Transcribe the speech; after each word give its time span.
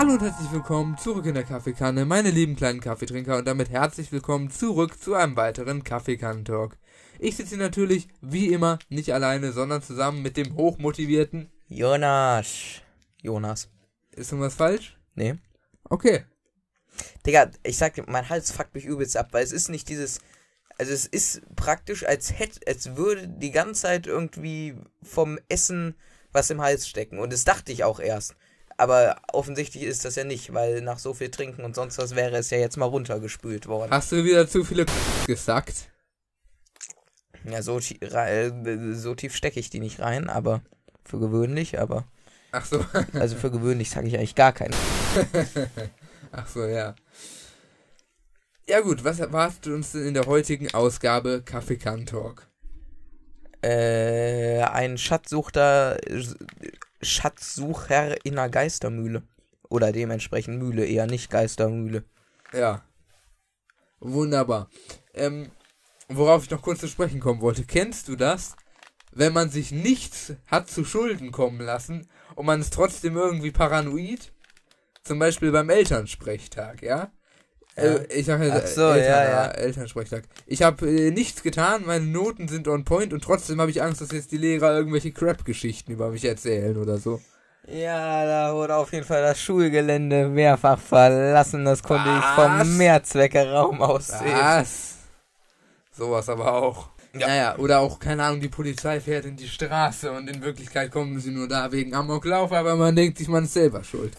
Hallo 0.00 0.14
und 0.14 0.22
herzlich 0.22 0.50
willkommen 0.50 0.96
zurück 0.96 1.26
in 1.26 1.34
der 1.34 1.44
Kaffeekanne, 1.44 2.06
meine 2.06 2.30
lieben 2.30 2.56
kleinen 2.56 2.80
Kaffeetrinker 2.80 3.36
und 3.36 3.46
damit 3.46 3.68
herzlich 3.68 4.10
willkommen 4.10 4.50
zurück 4.50 4.98
zu 4.98 5.12
einem 5.12 5.36
weiteren 5.36 5.84
Kaffeekannen-Talk. 5.84 6.78
Ich 7.18 7.36
sitze 7.36 7.56
hier 7.56 7.58
natürlich, 7.58 8.08
wie 8.22 8.50
immer, 8.50 8.78
nicht 8.88 9.12
alleine, 9.12 9.52
sondern 9.52 9.82
zusammen 9.82 10.22
mit 10.22 10.38
dem 10.38 10.56
hochmotivierten 10.56 11.50
Jonas. 11.68 12.80
Jonas. 13.20 13.68
Ist 14.12 14.32
irgendwas 14.32 14.54
falsch? 14.54 14.98
Nee. 15.16 15.34
Okay. 15.84 16.24
Digga, 17.26 17.50
ich 17.62 17.76
sag 17.76 17.92
dir, 17.92 18.04
mein 18.08 18.30
Hals 18.30 18.52
fuckt 18.52 18.74
mich 18.74 18.86
übelst 18.86 19.18
ab, 19.18 19.28
weil 19.32 19.44
es 19.44 19.52
ist 19.52 19.68
nicht 19.68 19.90
dieses. 19.90 20.20
Also 20.78 20.94
es 20.94 21.04
ist 21.04 21.42
praktisch, 21.56 22.06
als 22.06 22.38
hätte, 22.38 22.60
als 22.66 22.96
würde 22.96 23.28
die 23.28 23.50
ganze 23.50 23.82
Zeit 23.82 24.06
irgendwie 24.06 24.78
vom 25.02 25.38
Essen 25.50 25.94
was 26.32 26.48
im 26.48 26.62
Hals 26.62 26.88
stecken. 26.88 27.18
Und 27.18 27.34
das 27.34 27.44
dachte 27.44 27.70
ich 27.70 27.84
auch 27.84 28.00
erst. 28.00 28.34
Aber 28.80 29.16
offensichtlich 29.34 29.82
ist 29.82 30.06
das 30.06 30.16
ja 30.16 30.24
nicht, 30.24 30.54
weil 30.54 30.80
nach 30.80 30.98
so 30.98 31.12
viel 31.12 31.30
Trinken 31.30 31.64
und 31.64 31.74
sonst 31.74 31.98
was 31.98 32.14
wäre 32.16 32.38
es 32.38 32.48
ja 32.48 32.56
jetzt 32.56 32.78
mal 32.78 32.86
runtergespült 32.86 33.66
worden. 33.66 33.90
Hast 33.90 34.10
du 34.10 34.24
wieder 34.24 34.48
zu 34.48 34.64
viele 34.64 34.86
gesagt? 35.26 35.90
Ja, 37.44 37.60
so, 37.62 37.78
rei- 38.02 38.50
so 38.94 39.14
tief 39.14 39.36
stecke 39.36 39.60
ich 39.60 39.68
die 39.68 39.80
nicht 39.80 40.00
rein, 40.00 40.30
aber 40.30 40.62
für 41.04 41.18
gewöhnlich, 41.18 41.78
aber. 41.78 42.04
Ach 42.52 42.64
so. 42.64 42.82
Also 43.12 43.36
für 43.36 43.50
gewöhnlich 43.50 43.90
sage 43.90 44.08
ich 44.08 44.16
eigentlich 44.16 44.34
gar 44.34 44.52
keinen. 44.54 44.74
Ach 46.32 46.46
so, 46.48 46.64
ja. 46.64 46.94
Ja 48.66 48.80
gut, 48.80 49.04
was 49.04 49.20
erwartet 49.20 49.66
uns 49.66 49.92
denn 49.92 50.06
in 50.06 50.14
der 50.14 50.24
heutigen 50.24 50.72
Ausgabe 50.72 51.42
Kaffeekann-Talk? 51.44 52.46
Äh, 53.62 54.62
ein 54.62 54.96
Schatzsuchter, 54.96 55.98
Schatzsucher 57.00 58.24
in 58.24 58.38
einer 58.38 58.48
Geistermühle. 58.48 59.22
Oder 59.68 59.92
dementsprechend 59.92 60.58
Mühle, 60.58 60.84
eher 60.84 61.06
nicht 61.06 61.30
Geistermühle. 61.30 62.04
Ja. 62.52 62.82
Wunderbar. 64.00 64.68
Ähm, 65.14 65.50
worauf 66.08 66.44
ich 66.44 66.50
noch 66.50 66.62
kurz 66.62 66.80
zu 66.80 66.88
sprechen 66.88 67.20
kommen 67.20 67.40
wollte. 67.40 67.64
Kennst 67.64 68.08
du 68.08 68.16
das? 68.16 68.56
Wenn 69.12 69.32
man 69.32 69.50
sich 69.50 69.72
nichts 69.72 70.34
hat 70.46 70.68
zu 70.68 70.84
Schulden 70.84 71.32
kommen 71.32 71.60
lassen 71.60 72.08
und 72.34 72.46
man 72.46 72.60
ist 72.60 72.72
trotzdem 72.72 73.16
irgendwie 73.16 73.50
paranoid? 73.50 74.32
Zum 75.02 75.18
Beispiel 75.18 75.50
beim 75.50 75.70
Elternsprechtag, 75.70 76.82
ja? 76.82 77.10
Äh, 77.80 78.06
ich 78.12 78.26
sage 78.26 78.46
ja, 78.46 78.60
Ach 78.62 78.66
so, 78.66 78.88
ja, 78.90 79.24
ja. 79.24 79.46
Elternsprechtag. 79.48 80.24
Ich 80.46 80.62
habe 80.62 80.88
äh, 80.88 81.10
nichts 81.10 81.42
getan, 81.42 81.84
meine 81.86 82.06
Noten 82.06 82.48
sind 82.48 82.68
on 82.68 82.84
point 82.84 83.12
und 83.12 83.22
trotzdem 83.22 83.60
habe 83.60 83.70
ich 83.70 83.82
Angst, 83.82 84.00
dass 84.00 84.12
jetzt 84.12 84.32
die 84.32 84.38
Lehrer 84.38 84.76
irgendwelche 84.76 85.12
Crap-Geschichten 85.12 85.92
über 85.92 86.10
mich 86.10 86.24
erzählen 86.24 86.76
oder 86.76 86.98
so. 86.98 87.20
Ja, 87.68 88.24
da 88.24 88.54
wurde 88.54 88.74
auf 88.76 88.92
jeden 88.92 89.04
Fall 89.04 89.22
das 89.22 89.40
Schulgelände 89.40 90.28
mehrfach 90.28 90.78
verlassen. 90.78 91.64
Das 91.64 91.82
konnte 91.82 92.08
ich 92.08 92.22
Was? 92.22 92.34
vom 92.34 92.76
Mehrzwecke-Raum 92.78 93.82
aus 93.82 94.08
sehen. 94.08 94.32
Was? 94.32 94.94
Sowas 95.92 96.28
aber 96.28 96.52
auch. 96.52 96.88
Naja, 97.12 97.56
oder 97.58 97.80
auch, 97.80 97.98
keine 97.98 98.22
Ahnung, 98.24 98.40
die 98.40 98.48
Polizei 98.48 99.00
fährt 99.00 99.24
in 99.24 99.36
die 99.36 99.48
Straße 99.48 100.10
und 100.12 100.28
in 100.28 100.42
Wirklichkeit 100.42 100.92
kommen 100.92 101.18
sie 101.18 101.32
nur 101.32 101.48
da 101.48 101.70
wegen 101.72 101.92
Amoklauf, 101.92 102.52
aber 102.52 102.76
man 102.76 102.94
denkt 102.94 103.18
sich, 103.18 103.28
man 103.28 103.44
ist 103.44 103.54
selber 103.54 103.82
schuld. 103.82 104.16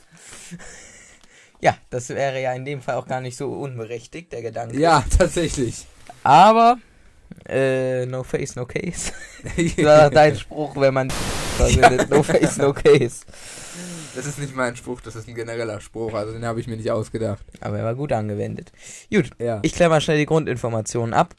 Ja, 1.61 1.77
das 1.89 2.09
wäre 2.09 2.41
ja 2.41 2.53
in 2.53 2.65
dem 2.65 2.81
Fall 2.81 2.95
auch 2.95 3.07
gar 3.07 3.21
nicht 3.21 3.37
so 3.37 3.51
unberechtigt, 3.53 4.31
der 4.33 4.41
Gedanke. 4.41 4.77
Ja, 4.79 5.03
tatsächlich. 5.17 5.85
Aber, 6.23 6.77
äh, 7.47 8.05
no 8.05 8.23
face, 8.23 8.55
no 8.55 8.65
case. 8.65 9.11
Das 9.55 9.85
war 9.85 10.09
dein 10.09 10.35
Spruch, 10.37 10.75
wenn 10.77 10.93
man 10.93 11.09
verwendet. 11.09 12.09
No 12.09 12.23
face, 12.23 12.57
no 12.57 12.73
case. 12.73 13.25
Das 14.15 14.25
ist 14.25 14.39
nicht 14.39 14.55
mein 14.55 14.75
Spruch, 14.75 14.99
das 15.01 15.15
ist 15.15 15.27
ein 15.29 15.35
genereller 15.35 15.79
Spruch, 15.79 16.13
also 16.13 16.33
den 16.33 16.43
habe 16.45 16.59
ich 16.59 16.67
mir 16.67 16.75
nicht 16.75 16.91
ausgedacht. 16.91 17.45
Aber 17.61 17.77
er 17.77 17.85
war 17.85 17.95
gut 17.95 18.11
angewendet. 18.11 18.71
Gut, 19.13 19.29
Ja. 19.39 19.59
Ich 19.61 19.73
kläre 19.73 19.89
mal 19.89 20.01
schnell 20.01 20.17
die 20.17 20.25
Grundinformationen 20.25 21.13
ab. 21.13 21.33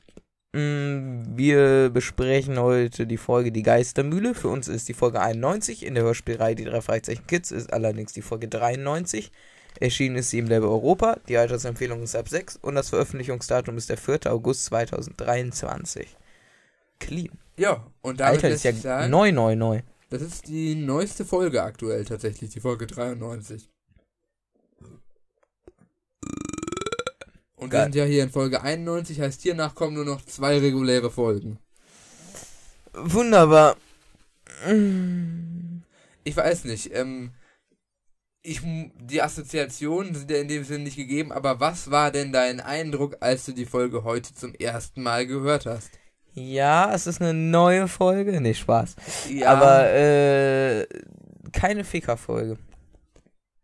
Mm, 0.54 1.25
Wir 1.37 1.91
besprechen 1.91 2.59
heute 2.59 3.06
die 3.06 3.16
Folge 3.19 3.53
Die 3.53 3.62
Geistermühle. 3.62 4.34
Für 4.34 4.49
uns 4.49 4.69
ist 4.69 4.89
die 4.89 4.94
Folge 4.94 5.21
91. 5.21 5.84
In 5.84 5.94
der 5.94 6.04
Hörspielreihe 6.04 6.54
Die 6.54 6.65
drei 6.65 6.81
Fragezeichen 6.81 7.27
Kids 7.27 7.50
ist 7.50 7.72
allerdings 7.72 8.12
die 8.15 8.22
Folge 8.22 8.49
93. 8.49 9.33
Erschienen 9.81 10.16
ist 10.16 10.31
sie 10.31 10.38
im 10.38 10.47
Label 10.47 10.69
Europa. 10.69 11.19
Die 11.28 11.37
Altersempfehlung 11.37 12.03
ist 12.03 12.15
ab 12.15 12.28
6 12.28 12.56
und 12.62 12.75
das 12.75 12.91
Veröffentlichungsdatum 12.91 13.77
ist 13.77 13.88
der 13.88 13.97
4. 13.97 14.33
August 14.33 14.66
2023. 14.66 16.09
Clean. 16.99 17.31
Ja, 17.56 17.87
und 18.00 18.21
damit 18.21 18.37
Alter, 18.37 18.49
das 18.50 18.59
ist 18.59 18.65
ja 18.65 18.72
sagen, 18.72 19.10
neu, 19.10 19.33
neu, 19.33 19.56
neu. 19.56 19.81
das 20.10 20.22
ist 20.22 20.49
die 20.49 20.75
neueste 20.75 21.25
Folge 21.25 21.62
aktuell 21.62 22.05
tatsächlich, 22.05 22.50
die 22.50 22.60
Folge 22.60 22.87
93. 22.87 23.69
Und 27.56 27.71
wir 27.71 27.78
Geil. 27.78 27.84
sind 27.84 27.94
ja 27.94 28.04
hier 28.04 28.25
in 28.25 28.31
Folge 28.31 28.62
91, 28.62 29.21
heißt 29.21 29.43
hiernach 29.43 29.75
kommen 29.75 29.94
nur 29.94 30.04
noch 30.04 30.25
zwei 30.25 30.59
reguläre 30.59 31.10
Folgen. 31.10 31.59
Wunderbar. 32.93 33.77
Ich 36.25 36.37
weiß 36.37 36.65
nicht, 36.65 36.93
ähm, 36.94 37.31
ich, 38.42 38.60
die 38.64 39.22
Assoziationen 39.22 40.14
sind 40.14 40.30
ja 40.30 40.38
in 40.38 40.48
dem 40.48 40.64
Sinne 40.64 40.84
nicht 40.84 40.97
gegeben, 40.97 41.30
aber 41.32 41.60
was 41.60 41.91
war 41.91 42.10
denn 42.10 42.32
dein 42.32 42.60
Eindruck, 42.60 43.16
als 43.20 43.44
du 43.44 43.53
die 43.53 43.66
Folge 43.66 44.04
heute 44.04 44.34
zum 44.34 44.54
ersten 44.54 45.03
Mal 45.03 45.26
gehört 45.26 45.66
hast? 45.66 45.91
Ja, 46.34 46.92
es 46.94 47.06
ist 47.06 47.20
eine 47.20 47.34
neue 47.34 47.88
Folge. 47.88 48.41
Nee, 48.41 48.54
Spaß. 48.54 48.97
Ja, 49.30 49.53
Aber, 49.53 49.92
äh, 49.92 50.86
keine 51.53 51.84
Ficker-Folge. 51.84 52.56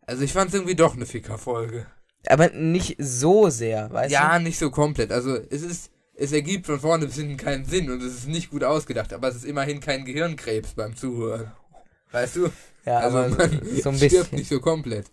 also 0.05 0.23
ich 0.23 0.31
fand 0.31 0.49
es 0.49 0.53
irgendwie 0.55 0.75
doch 0.75 0.95
eine 0.95 1.05
Ficker-Folge. 1.05 1.87
Aber 2.27 2.49
nicht 2.51 2.95
so 2.99 3.49
sehr, 3.49 3.91
weißt 3.91 4.11
Ja, 4.11 4.39
nicht 4.39 4.59
so 4.59 4.69
komplett. 4.69 5.11
Also 5.11 5.35
es 5.49 5.61
ist, 5.63 5.89
es 6.13 6.31
ergibt 6.31 6.67
von 6.67 6.79
vorne 6.79 7.05
bis 7.07 7.15
hinten 7.15 7.37
keinen 7.37 7.65
Sinn 7.65 7.89
und 7.89 8.01
es 8.03 8.13
ist 8.13 8.27
nicht 8.27 8.51
gut 8.51 8.63
ausgedacht, 8.63 9.13
aber 9.13 9.29
es 9.29 9.35
ist 9.37 9.45
immerhin 9.45 9.79
kein 9.79 10.05
Gehirnkrebs 10.05 10.73
beim 10.73 10.95
Zuhören. 10.95 11.51
Weißt 12.11 12.35
du? 12.37 12.49
Ja, 12.89 12.97
also 13.01 13.19
aber 13.19 13.29
man 13.29 13.61
so 13.83 13.89
ein 13.89 13.95
stirbt 13.97 13.99
bisschen. 13.99 14.35
nicht 14.35 14.49
so 14.49 14.59
komplett. 14.59 15.11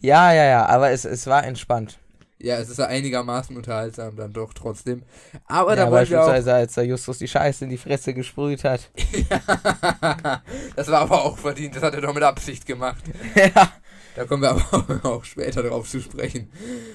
Ja, 0.00 0.34
ja, 0.34 0.44
ja, 0.44 0.66
aber 0.66 0.90
es, 0.90 1.06
es 1.06 1.26
war 1.26 1.44
entspannt. 1.44 1.98
Ja, 2.38 2.58
es 2.58 2.68
ist 2.68 2.78
ja 2.78 2.86
einigermaßen 2.86 3.56
unterhaltsam 3.56 4.16
dann 4.16 4.34
doch 4.34 4.52
trotzdem. 4.52 5.02
Aber 5.46 5.70
ja, 5.70 5.86
da 5.86 5.90
wollen 5.90 6.10
wir 6.10 6.20
auch 6.20 6.26
beispielsweise, 6.26 6.52
als 6.52 6.74
der 6.74 6.84
Justus 6.84 7.16
die 7.16 7.28
Scheiße 7.28 7.64
in 7.64 7.70
die 7.70 7.78
Fresse 7.78 8.12
gesprüht 8.12 8.64
hat. 8.64 8.90
Ja, 9.30 10.42
das 10.76 10.88
war 10.88 11.00
aber 11.00 11.24
auch 11.24 11.38
verdient, 11.38 11.74
das 11.74 11.82
hat 11.82 11.94
er 11.94 12.02
doch 12.02 12.12
mit 12.12 12.22
Absicht 12.22 12.66
gemacht. 12.66 13.02
ja. 13.34 13.72
Da 14.14 14.24
kommen 14.26 14.42
wir 14.42 14.50
aber 14.50 15.00
auch 15.04 15.24
später 15.24 15.62
drauf 15.62 15.88
zu 15.88 16.00
sprechen. 16.00 16.50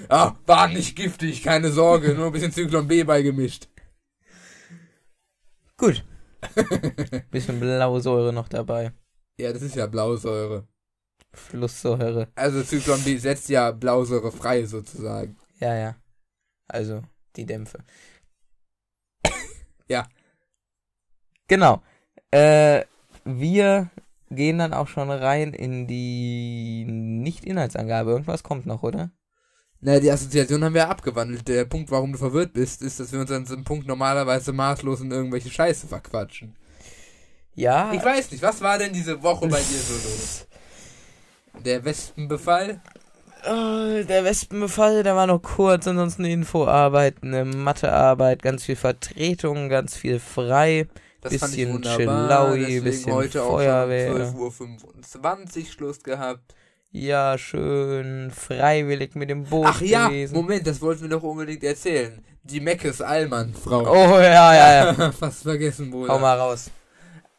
Ah, 0.08 0.36
war 0.46 0.68
nicht 0.68 0.96
giftig, 0.96 1.42
keine 1.42 1.72
Sorge, 1.72 2.14
nur 2.14 2.28
ein 2.28 2.32
bisschen 2.32 2.52
Zyklon 2.52 2.88
B 2.88 3.03
beigemischt. 3.03 3.70
Gut. 5.78 6.03
Bisschen 7.32 7.59
Blausäure 7.59 8.34
noch 8.34 8.48
dabei. 8.48 8.92
Ja, 9.38 9.52
das 9.53 9.62
ist 9.62 9.75
ja 9.75 9.88
Blausäure. 9.88 10.68
Flusssäure. 11.34 12.28
Also 12.36 12.62
Zyklon 12.64 13.02
B 13.03 13.18
setzt 13.18 13.50
ja 13.50 13.72
Blausäure 13.72 14.31
frei 14.31 14.66
sozusagen. 14.66 15.38
Ja, 15.59 15.75
ja. 15.75 15.96
Also, 16.68 17.02
die 17.36 17.46
Dämpfe. 17.46 17.80
Ja. 19.88 20.08
Genau. 21.47 21.81
Äh, 22.31 22.86
wir 23.25 23.90
gehen 24.30 24.58
dann 24.58 24.74
auch 24.74 24.88
schon 24.88 25.12
rein 25.12 25.53
in 25.53 25.86
die 25.88 26.86
Nicht-Inhaltsangabe. 26.86 28.12
Irgendwas 28.12 28.44
kommt 28.44 28.66
noch, 28.66 28.84
oder? 28.84 29.12
Na, 29.81 30.00
die 30.00 30.12
Assoziation 30.12 30.64
haben 30.64 30.75
wir 30.75 30.90
abgewandelt. 30.90 31.47
Der 31.47 31.66
Punkt, 31.66 31.91
warum 31.91 32.14
du 32.14 32.18
verwirrt 32.18 32.53
bist, 32.53 32.81
ist, 32.81 33.00
dass 33.00 33.12
wir 33.12 33.20
uns 33.20 33.31
an 33.31 33.44
diesem 33.44 33.64
Punkt 33.64 33.86
normalerweise 33.88 34.53
maßlos 34.53 35.02
in 35.02 35.12
irgendwelche 35.12 35.50
Scheiße 35.50 35.88
verquatschen. 35.88 36.55
Ja. 37.56 37.92
Ich 37.94 38.03
weiß 38.03 38.32
nicht, 38.32 38.42
was 38.42 38.62
war 38.62 38.78
denn 38.78 38.94
diese 38.94 39.22
Woche 39.22 39.48
bei 39.48 39.59
dir 39.59 39.80
so 39.80 39.94
los? 39.94 40.48
Der 41.66 41.84
Wespenbefall? 41.84 42.82
Oh, 43.44 44.03
der 44.08 44.24
Wespenbefall, 44.24 45.02
der 45.02 45.16
war 45.16 45.26
noch 45.26 45.42
kurz, 45.42 45.88
ansonsten 45.88 46.24
eine 46.24 46.34
Infoarbeit, 46.34 47.16
eine 47.24 47.44
Mathearbeit, 47.44 48.44
ganz 48.44 48.64
viel 48.64 48.76
Vertretung, 48.76 49.68
ganz 49.68 49.96
viel 49.96 50.20
frei. 50.20 50.88
Das 51.22 51.36
fand 51.38 51.56
ich 51.56 51.66
Bisschen. 51.66 51.82
Chillaui, 51.82 52.82
bisschen 52.82 53.14
heute 53.14 53.42
Feuerwehr. 53.42 54.12
auch 54.12 54.52
schon 54.52 54.78
12.25 54.78 55.58
Uhr 55.59 55.66
Schluss 55.66 56.03
gehabt. 56.03 56.53
Ja, 56.92 57.38
schön 57.38 58.32
freiwillig 58.32 59.16
mit 59.16 59.30
dem 59.30 59.46
Boot 59.46 59.68
Ach 59.70 59.82
ja, 59.82 60.08
gewesen. 60.08 60.36
Moment, 60.36 60.68
das 60.68 60.82
wollten 60.82 61.03
wir 61.03 61.09
doch 61.09 61.24
unbedingt 61.24 61.64
erzählen. 61.64 62.24
Die 62.44 62.59
Meckes 62.59 63.02
Allmann, 63.02 63.53
Frau. 63.53 63.82
Oh, 63.90 64.20
ja, 64.20 64.53
ja, 64.53 64.94
ja. 64.94 65.12
Fast 65.20 65.44
vergessen, 65.44 65.90
Bruder. 65.90 66.14
Hau 66.14 66.20
mal 66.20 66.38
raus. 66.38 66.70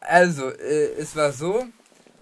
Also, 0.03 0.51
äh, 0.51 0.95
es 0.99 1.15
war 1.17 1.33
so, 1.33 1.65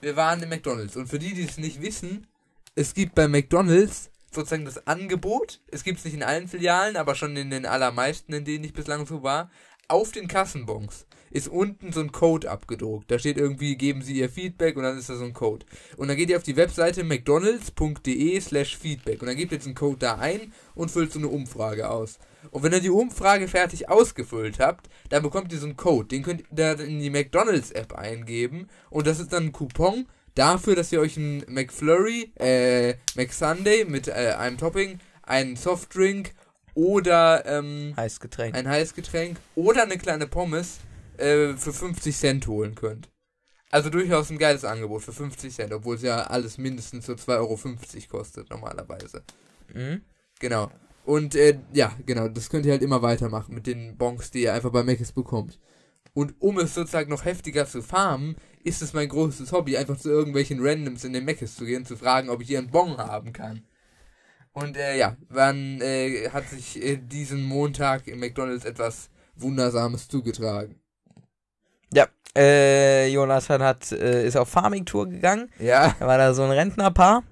wir 0.01 0.17
waren 0.17 0.43
im 0.43 0.49
McDonalds. 0.49 0.97
Und 0.97 1.09
für 1.09 1.19
die, 1.19 1.35
die 1.35 1.45
es 1.45 1.59
nicht 1.59 1.83
wissen, 1.83 2.27
es 2.75 2.95
gibt 2.95 3.15
bei 3.15 3.29
McDonalds 3.29 4.11
sozusagen 4.33 4.65
das 4.65 4.87
Angebot, 4.87 5.61
es 5.69 5.83
gibt 5.83 5.99
es 5.99 6.05
nicht 6.05 6.15
in 6.15 6.23
allen 6.23 6.47
Filialen, 6.47 6.97
aber 6.97 7.15
schon 7.15 7.37
in 7.37 7.51
den 7.51 7.67
allermeisten, 7.67 8.33
in 8.33 8.45
denen 8.45 8.65
ich 8.65 8.73
bislang 8.73 9.07
so 9.07 9.23
war, 9.23 9.51
auf 9.89 10.13
den 10.13 10.29
Kassenbons 10.29 11.07
ist 11.31 11.49
unten 11.49 11.93
so 11.93 12.01
ein 12.01 12.13
Code 12.13 12.51
abgedruckt. 12.51 13.11
Da 13.11 13.19
steht 13.19 13.39
irgendwie, 13.39 13.77
geben 13.77 14.03
Sie 14.03 14.15
Ihr 14.15 14.29
Feedback 14.29 14.77
und 14.77 14.83
dann 14.83 14.99
ist 14.99 15.09
da 15.09 15.15
so 15.15 15.25
ein 15.25 15.33
Code. 15.33 15.65
Und 15.97 16.09
dann 16.09 16.17
geht 16.17 16.29
ihr 16.29 16.37
auf 16.37 16.43
die 16.43 16.57
Webseite 16.57 17.05
mcdonalds.de 17.05 18.41
slash 18.41 18.77
Feedback 18.77 19.21
und 19.21 19.29
dann 19.29 19.37
gebt 19.37 19.53
ihr 19.53 19.59
diesen 19.59 19.75
Code 19.75 19.99
da 19.99 20.19
ein 20.19 20.53
und 20.75 20.91
füllt 20.91 21.13
so 21.13 21.19
eine 21.19 21.29
Umfrage 21.29 21.89
aus. 21.89 22.19
Und 22.51 22.63
wenn 22.63 22.73
ihr 22.73 22.81
die 22.81 22.91
Umfrage 22.91 23.49
fertig 23.49 23.89
ausgefüllt 23.89 24.59
habt, 24.59 24.89
dann 25.09 25.23
bekommt 25.23 25.53
ihr 25.53 25.59
so 25.59 25.67
einen 25.67 25.77
Code. 25.77 26.09
Den 26.09 26.23
könnt 26.23 26.43
ihr 26.43 26.47
dann 26.51 26.81
in 26.81 27.01
die 27.01 27.11
McDonalds-App 27.11 27.95
eingeben 27.95 28.69
und 28.91 29.07
das 29.07 29.21
ist 29.21 29.33
dann 29.33 29.47
ein 29.47 29.53
Coupon 29.53 30.07
dafür, 30.35 30.77
dass 30.77 30.93
ihr 30.93 31.01
euch 31.01 31.17
einen 31.17 31.45
McFlurry, 31.49 32.33
äh, 32.39 32.95
McSunday 33.15 33.85
mit 33.85 34.09
äh, 34.09 34.35
einem 34.39 34.59
Topping, 34.59 35.01
einen 35.23 35.57
Softdrink 35.57 36.33
oder 36.75 37.45
ähm, 37.47 37.95
Heißgetränk. 37.97 38.55
ein 38.57 38.69
Heißgetränk 38.69 39.39
oder 39.55 39.83
eine 39.83 39.99
kleine 39.99 40.27
Pommes 40.27 40.79
äh, 41.19 41.55
für 41.55 41.73
50 41.73 42.17
Cent 42.17 42.47
holen 42.47 42.75
könnt. 42.75 43.11
Also 43.71 43.89
durchaus 43.89 44.31
ein 44.31 44.39
geiles 44.39 44.65
Angebot 44.65 45.03
für 45.03 45.13
50 45.13 45.55
Cent, 45.55 45.73
obwohl 45.73 45.97
es 45.97 46.03
ja 46.03 46.25
alles 46.25 46.59
mindestens 46.59 47.07
so 47.07 47.13
2,50 47.13 47.29
Euro 47.39 47.59
kostet 48.09 48.51
normalerweise. 48.51 49.23
Mhm. 49.73 50.03
Genau. 50.41 50.71
Und 51.05 51.35
äh, 51.35 51.59
ja, 51.73 51.93
genau, 52.07 52.29
das 52.29 52.51
könnt 52.51 52.67
ihr 52.67 52.73
halt 52.73 52.83
immer 52.83 53.03
weitermachen 53.03 53.55
mit 53.55 53.67
den 53.67 53.97
Bonks, 53.97 54.31
die 54.31 54.43
ihr 54.43 54.55
einfach 54.55 54.71
bei 54.71 54.83
Mc's 54.83 55.13
bekommt. 55.13 55.59
Und 56.13 56.35
um 56.41 56.59
es 56.59 56.75
sozusagen 56.75 57.11
noch 57.11 57.25
heftiger 57.25 57.67
zu 57.67 57.83
farmen, 57.83 58.37
ist 58.65 58.83
es 58.83 58.93
mein 58.93 59.09
großes 59.09 59.53
Hobby, 59.53 59.77
einfach 59.77 59.97
zu 59.97 60.11
irgendwelchen 60.11 60.59
Randoms 60.61 61.05
in 61.05 61.13
den 61.13 61.25
Mc's 61.25 61.57
zu 61.57 61.65
gehen, 61.65 61.87
zu 61.87 61.97
fragen, 61.97 62.29
ob 62.29 62.43
ich 62.43 62.49
hier 62.49 62.59
einen 62.59 62.71
Bon 62.71 62.99
haben 62.99 63.33
kann. 63.33 63.63
Und 64.53 64.77
äh, 64.77 64.99
ja, 64.99 65.17
dann 65.33 65.81
äh, 65.81 66.29
hat 66.31 66.49
sich 66.49 66.83
äh, 66.83 66.97
diesen 66.97 67.45
Montag 67.45 68.09
im 68.09 68.19
McDonalds 68.19 68.65
etwas 68.65 69.09
Wundersames 69.37 70.09
zugetragen. 70.09 70.81
Ja, 71.93 72.09
äh, 72.37 73.09
Jonathan 73.09 73.63
hat, 73.63 73.93
äh, 73.93 74.27
ist 74.27 74.37
auf 74.37 74.49
Farming-Tour 74.49 75.09
gegangen. 75.09 75.51
Ja, 75.59 75.95
Da 75.99 76.07
war 76.07 76.19
da 76.19 76.35
so 76.35 76.43
ein 76.43 76.51
Rentnerpaar. 76.51 77.23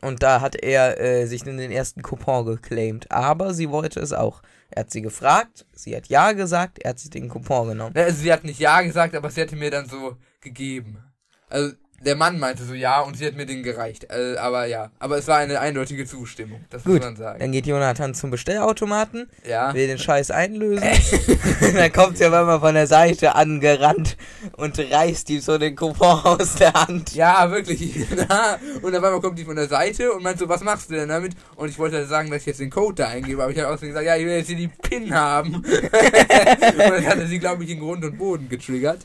Und 0.00 0.22
da 0.22 0.40
hat 0.40 0.54
er 0.56 1.00
äh, 1.00 1.26
sich 1.26 1.46
in 1.46 1.56
den 1.56 1.70
ersten 1.70 2.02
Coupon 2.02 2.46
geclaimed. 2.46 3.10
Aber 3.10 3.54
sie 3.54 3.70
wollte 3.70 4.00
es 4.00 4.12
auch. 4.12 4.42
Er 4.70 4.80
hat 4.80 4.90
sie 4.90 5.02
gefragt, 5.02 5.66
sie 5.72 5.96
hat 5.96 6.08
Ja 6.08 6.32
gesagt, 6.32 6.78
er 6.78 6.90
hat 6.90 6.98
sich 6.98 7.10
den 7.10 7.28
Coupon 7.28 7.68
genommen. 7.68 7.96
also 7.96 8.22
sie 8.22 8.32
hat 8.32 8.44
nicht 8.44 8.60
Ja 8.60 8.82
gesagt, 8.82 9.14
aber 9.14 9.30
sie 9.30 9.40
hatte 9.40 9.56
mir 9.56 9.70
dann 9.70 9.88
so 9.88 10.16
gegeben. 10.40 11.02
Also 11.48 11.74
der 12.00 12.14
Mann 12.16 12.38
meinte 12.38 12.64
so 12.64 12.74
Ja 12.74 13.00
und 13.00 13.16
sie 13.16 13.26
hat 13.26 13.34
mir 13.34 13.46
den 13.46 13.62
gereicht. 13.62 14.06
Äh, 14.10 14.36
aber 14.36 14.66
ja, 14.66 14.90
aber 14.98 15.18
es 15.18 15.26
war 15.26 15.38
eine 15.38 15.58
eindeutige 15.60 16.06
Zustimmung, 16.06 16.60
das 16.70 16.84
Gut, 16.84 16.94
muss 16.94 17.04
man 17.04 17.16
sagen. 17.16 17.40
Dann 17.40 17.52
geht 17.52 17.66
Jonathan 17.66 18.14
zum 18.14 18.30
Bestellautomaten, 18.30 19.28
Ja. 19.48 19.74
will 19.74 19.86
den 19.88 19.98
Scheiß 19.98 20.30
einlösen. 20.30 20.86
dann 21.74 21.92
kommt 21.92 22.18
sie 22.18 22.24
aber 22.24 22.44
mal 22.44 22.60
von 22.60 22.74
der 22.74 22.86
Seite 22.86 23.34
angerannt 23.34 24.16
und 24.56 24.78
reißt 24.78 25.28
ihm 25.30 25.40
so 25.40 25.58
den 25.58 25.74
Coupon 25.74 26.20
aus 26.24 26.54
der 26.54 26.72
Hand. 26.72 27.14
Ja, 27.14 27.50
wirklich. 27.50 27.96
Und 28.82 28.94
auf 28.94 29.02
einmal 29.04 29.20
kommt 29.20 29.38
die 29.38 29.44
von 29.44 29.56
der 29.56 29.68
Seite 29.68 30.12
und 30.12 30.22
meint 30.22 30.38
so, 30.38 30.48
was 30.48 30.62
machst 30.62 30.90
du 30.90 30.94
denn 30.94 31.08
damit? 31.08 31.32
Und 31.56 31.68
ich 31.68 31.78
wollte 31.78 31.96
halt 31.96 32.08
sagen, 32.08 32.30
dass 32.30 32.40
ich 32.40 32.46
jetzt 32.46 32.60
den 32.60 32.70
Code 32.70 33.02
da 33.02 33.08
eingebe, 33.08 33.42
aber 33.42 33.52
ich 33.52 33.58
habe 33.58 33.68
außerdem 33.68 33.88
gesagt, 33.88 34.06
ja, 34.06 34.16
ich 34.16 34.24
will 34.24 34.32
jetzt 34.36 34.46
hier 34.48 34.56
die 34.56 34.68
PIN 34.68 35.12
haben. 35.14 35.54
und 35.56 35.64
das 35.64 37.06
hatte 37.06 37.26
sie, 37.26 37.38
glaube 37.38 37.64
ich, 37.64 37.70
in 37.70 37.80
Grund 37.80 38.04
und 38.04 38.18
Boden 38.18 38.48
getriggert. 38.48 39.00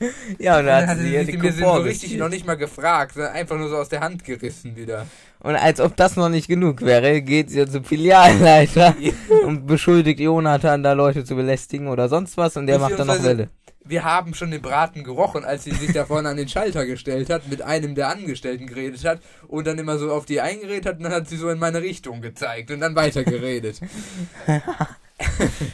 Ja, 0.38 0.58
und 0.58 0.66
dann 0.66 0.80
dann 0.80 0.88
hat 0.88 0.98
sie 0.98 1.12
ihr 1.12 1.24
den 1.24 1.40
mir 1.40 1.52
so 1.52 1.64
Coupon 1.64 1.82
richtig 1.82 2.16
noch 2.16 2.28
nicht 2.28 2.46
mal 2.46 2.56
gefragt, 2.56 3.14
sondern 3.14 3.32
einfach 3.32 3.58
nur 3.58 3.68
so 3.68 3.76
aus 3.76 3.88
der 3.88 4.00
Hand 4.00 4.24
gerissen 4.24 4.76
wieder. 4.76 5.06
Und 5.40 5.56
als 5.56 5.80
ob 5.80 5.96
das 5.96 6.16
noch 6.16 6.28
nicht 6.28 6.48
genug 6.48 6.82
wäre, 6.82 7.22
geht 7.22 7.50
sie 7.50 7.66
zum 7.66 7.84
Filialleiter 7.84 8.94
und 9.46 9.66
beschuldigt 9.66 10.20
Jonathan, 10.20 10.82
da 10.82 10.92
Leute 10.92 11.24
zu 11.24 11.34
belästigen 11.34 11.88
oder 11.88 12.08
sonst 12.08 12.36
was 12.36 12.56
und 12.56 12.66
der 12.66 12.78
macht 12.78 12.98
dann 12.98 13.06
noch 13.06 13.22
Welle. 13.22 13.48
Wir 13.82 14.04
haben 14.04 14.34
schon 14.34 14.50
den 14.50 14.60
Braten 14.60 15.04
gerochen, 15.04 15.44
als 15.44 15.64
sie 15.64 15.72
sich 15.72 15.92
da 15.92 16.04
vorne 16.04 16.28
an 16.28 16.36
den 16.36 16.48
Schalter 16.48 16.84
gestellt 16.84 17.30
hat, 17.30 17.48
mit 17.48 17.62
einem 17.62 17.94
der 17.94 18.08
Angestellten 18.08 18.66
geredet 18.66 19.04
hat 19.04 19.20
und 19.48 19.66
dann 19.66 19.78
immer 19.78 19.98
so 19.98 20.12
auf 20.12 20.26
die 20.26 20.40
eingeredet 20.40 20.86
hat 20.86 20.96
und 20.98 21.04
dann 21.04 21.12
hat 21.12 21.28
sie 21.28 21.36
so 21.36 21.48
in 21.48 21.58
meine 21.58 21.80
Richtung 21.80 22.20
gezeigt 22.20 22.70
und 22.70 22.80
dann 22.80 22.94
weiter 22.94 23.24
geredet. 23.24 23.80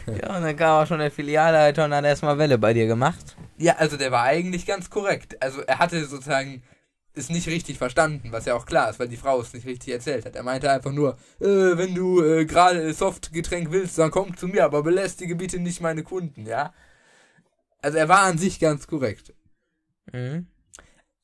Ja, 0.07 0.37
und 0.37 0.43
dann 0.43 0.57
kam 0.57 0.83
auch 0.83 0.87
schon 0.89 0.99
der 0.99 1.11
Filialleiter 1.11 1.85
und 1.85 1.95
hat 1.95 2.05
erstmal 2.05 2.37
Welle 2.37 2.59
bei 2.59 2.75
dir 2.75 2.89
gemacht. 2.89 3.36
Ja, 3.59 3.77
also 3.77 3.97
der 3.97 4.13
war 4.13 4.25
eigentlich 4.25 4.67
ganz 4.67 4.91
korrekt. 4.91 5.43
Also 5.43 5.63
er 5.63 5.79
hatte 5.79 6.05
sozusagen 6.05 6.63
es 7.15 7.31
nicht 7.31 7.49
richtig 7.49 7.79
verstanden, 7.79 8.31
was 8.31 8.45
ja 8.45 8.55
auch 8.55 8.67
klar 8.67 8.91
ist, 8.91 8.99
weil 8.99 9.09
die 9.09 9.17
Frau 9.17 9.41
es 9.41 9.55
nicht 9.55 9.67
richtig 9.67 9.93
erzählt 9.93 10.27
hat. 10.27 10.37
Er 10.37 10.43
meinte 10.43 10.71
einfach 10.71 10.93
nur, 10.93 11.17
äh, 11.41 11.47
wenn 11.79 11.95
du 11.95 12.23
äh, 12.23 12.45
gerade 12.45 12.93
Softgetränk 12.93 13.71
willst, 13.71 13.99
dann 13.99 14.11
komm 14.11 14.37
zu 14.37 14.49
mir, 14.49 14.65
aber 14.65 14.83
belästige 14.83 15.35
bitte 15.35 15.59
nicht 15.59 15.81
meine 15.81 16.03
Kunden, 16.03 16.47
ja? 16.47 16.75
Also 17.81 17.99
er 17.99 18.09
war 18.09 18.21
an 18.23 18.37
sich 18.37 18.61
ganz 18.61 18.87
korrekt. 18.87 19.35
Mhm. 20.13 20.47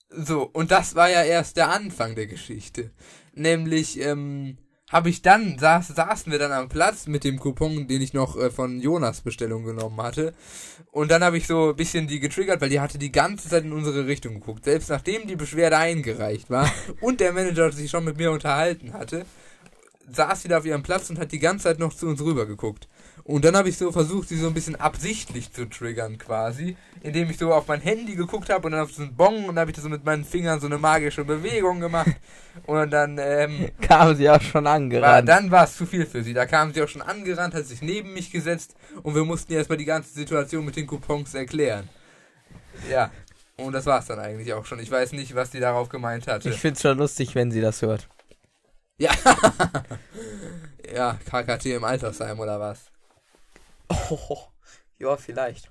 So, 0.08 0.42
und 0.42 0.70
das 0.70 0.94
war 0.94 1.10
ja 1.10 1.22
erst 1.22 1.56
der 1.56 1.70
Anfang 1.70 2.14
der 2.14 2.26
Geschichte. 2.26 2.90
Nämlich, 3.34 4.00
ähm, 4.00 4.58
habe 4.92 5.08
ich 5.08 5.22
dann, 5.22 5.58
saß, 5.58 5.88
saßen 5.88 6.30
wir 6.30 6.38
dann 6.38 6.52
am 6.52 6.68
Platz 6.68 7.06
mit 7.06 7.24
dem 7.24 7.40
Coupon, 7.40 7.88
den 7.88 8.02
ich 8.02 8.12
noch 8.12 8.36
äh, 8.36 8.50
von 8.50 8.78
Jonas 8.78 9.22
Bestellung 9.22 9.64
genommen 9.64 10.00
hatte. 10.02 10.34
Und 10.90 11.10
dann 11.10 11.24
habe 11.24 11.38
ich 11.38 11.46
so 11.46 11.70
ein 11.70 11.76
bisschen 11.76 12.06
die 12.06 12.20
getriggert, 12.20 12.60
weil 12.60 12.68
die 12.68 12.80
hatte 12.80 12.98
die 12.98 13.10
ganze 13.10 13.48
Zeit 13.48 13.64
in 13.64 13.72
unsere 13.72 14.06
Richtung 14.06 14.34
geguckt. 14.34 14.66
Selbst 14.66 14.90
nachdem 14.90 15.26
die 15.26 15.36
Beschwerde 15.36 15.78
eingereicht 15.78 16.50
war 16.50 16.70
und 17.00 17.20
der 17.20 17.32
Manager 17.32 17.72
sich 17.72 17.90
schon 17.90 18.04
mit 18.04 18.18
mir 18.18 18.30
unterhalten 18.30 18.92
hatte, 18.92 19.24
saß 20.10 20.42
sie 20.42 20.48
da 20.48 20.58
auf 20.58 20.66
ihrem 20.66 20.82
Platz 20.82 21.08
und 21.08 21.18
hat 21.18 21.32
die 21.32 21.38
ganze 21.38 21.64
Zeit 21.64 21.78
noch 21.78 21.94
zu 21.94 22.06
uns 22.06 22.20
rüber 22.20 22.44
geguckt. 22.44 22.86
Und 23.24 23.44
dann 23.44 23.56
habe 23.56 23.68
ich 23.68 23.78
so 23.78 23.92
versucht, 23.92 24.28
sie 24.28 24.36
so 24.36 24.48
ein 24.48 24.54
bisschen 24.54 24.74
absichtlich 24.76 25.52
zu 25.52 25.66
triggern 25.66 26.18
quasi, 26.18 26.76
indem 27.02 27.30
ich 27.30 27.38
so 27.38 27.52
auf 27.54 27.68
mein 27.68 27.80
Handy 27.80 28.16
geguckt 28.16 28.50
habe 28.50 28.66
und 28.66 28.72
dann 28.72 28.80
auf 28.80 28.92
so 28.92 29.02
einen 29.02 29.14
Bong 29.14 29.44
und 29.44 29.54
dann 29.54 29.60
habe 29.60 29.70
ich 29.70 29.76
das 29.76 29.84
so 29.84 29.88
mit 29.90 30.04
meinen 30.04 30.24
Fingern 30.24 30.58
so 30.60 30.66
eine 30.66 30.78
magische 30.78 31.24
Bewegung 31.24 31.78
gemacht 31.80 32.16
und 32.66 32.90
dann 32.90 33.18
ähm, 33.20 33.70
Kam 33.80 34.16
sie 34.16 34.28
auch 34.28 34.40
schon 34.40 34.64
war, 34.64 34.72
angerannt. 34.74 35.28
dann 35.28 35.50
war 35.50 35.64
es 35.64 35.76
zu 35.76 35.86
viel 35.86 36.04
für 36.04 36.24
sie. 36.24 36.34
Da 36.34 36.46
kam 36.46 36.72
sie 36.74 36.82
auch 36.82 36.88
schon 36.88 37.02
angerannt, 37.02 37.54
hat 37.54 37.66
sich 37.66 37.80
neben 37.80 38.12
mich 38.12 38.32
gesetzt 38.32 38.74
und 39.04 39.14
wir 39.14 39.24
mussten 39.24 39.52
ihr 39.52 39.58
erstmal 39.58 39.78
die 39.78 39.84
ganze 39.84 40.12
Situation 40.12 40.64
mit 40.64 40.74
den 40.74 40.86
Coupons 40.88 41.34
erklären. 41.34 41.88
Ja. 42.90 43.10
Und 43.56 43.72
das 43.72 43.86
war's 43.86 44.06
dann 44.06 44.18
eigentlich 44.18 44.52
auch 44.54 44.66
schon. 44.66 44.80
Ich 44.80 44.90
weiß 44.90 45.12
nicht, 45.12 45.34
was 45.36 45.50
die 45.50 45.60
darauf 45.60 45.88
gemeint 45.88 46.26
hatte. 46.26 46.48
Ich 46.48 46.58
find's 46.58 46.82
schon 46.82 46.98
lustig, 46.98 47.34
wenn 47.36 47.52
sie 47.52 47.60
das 47.60 47.82
hört. 47.82 48.08
ja. 48.98 49.10
ja, 50.92 51.18
KKT 51.30 51.66
im 51.66 51.84
Altersheim 51.84 52.40
oder 52.40 52.58
was? 52.58 52.90
Oh, 54.10 54.38
ja, 54.98 55.16
vielleicht. 55.16 55.70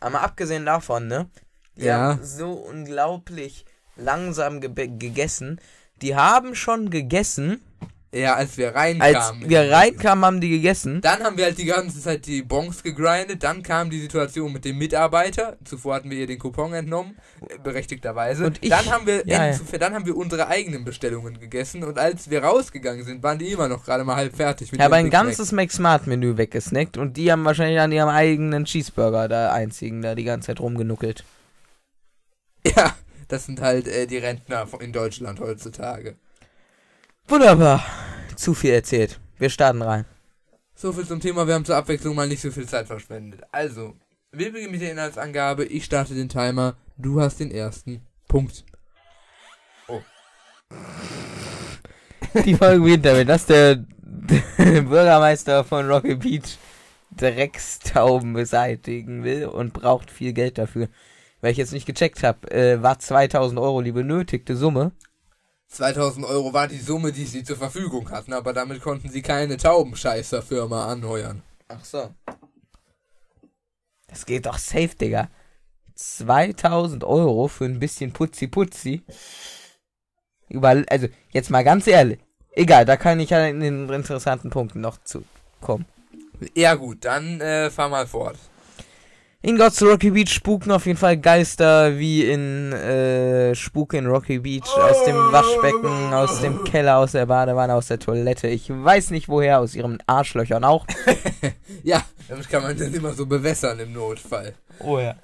Aber 0.00 0.22
abgesehen 0.22 0.64
davon, 0.66 1.06
ne? 1.08 1.30
Die 1.76 1.84
Ja. 1.84 2.14
haben 2.14 2.24
so 2.24 2.52
unglaublich 2.52 3.64
langsam 3.96 4.60
gebe- 4.60 4.88
gegessen. 4.88 5.60
Die 5.96 6.16
haben 6.16 6.54
schon 6.54 6.90
gegessen. 6.90 7.62
Ja, 8.12 8.34
als 8.34 8.56
wir 8.58 8.74
Als 8.74 8.76
reinkamen. 8.76 9.48
wir 9.48 9.70
reinkamen, 9.70 10.24
haben 10.24 10.40
die 10.40 10.48
gegessen. 10.48 11.00
Dann 11.00 11.22
haben 11.22 11.36
wir 11.36 11.44
halt 11.44 11.58
die 11.58 11.64
ganze 11.66 12.00
Zeit 12.00 12.26
die 12.26 12.42
Bons 12.42 12.82
gegrindet. 12.82 13.44
Dann 13.44 13.62
kam 13.62 13.88
die 13.88 14.00
Situation 14.00 14.52
mit 14.52 14.64
dem 14.64 14.78
Mitarbeiter. 14.78 15.56
Zuvor 15.64 15.94
hatten 15.94 16.10
wir 16.10 16.18
ihr 16.18 16.26
den 16.26 16.40
Coupon 16.40 16.72
entnommen, 16.72 17.16
äh, 17.48 17.56
berechtigterweise. 17.62 18.46
Und 18.46 18.58
ich- 18.62 18.68
dann 18.68 18.84
haben 18.90 19.06
wir 19.06 19.24
ja, 19.28 19.46
end- 19.46 19.62
dann 19.80 19.94
haben 19.94 20.06
wir 20.06 20.16
unsere 20.16 20.48
eigenen 20.48 20.84
Bestellungen 20.84 21.38
gegessen. 21.38 21.84
Und 21.84 21.98
als 22.00 22.28
wir 22.30 22.42
rausgegangen 22.42 23.04
sind, 23.04 23.22
waren 23.22 23.38
die 23.38 23.52
immer 23.52 23.68
noch 23.68 23.84
gerade 23.84 24.02
mal 24.02 24.16
halb 24.16 24.34
fertig. 24.34 24.72
Ich 24.72 24.80
habe 24.80 24.96
ein 24.96 25.04
Big 25.04 25.12
ganzes 25.12 25.52
McSmart-Menü 25.52 26.36
weggesnackt 26.36 26.96
und 26.96 27.16
die 27.16 27.30
haben 27.30 27.44
wahrscheinlich 27.44 27.78
an 27.78 27.92
ihrem 27.92 28.08
eigenen 28.08 28.64
Cheeseburger, 28.64 29.28
der 29.28 29.52
einzigen, 29.52 30.02
da 30.02 30.16
die 30.16 30.24
ganze 30.24 30.48
Zeit 30.48 30.58
rumgenuckelt. 30.58 31.22
Ja, 32.66 32.92
das 33.28 33.46
sind 33.46 33.60
halt 33.60 33.86
äh, 33.86 34.06
die 34.08 34.18
Rentner 34.18 34.66
in 34.80 34.92
Deutschland 34.92 35.38
heutzutage. 35.38 36.16
Wunderbar. 37.30 37.84
Zu 38.34 38.54
viel 38.54 38.72
erzählt. 38.72 39.20
Wir 39.38 39.50
starten 39.50 39.82
rein. 39.82 40.04
So 40.74 40.92
viel 40.92 41.06
zum 41.06 41.20
Thema. 41.20 41.46
Wir 41.46 41.54
haben 41.54 41.64
zur 41.64 41.76
Abwechslung 41.76 42.16
mal 42.16 42.26
nicht 42.26 42.40
so 42.40 42.50
viel 42.50 42.66
Zeit 42.66 42.88
verschwendet. 42.88 43.42
Also, 43.52 43.94
wir 44.32 44.52
beginnen 44.52 44.72
mit 44.72 44.80
der 44.80 44.90
Inhaltsangabe. 44.90 45.64
Ich 45.64 45.84
starte 45.84 46.14
den 46.14 46.28
Timer. 46.28 46.74
Du 46.96 47.20
hast 47.20 47.38
den 47.38 47.52
ersten 47.52 48.04
Punkt. 48.26 48.64
Die 52.44 52.54
Folge 52.56 52.82
beginnt 52.82 53.06
damit, 53.06 53.28
dass 53.28 53.46
der, 53.46 53.76
der 53.76 54.42
Bürgermeister 54.82 55.62
von 55.62 55.88
Rocky 55.88 56.16
Beach 56.16 56.58
Dreckstauben 57.16 58.32
beseitigen 58.32 59.22
will 59.22 59.46
und 59.46 59.72
braucht 59.72 60.10
viel 60.10 60.32
Geld 60.32 60.58
dafür. 60.58 60.88
Weil 61.40 61.52
ich 61.52 61.58
jetzt 61.58 61.72
nicht 61.72 61.86
gecheckt 61.86 62.24
habe, 62.24 62.50
äh, 62.50 62.82
war 62.82 62.98
2000 62.98 63.60
Euro 63.60 63.82
die 63.82 63.92
benötigte 63.92 64.56
Summe. 64.56 64.90
2000 65.70 66.26
Euro 66.26 66.52
war 66.52 66.66
die 66.66 66.80
Summe, 66.80 67.12
die 67.12 67.24
sie 67.24 67.44
zur 67.44 67.56
Verfügung 67.56 68.10
hatten, 68.10 68.32
aber 68.32 68.52
damit 68.52 68.82
konnten 68.82 69.08
sie 69.08 69.22
keine 69.22 69.56
Taubenscheißer-Firma 69.56 70.86
anheuern. 70.86 71.42
Ach 71.68 71.84
so. 71.84 72.12
Das 74.08 74.26
geht 74.26 74.46
doch 74.46 74.58
safe, 74.58 74.96
Digga. 75.00 75.28
2000 75.94 77.04
Euro 77.04 77.46
für 77.46 77.66
ein 77.66 77.78
bisschen 77.78 78.12
Putzi-Putzi. 78.12 79.02
Überall, 80.48 80.84
also, 80.88 81.06
jetzt 81.30 81.50
mal 81.50 81.62
ganz 81.62 81.86
ehrlich. 81.86 82.18
Egal, 82.52 82.84
da 82.84 82.96
kann 82.96 83.20
ich 83.20 83.30
ja 83.30 83.46
in 83.46 83.60
den 83.60 83.88
interessanten 83.88 84.50
Punkten 84.50 84.80
noch 84.80 84.98
zu 85.04 85.22
kommen. 85.60 85.86
Ja 86.54 86.74
gut, 86.74 87.04
dann 87.04 87.40
äh, 87.40 87.70
fahr 87.70 87.88
mal 87.88 88.08
fort. 88.08 88.36
In 89.42 89.56
God's 89.56 89.80
Rocky 89.80 90.10
Beach 90.10 90.28
spuken 90.28 90.70
auf 90.70 90.84
jeden 90.84 90.98
Fall 90.98 91.16
Geister 91.16 91.98
wie 91.98 92.26
in 92.30 92.74
äh, 92.74 93.54
Spuke 93.54 93.96
in 93.96 94.06
Rocky 94.06 94.38
Beach 94.38 94.68
aus 94.76 95.02
dem 95.06 95.16
Waschbecken, 95.16 96.12
aus 96.12 96.42
dem 96.42 96.62
Keller, 96.64 96.98
aus 96.98 97.12
der 97.12 97.24
Badewanne, 97.24 97.74
aus 97.74 97.86
der 97.86 97.98
Toilette. 97.98 98.48
Ich 98.48 98.68
weiß 98.68 99.10
nicht 99.10 99.30
woher, 99.30 99.60
aus 99.60 99.74
ihren 99.74 99.98
Arschlöchern 100.06 100.64
auch. 100.64 100.86
Ja, 101.82 102.04
damit 102.28 102.46
kann 102.50 102.62
man 102.62 102.76
dann 102.76 102.92
immer 102.92 103.14
so 103.14 103.24
bewässern 103.24 103.78
im 103.80 103.94
Notfall. 103.94 104.52
Oh 104.80 104.98
ja. 104.98 105.16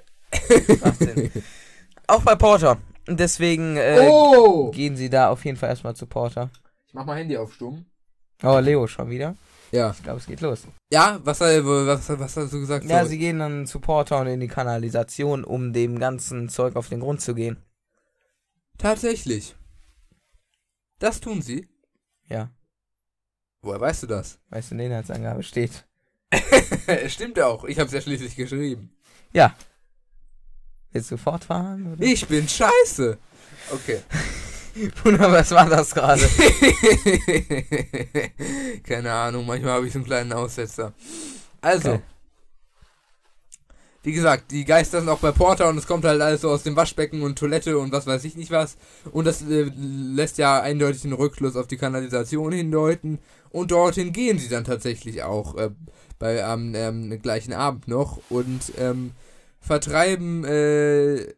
Auch 2.07 2.23
bei 2.23 2.35
Porter. 2.35 2.79
Und 3.07 3.21
Deswegen 3.21 3.77
äh, 3.77 4.09
oh! 4.11 4.71
gehen 4.71 4.97
sie 4.97 5.11
da 5.11 5.29
auf 5.29 5.45
jeden 5.45 5.59
Fall 5.59 5.69
erstmal 5.69 5.95
zu 5.95 6.07
Porter. 6.07 6.49
Ich 6.87 6.95
mach 6.95 7.05
mal 7.05 7.19
Handy 7.19 7.37
auf 7.37 7.53
stumm. 7.53 7.85
Oh, 8.43 8.59
Leo 8.59 8.87
schon 8.87 9.11
wieder. 9.11 9.35
Ja. 9.77 9.91
Ich 9.97 10.03
glaube, 10.03 10.19
es 10.19 10.27
geht 10.27 10.41
los. 10.41 10.63
Ja, 10.91 11.21
was, 11.25 11.41
was, 11.41 12.09
was 12.19 12.37
hast 12.37 12.53
du 12.53 12.61
gesagt? 12.61 12.85
Ja, 12.87 13.03
So, 13.03 13.11
sie 13.11 13.19
gehen 13.19 13.39
dann 13.39 13.67
zu 13.67 13.79
Porter 13.81 14.21
und 14.21 14.27
in 14.27 14.41
die 14.41 14.49
Kanalisation, 14.49 15.45
um 15.45 15.73
dem 15.73 15.99
ganzen 15.99 16.49
Zeug 16.49 16.77
auf 16.77 16.89
den 16.89 17.01
Grund 17.01 17.21
zu 17.21 17.35
gehen. 17.35 17.63
Tatsächlich. 18.79 19.55
Das 20.99 21.21
tun 21.21 21.43
sie. 21.43 21.69
Ja, 22.29 22.51
Woher 23.63 23.81
weißt 23.81 24.05
du 24.05 24.07
das? 24.07 24.39
weißt 24.51 24.71
du, 24.71 24.75
in 24.75 24.79
der 24.79 24.87
Inhaltsangabe 24.89 25.43
steht. 25.43 25.87
Stimmt 27.09 27.41
auch. 27.41 27.65
Ich 27.65 27.79
hab's 27.79 27.93
ja 27.93 28.01
schließlich 28.01 28.37
geschrieben. 28.37 28.91
Ja. 29.33 29.57
Willst 30.93 31.11
du 31.11 31.17
fortfahren? 31.17 31.93
Oder? 31.93 32.03
Ich 32.03 32.27
bin 32.27 32.49
scheiße. 32.49 33.19
Okay. 33.73 34.01
Bruder, 35.03 35.33
was 35.33 35.51
war 35.53 35.69
das 35.69 35.95
gerade? 35.95 36.23
Keine 38.85 39.13
Ahnung, 39.13 39.47
manchmal 39.47 39.73
habe 39.73 39.87
ich 39.87 39.93
so 39.93 39.99
einen 39.99 40.07
kleinen 40.07 40.33
Aussetzer. 40.33 40.93
Also, 41.61 41.93
Okay. 41.93 42.03
wie 44.03 44.13
gesagt, 44.13 44.53
die 44.53 44.65
Geister 44.65 45.01
sind 45.01 45.09
auch 45.09 45.19
bei 45.19 45.33
Porter 45.33 45.69
und 45.69 45.79
es 45.79 45.87
kommt 45.87 46.05
halt 46.05 46.21
alles 46.21 46.43
so 46.43 46.51
aus 46.51 46.63
dem 46.63 46.77
Waschbecken 46.77 47.23
und 47.23 47.39
Toilette 47.39 47.77
und 47.79 47.91
was 47.93 48.07
weiß 48.07 48.23
ich 48.25 48.37
nicht 48.37 48.53
was. 48.53 48.77
Und 49.11 49.25
das 49.25 49.43
äh, 49.43 49.71
lässt 49.75 50.39
ja 50.39 50.61
eindeutig 50.61 51.03
den 51.03 51.13
Rückschluss 51.13 51.57
auf 51.57 51.67
die 51.67 51.77
Kanalisation 51.77 52.53
hindeuten. 52.53 53.19
Und 53.51 53.73
dorthin 53.73 54.13
gehen 54.13 54.39
sie 54.39 54.49
dann 54.49 54.65
tatsächlich 54.65 55.25
auch 55.25 55.57
äh, 55.57 55.71
bei 56.21 56.45
am 56.45 56.75
ähm, 56.77 57.21
gleichen 57.21 57.53
Abend 57.53 57.89
noch 57.89 58.21
und 58.29 58.73
ähm, 58.79 59.13
vertreiben. 59.61 60.45
Äh, 60.45 61.35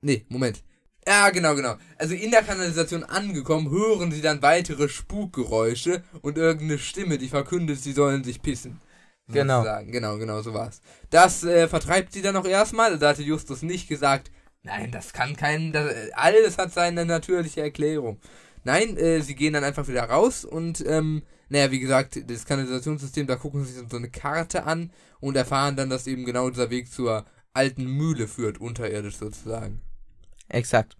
nee, 0.00 0.24
Moment. 0.30 0.62
Ja, 1.06 1.30
genau, 1.30 1.54
genau. 1.54 1.76
Also 1.96 2.14
in 2.14 2.30
der 2.30 2.42
Kanalisation 2.42 3.04
angekommen, 3.04 3.70
hören 3.70 4.12
sie 4.12 4.20
dann 4.20 4.42
weitere 4.42 4.88
Spukgeräusche 4.88 6.02
und 6.20 6.36
irgendeine 6.36 6.78
Stimme, 6.78 7.18
die 7.18 7.28
verkündet, 7.28 7.80
sie 7.80 7.92
sollen 7.92 8.22
sich 8.22 8.42
pissen. 8.42 8.80
Genau. 9.28 9.58
Sozusagen. 9.58 9.92
Genau, 9.92 10.18
genau, 10.18 10.42
so 10.42 10.52
war's. 10.54 10.80
Das 11.10 11.44
äh, 11.44 11.68
vertreibt 11.68 12.12
sie 12.12 12.22
dann 12.22 12.36
auch 12.36 12.44
erstmal. 12.44 12.98
Da 12.98 13.10
hatte 13.10 13.22
Justus 13.22 13.62
nicht 13.62 13.88
gesagt, 13.88 14.30
nein, 14.62 14.90
das 14.90 15.12
kann 15.12 15.36
kein, 15.36 15.72
das, 15.72 15.90
äh, 15.92 16.10
alles 16.12 16.58
hat 16.58 16.72
seine 16.72 17.06
natürliche 17.06 17.62
Erklärung. 17.62 18.20
Nein, 18.64 18.96
äh, 18.96 19.20
sie 19.20 19.34
gehen 19.34 19.54
dann 19.54 19.64
einfach 19.64 19.88
wieder 19.88 20.04
raus 20.04 20.44
und, 20.44 20.84
ähm, 20.86 21.22
naja, 21.48 21.70
wie 21.70 21.80
gesagt, 21.80 22.20
das 22.30 22.44
Kanalisationssystem, 22.44 23.26
da 23.26 23.36
gucken 23.36 23.64
sie 23.64 23.72
sich 23.72 23.88
so 23.88 23.96
eine 23.96 24.10
Karte 24.10 24.64
an 24.64 24.92
und 25.20 25.36
erfahren 25.36 25.76
dann, 25.76 25.90
dass 25.90 26.06
eben 26.06 26.24
genau 26.24 26.50
dieser 26.50 26.70
Weg 26.70 26.92
zur 26.92 27.24
alten 27.54 27.86
Mühle 27.86 28.28
führt, 28.28 28.60
unterirdisch 28.60 29.16
sozusagen. 29.16 29.80
Exakt. 30.50 30.96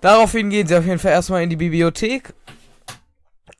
Daraufhin 0.00 0.50
gehen 0.50 0.66
sie 0.66 0.76
auf 0.76 0.84
jeden 0.84 0.98
Fall 0.98 1.12
erstmal 1.12 1.42
in 1.42 1.50
die 1.50 1.56
Bibliothek. 1.56 2.34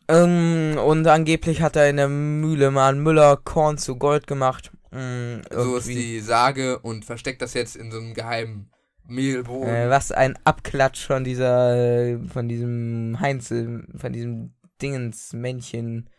Ähm, 0.08 0.76
und 0.84 1.06
angeblich 1.06 1.62
hat 1.62 1.76
er 1.76 1.88
in 1.88 1.96
der 1.96 2.08
Mühle 2.08 2.70
mal 2.70 2.92
ein 2.92 3.00
Müller 3.00 3.36
Korn 3.36 3.78
zu 3.78 3.96
Gold 3.96 4.26
gemacht. 4.26 4.72
Mm, 4.90 5.40
So 5.50 5.76
ist 5.76 5.88
die 5.88 6.20
Sage 6.20 6.80
und 6.80 7.04
versteckt 7.04 7.40
das 7.40 7.54
jetzt 7.54 7.76
in 7.76 7.92
so 7.92 7.98
einem 7.98 8.12
geheimen 8.12 8.70
Mehlboden. 9.06 9.72
Äh, 9.72 9.88
was 9.88 10.10
ein 10.10 10.36
Abklatsch 10.44 11.06
von 11.06 11.22
dieser, 11.24 12.18
von 12.28 12.48
diesem 12.48 13.18
Heinz, 13.20 13.48
von 13.48 14.12
diesem 14.12 14.54
Dingens 14.80 15.32
Männchen 15.32 16.10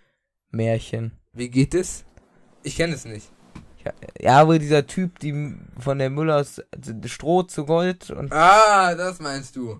Märchen. 0.51 1.11
Wie 1.33 1.49
geht 1.49 1.73
es? 1.73 2.05
Ich 2.63 2.77
kenne 2.77 2.93
es 2.93 3.03
nicht. 3.05 3.32
Ja, 4.19 4.47
wo 4.47 4.53
dieser 4.53 4.87
Typ, 4.87 5.19
die 5.19 5.55
von 5.79 5.99
der 5.99 6.09
Müllers 6.09 6.61
also 6.71 6.93
Stroh 7.05 7.43
zu 7.43 7.65
Gold 7.65 8.09
und 8.11 8.31
Ah, 8.31 8.95
das 8.95 9.19
meinst 9.19 9.55
du. 9.55 9.79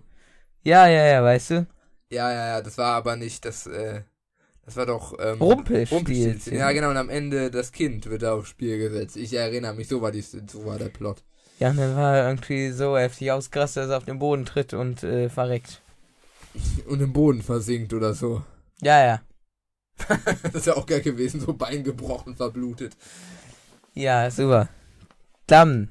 ja, 0.64 0.88
ja, 0.88 1.06
ja, 1.06 1.24
weißt 1.24 1.50
du? 1.52 1.68
Ja, 2.10 2.32
ja, 2.32 2.48
ja, 2.48 2.62
das 2.62 2.78
war 2.78 2.96
aber 2.96 3.16
nicht 3.16 3.46
das, 3.46 3.66
äh, 3.66 4.02
das 4.66 4.76
war 4.78 4.86
doch, 4.86 5.14
ähm. 5.20 5.42
Rumpelstilzchen. 5.42 6.56
Ja, 6.58 6.72
genau, 6.72 6.90
und 6.90 6.98
am 6.98 7.10
Ende 7.10 7.50
das 7.52 7.72
Kind 7.72 8.10
wird 8.10 8.22
da 8.22 8.34
aufs 8.34 8.50
Spiel 8.50 8.78
gesetzt. 8.78 9.18
Ich 9.18 9.34
erinnere 9.34 9.74
mich, 9.74 9.88
so 9.88 10.02
war, 10.02 10.12
die, 10.12 10.22
so 10.22 10.66
war 10.66 10.78
der 10.78 10.90
Plot. 10.90 11.24
Ja, 11.60 11.70
und 11.70 11.78
dann 11.78 11.96
war 11.96 12.18
er 12.18 12.28
irgendwie 12.28 12.72
so 12.72 12.98
heftig 12.98 13.32
ausgerastet, 13.32 13.84
dass 13.84 13.90
er 13.92 13.98
auf 13.98 14.06
den 14.06 14.20
Boden 14.20 14.46
tritt 14.46 14.74
und 14.74 15.04
äh, 15.04 15.30
verreckt. 15.30 15.82
Und 16.88 17.02
im 17.02 17.12
Boden 17.14 17.42
versinkt 17.42 17.94
oder 17.94 18.14
so. 18.14 18.44
Ja, 18.82 19.04
ja. 19.04 19.22
das 20.44 20.54
ist 20.54 20.68
ja 20.68 20.76
auch 20.76 20.86
geil 20.86 21.02
gewesen, 21.02 21.40
so 21.40 21.54
Bein 21.54 21.84
gebrochen, 21.84 22.36
verblutet. 22.36 22.96
Ja, 23.94 24.30
super. 24.32 24.70
Dann. 25.48 25.90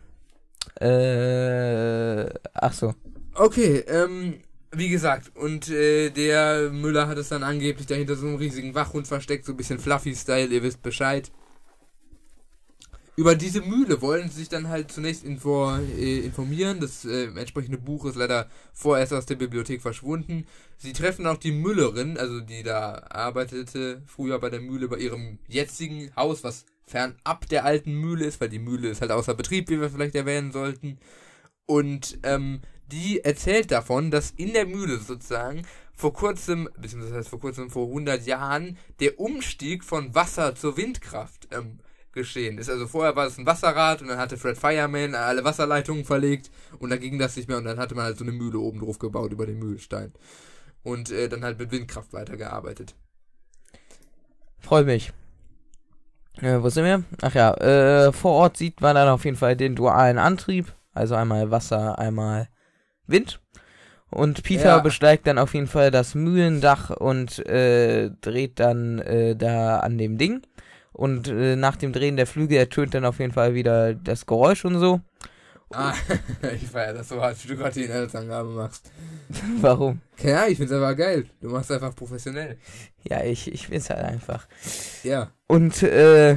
Äh. 0.80 2.26
Ach 2.54 2.72
so. 2.72 2.94
Okay, 3.34 3.78
ähm, 3.86 4.40
wie 4.72 4.88
gesagt, 4.88 5.32
und 5.36 5.70
äh, 5.70 6.10
der 6.10 6.70
Müller 6.70 7.08
hat 7.08 7.18
es 7.18 7.28
dann 7.28 7.42
angeblich 7.42 7.86
dahinter 7.86 8.16
so 8.16 8.26
einen 8.26 8.36
riesigen 8.36 8.74
Wachhund 8.74 9.06
versteckt, 9.06 9.44
so 9.44 9.52
ein 9.52 9.56
bisschen 9.56 9.78
Fluffy-Style, 9.78 10.48
ihr 10.48 10.62
wisst 10.62 10.82
Bescheid. 10.82 11.30
Über 13.14 13.34
diese 13.34 13.60
Mühle 13.60 14.00
wollen 14.00 14.30
sie 14.30 14.40
sich 14.40 14.48
dann 14.48 14.68
halt 14.68 14.90
zunächst 14.90 15.22
info, 15.22 15.70
äh, 15.76 16.20
informieren. 16.20 16.80
Das 16.80 17.04
äh, 17.04 17.26
entsprechende 17.26 17.76
Buch 17.76 18.06
ist 18.06 18.16
leider 18.16 18.48
vorerst 18.72 19.12
aus 19.12 19.26
der 19.26 19.34
Bibliothek 19.34 19.82
verschwunden. 19.82 20.46
Sie 20.78 20.94
treffen 20.94 21.26
auch 21.26 21.36
die 21.36 21.52
Müllerin, 21.52 22.16
also 22.16 22.40
die 22.40 22.62
da 22.62 23.06
arbeitete, 23.10 24.02
früher 24.06 24.38
bei 24.38 24.48
der 24.48 24.60
Mühle, 24.60 24.88
bei 24.88 24.96
ihrem 24.96 25.38
jetzigen 25.46 26.10
Haus, 26.16 26.42
was 26.42 26.64
fernab 26.92 27.48
der 27.48 27.64
alten 27.64 27.94
Mühle 27.94 28.26
ist, 28.26 28.40
weil 28.40 28.50
die 28.50 28.58
Mühle 28.58 28.88
ist 28.88 29.00
halt 29.00 29.10
außer 29.10 29.34
Betrieb, 29.34 29.68
wie 29.70 29.80
wir 29.80 29.90
vielleicht 29.90 30.14
erwähnen 30.14 30.52
sollten. 30.52 30.98
Und 31.66 32.18
ähm, 32.22 32.60
die 32.86 33.24
erzählt 33.24 33.70
davon, 33.70 34.10
dass 34.10 34.30
in 34.32 34.52
der 34.52 34.66
Mühle 34.66 34.98
sozusagen 34.98 35.62
vor 35.94 36.12
kurzem, 36.12 36.68
beziehungsweise 36.78 37.28
vor 37.28 37.40
kurzem, 37.40 37.70
vor 37.70 37.86
100 37.86 38.26
Jahren, 38.26 38.76
der 39.00 39.18
Umstieg 39.18 39.84
von 39.84 40.14
Wasser 40.14 40.54
zur 40.54 40.76
Windkraft 40.76 41.48
ähm, 41.50 41.78
geschehen 42.12 42.58
ist. 42.58 42.68
Also 42.68 42.86
vorher 42.86 43.16
war 43.16 43.26
es 43.26 43.38
ein 43.38 43.46
Wasserrad 43.46 44.02
und 44.02 44.08
dann 44.08 44.18
hatte 44.18 44.36
Fred 44.36 44.58
Fireman 44.58 45.14
alle 45.14 45.44
Wasserleitungen 45.44 46.04
verlegt 46.04 46.50
und 46.78 46.90
dann 46.90 47.00
ging 47.00 47.18
das 47.18 47.36
nicht 47.36 47.48
mehr 47.48 47.56
und 47.56 47.64
dann 47.64 47.78
hatte 47.78 47.94
man 47.94 48.04
halt 48.04 48.18
so 48.18 48.24
eine 48.24 48.32
Mühle 48.32 48.58
oben 48.58 48.80
drauf 48.80 48.98
gebaut 48.98 49.32
über 49.32 49.46
den 49.46 49.58
Mühlstein. 49.58 50.12
Und 50.82 51.10
äh, 51.10 51.28
dann 51.28 51.44
halt 51.44 51.58
mit 51.58 51.70
Windkraft 51.70 52.12
weitergearbeitet. 52.12 52.96
Freut 54.58 54.86
mich. 54.86 55.12
Äh, 56.40 56.62
wo 56.62 56.68
sind 56.68 56.84
wir? 56.84 57.04
Ach 57.20 57.34
ja, 57.34 57.54
äh, 57.54 58.12
vor 58.12 58.32
Ort 58.32 58.56
sieht 58.56 58.80
man 58.80 58.94
dann 58.94 59.08
auf 59.08 59.24
jeden 59.24 59.36
Fall 59.36 59.56
den 59.56 59.74
dualen 59.76 60.18
Antrieb. 60.18 60.72
Also 60.94 61.14
einmal 61.14 61.50
Wasser, 61.50 61.98
einmal 61.98 62.48
Wind. 63.06 63.40
Und 64.10 64.42
Peter 64.42 64.76
Ja. 64.76 64.78
besteigt 64.80 65.26
dann 65.26 65.38
auf 65.38 65.54
jeden 65.54 65.66
Fall 65.66 65.90
das 65.90 66.14
Mühlendach 66.14 66.90
und 66.90 67.38
äh, 67.46 68.10
dreht 68.20 68.60
dann 68.60 68.98
äh, 68.98 69.36
da 69.36 69.78
an 69.80 69.96
dem 69.96 70.18
Ding. 70.18 70.42
Und 70.92 71.28
äh, 71.28 71.56
nach 71.56 71.76
dem 71.76 71.92
Drehen 71.92 72.16
der 72.16 72.26
Flügel 72.26 72.58
ertönt 72.58 72.92
dann 72.94 73.06
auf 73.06 73.18
jeden 73.18 73.32
Fall 73.32 73.54
wieder 73.54 73.94
das 73.94 74.26
Geräusch 74.26 74.64
und 74.66 74.78
so. 74.78 75.00
Ah, 75.74 75.94
ich 76.54 76.68
feier 76.68 76.92
das 76.92 77.08
so 77.08 77.20
hart, 77.20 77.42
wie 77.42 77.48
du 77.48 77.56
gerade 77.56 77.74
die 77.74 77.84
Inhaltsangabe 77.84 78.50
machst. 78.50 78.90
Warum? 79.60 80.00
Ahnung, 80.22 80.50
ich 80.50 80.58
find's 80.58 80.72
aber 80.72 80.94
geil. 80.94 81.26
Du 81.40 81.48
machst 81.48 81.70
einfach 81.72 81.94
professionell. 81.94 82.58
Ja, 83.02 83.22
ich, 83.22 83.52
ich 83.52 83.68
bin's 83.68 83.90
halt 83.90 84.04
einfach. 84.04 84.46
Ja. 85.02 85.32
Und, 85.46 85.82
äh, 85.82 86.36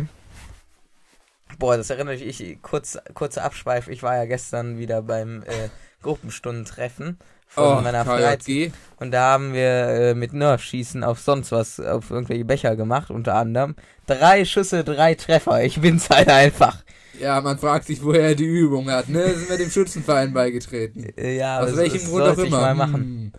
boah, 1.60 1.78
das 1.78 1.90
erinnert 1.90 2.20
mich, 2.20 2.42
ich, 2.42 2.62
kurz, 2.62 2.98
kurzer 3.14 3.44
Abschweif, 3.44 3.88
ich 3.88 4.04
war 4.04 4.16
ja 4.16 4.26
gestern 4.26 4.78
wieder 4.78 5.02
beim 5.02 5.44
äh, 5.44 5.70
Gruppenstundentreffen 6.02 7.20
von 7.48 7.84
meiner 7.84 8.06
Freizeit. 8.06 8.72
Und 8.98 9.12
da 9.12 9.34
haben 9.34 9.54
wir 9.54 9.88
äh, 9.88 10.14
mit 10.14 10.34
Nerfschießen 10.34 11.04
auf 11.04 11.20
sonst 11.20 11.52
was, 11.52 11.80
auf 11.80 12.12
irgendwelche 12.12 12.46
Becher 12.46 12.76
gemacht, 12.76 13.10
unter 13.10 13.36
anderem. 13.36 13.76
Drei 14.08 14.46
Schüsse, 14.46 14.84
drei 14.84 15.16
Treffer. 15.16 15.64
Ich 15.64 15.80
bin's 15.82 16.10
halt 16.10 16.30
einfach. 16.30 16.84
Ja, 17.20 17.40
man 17.42 17.58
fragt 17.58 17.86
sich, 17.86 18.04
woher 18.04 18.22
er 18.30 18.36
die 18.36 18.46
Übung 18.46 18.90
hat, 18.92 19.08
ne? 19.10 19.34
Sind 19.34 19.50
wir 19.50 19.58
dem 19.58 19.70
Schützenverein 19.70 20.34
beigetreten. 20.34 21.08
Ja, 21.18 21.60
Aus 21.62 21.70
das- 21.70 21.78
welchem 21.78 22.00
das 22.02 22.10
Grund 22.10 22.22
auch 22.24 22.26
sollte 22.28 22.42
ich 22.44 22.48
immer. 22.50 22.60
mal 22.62 22.76
machen. 22.76 22.94
Hm. 22.94 23.32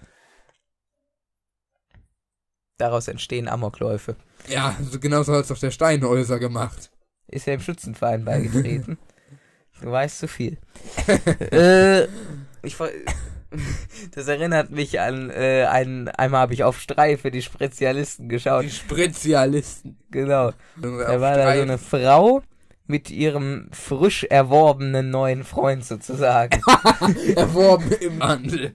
Daraus 2.78 3.08
entstehen 3.08 3.48
Amokläufe. 3.48 4.16
Ja, 4.48 4.76
so 4.90 4.98
genauso 5.00 5.32
hat's 5.34 5.48
doch 5.48 5.58
der 5.58 5.70
Steinhäuser 5.70 6.38
gemacht. 6.38 6.90
Ist 7.28 7.48
er 7.48 7.54
im 7.54 7.60
Schützenverein 7.60 8.24
beigetreten? 8.24 8.98
du 9.80 9.90
weißt 9.90 10.18
zu 10.20 10.28
viel. 10.28 10.58
äh, 11.50 12.04
ich, 12.62 12.76
Das 14.14 14.28
erinnert 14.28 14.70
mich 14.70 15.00
an 15.00 15.30
äh, 15.30 15.66
einen, 15.68 16.08
einmal 16.08 16.40
habe 16.40 16.54
ich 16.54 16.64
auf 16.64 16.80
Streife 16.80 17.30
die 17.30 17.42
Spezialisten 17.42 18.28
geschaut. 18.28 18.64
Die 18.64 18.70
Spezialisten. 18.70 19.96
Genau. 20.10 20.52
Da 20.76 21.20
war 21.20 21.36
da 21.36 21.54
so 21.54 21.62
eine 21.62 21.78
Frau 21.78 22.42
mit 22.88 23.10
ihrem 23.10 23.68
frisch 23.72 24.24
erworbenen 24.24 25.10
neuen 25.10 25.44
Freund 25.44 25.84
sozusagen. 25.84 26.60
erworben 27.36 27.90
im 28.00 28.22
Handel. 28.22 28.74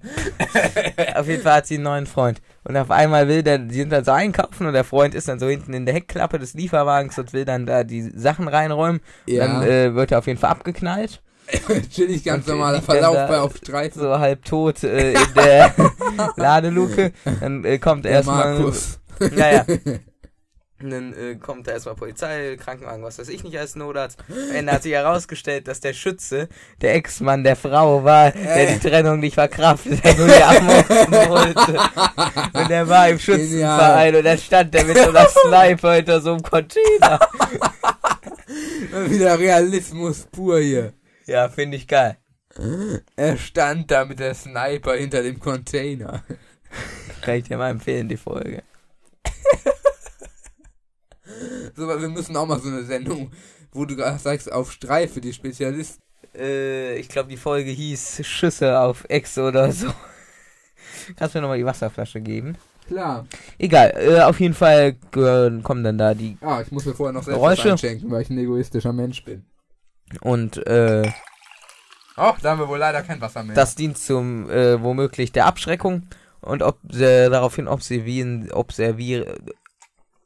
auf 1.16 1.28
jeden 1.28 1.42
Fall 1.42 1.54
hat 1.54 1.68
sie 1.68 1.76
einen 1.76 1.84
neuen 1.84 2.06
Freund. 2.08 2.42
Und 2.64 2.76
auf 2.76 2.92
einmal 2.92 3.28
will 3.28 3.42
der, 3.42 3.58
die 3.58 3.76
sind 3.76 3.92
dann 3.92 4.04
so 4.04 4.12
einkaufen 4.12 4.68
und 4.68 4.74
der 4.74 4.84
Freund 4.84 5.16
ist 5.16 5.28
dann 5.28 5.40
so 5.40 5.48
hinten 5.48 5.74
in 5.74 5.86
der 5.86 5.96
Heckklappe 5.96 6.40
des 6.40 6.54
Lieferwagens 6.54 7.18
und 7.18 7.32
will 7.34 7.46
dann 7.46 7.66
da 7.66 7.84
die 7.84 8.02
Sachen 8.02 8.48
reinräumen. 8.48 9.02
Ja. 9.26 9.48
Dann 9.48 9.64
äh, 9.64 9.96
wird 9.96 10.12
er 10.12 10.20
auf 10.20 10.28
jeden 10.28 10.40
Fall 10.40 10.52
abgeknallt. 10.52 11.22
Chillig, 11.92 12.24
ganz 12.24 12.48
Und 12.48 12.54
normaler 12.54 12.82
Verlauf 12.82 13.16
da 13.16 13.28
bei 13.28 13.40
auf 13.40 13.56
Streifen. 13.58 14.02
So 14.02 14.20
halb 14.20 14.46
tot 14.46 14.84
äh, 14.84 15.14
in 15.14 15.34
der 15.36 15.74
Ladeluke. 16.36 17.14
Dann 17.40 17.64
äh, 17.66 17.80
kommt 17.80 18.06
erstmal. 18.06 18.56
Markus. 18.56 19.00
Naja. 19.20 19.66
Und 20.82 20.90
dann 20.90 21.14
äh, 21.14 21.36
kommt 21.36 21.68
da 21.68 21.74
erstmal 21.74 21.96
Polizei, 21.96 22.58
Krankenwagen, 22.58 23.04
was 23.04 23.20
weiß 23.20 23.30
ich 23.30 23.44
nicht 23.44 23.58
als 23.60 23.76
Notarzt. 23.76 24.18
Am 24.30 24.56
Ende 24.56 24.72
hat 24.72 24.84
sich 24.84 24.94
herausgestellt, 24.94 25.68
dass 25.68 25.80
der 25.80 25.94
Schütze 25.94 26.50
der 26.82 26.96
Ex-Mann 26.96 27.44
der 27.44 27.56
Frau 27.56 28.04
war, 28.04 28.32
der 28.32 28.74
die 28.74 28.80
Trennung 28.80 29.20
nicht 29.20 29.36
verkraftet, 29.36 30.04
der 30.04 30.16
nur 30.16 30.28
die 30.28 30.44
abmorden 30.44 31.30
wollte. 31.30 31.80
Und 32.54 32.70
der 32.70 32.90
war 32.90 33.10
im 33.10 33.20
Schützenverein 33.20 34.16
und 34.16 34.24
dann 34.26 34.38
stand 34.38 34.74
der 34.74 34.86
mit 34.86 34.98
so 34.98 35.10
einer 35.10 35.28
Sniper 35.28 35.94
hinter 35.94 36.22
so 36.22 36.32
einem 36.34 36.44
Container. 36.44 37.20
Wieder 39.08 39.38
Realismus 39.38 40.28
pur 40.32 40.60
hier. 40.60 40.94
Ja, 41.26 41.50
finde 41.50 41.78
ich 41.78 41.88
geil. 41.88 42.18
Er 43.16 43.38
stand 43.38 43.92
da 43.92 44.06
mit 44.06 44.20
der 44.20 44.34
Sniper 44.34 44.96
hinter 44.96 45.24
dem 45.24 45.40
Container. 45.40 46.24
Kann 47.22 47.36
ich 47.36 47.44
dir 47.46 47.58
mal 47.58 47.70
empfehlen, 47.70 48.10
die 48.10 48.18
Folge. 48.18 48.64
So, 51.76 51.88
weil 51.88 52.02
wir 52.02 52.10
müssen 52.10 52.36
auch 52.36 52.46
mal 52.46 52.60
so 52.60 52.68
eine 52.68 52.84
Sendung, 52.84 53.32
wo 53.72 53.86
du 53.86 53.96
gerade 53.96 54.20
sagst, 54.20 54.52
auf 54.52 54.72
Streife, 54.72 55.22
die 55.22 55.34
Spezialisten. 55.34 56.02
Äh, 56.36 56.98
ich 56.98 57.08
glaube, 57.10 57.30
die 57.30 57.38
Folge 57.38 57.72
hieß 57.72 58.26
Schüsse 58.26 58.80
auf 58.80 59.06
Ex 59.10 59.38
oder 59.38 59.72
so. 59.72 59.88
Kannst 61.16 61.34
du 61.34 61.40
mir 61.40 61.44
nochmal 61.44 61.58
die 61.58 61.66
Wasserflasche 61.66 62.22
geben? 62.22 62.58
Klar. 62.88 63.26
Egal, 63.58 63.94
äh, 63.98 64.20
auf 64.22 64.40
jeden 64.40 64.54
Fall 64.54 64.98
äh, 65.16 65.62
kommen 65.62 65.84
dann 65.84 65.98
da 65.98 66.14
die 66.14 66.38
Ah, 66.42 66.62
ich 66.62 66.72
muss 66.72 66.86
mir 66.86 66.94
vorher 66.94 67.14
noch 67.14 67.24
selbst 67.24 67.40
Geräusche. 67.40 67.72
einschenken, 67.72 68.12
weil 68.12 68.24
ich 68.24 68.30
ein 68.30 68.38
egoistischer 68.38 68.92
Mensch 68.94 69.24
bin. 69.24 69.46
Und 70.22 70.58
äh, 70.68 71.10
Ach, 72.18 72.40
da 72.42 72.52
haben 72.52 72.60
wir 72.60 72.68
wohl 72.68 72.78
leider 72.78 73.02
kein 73.04 73.22
Wasser 73.22 73.44
mehr. 73.44 73.56
das 73.56 73.76
dient 73.76 73.98
zum 73.98 74.50
äh, 74.50 74.82
womöglich 74.82 75.32
der 75.32 75.46
Abschreckung 75.46 76.08
und 76.42 76.62
ob 76.62 76.78
äh, 76.94 77.30
daraufhin 77.30 77.68
observieren, 77.68 78.52
observieren, 78.52 79.26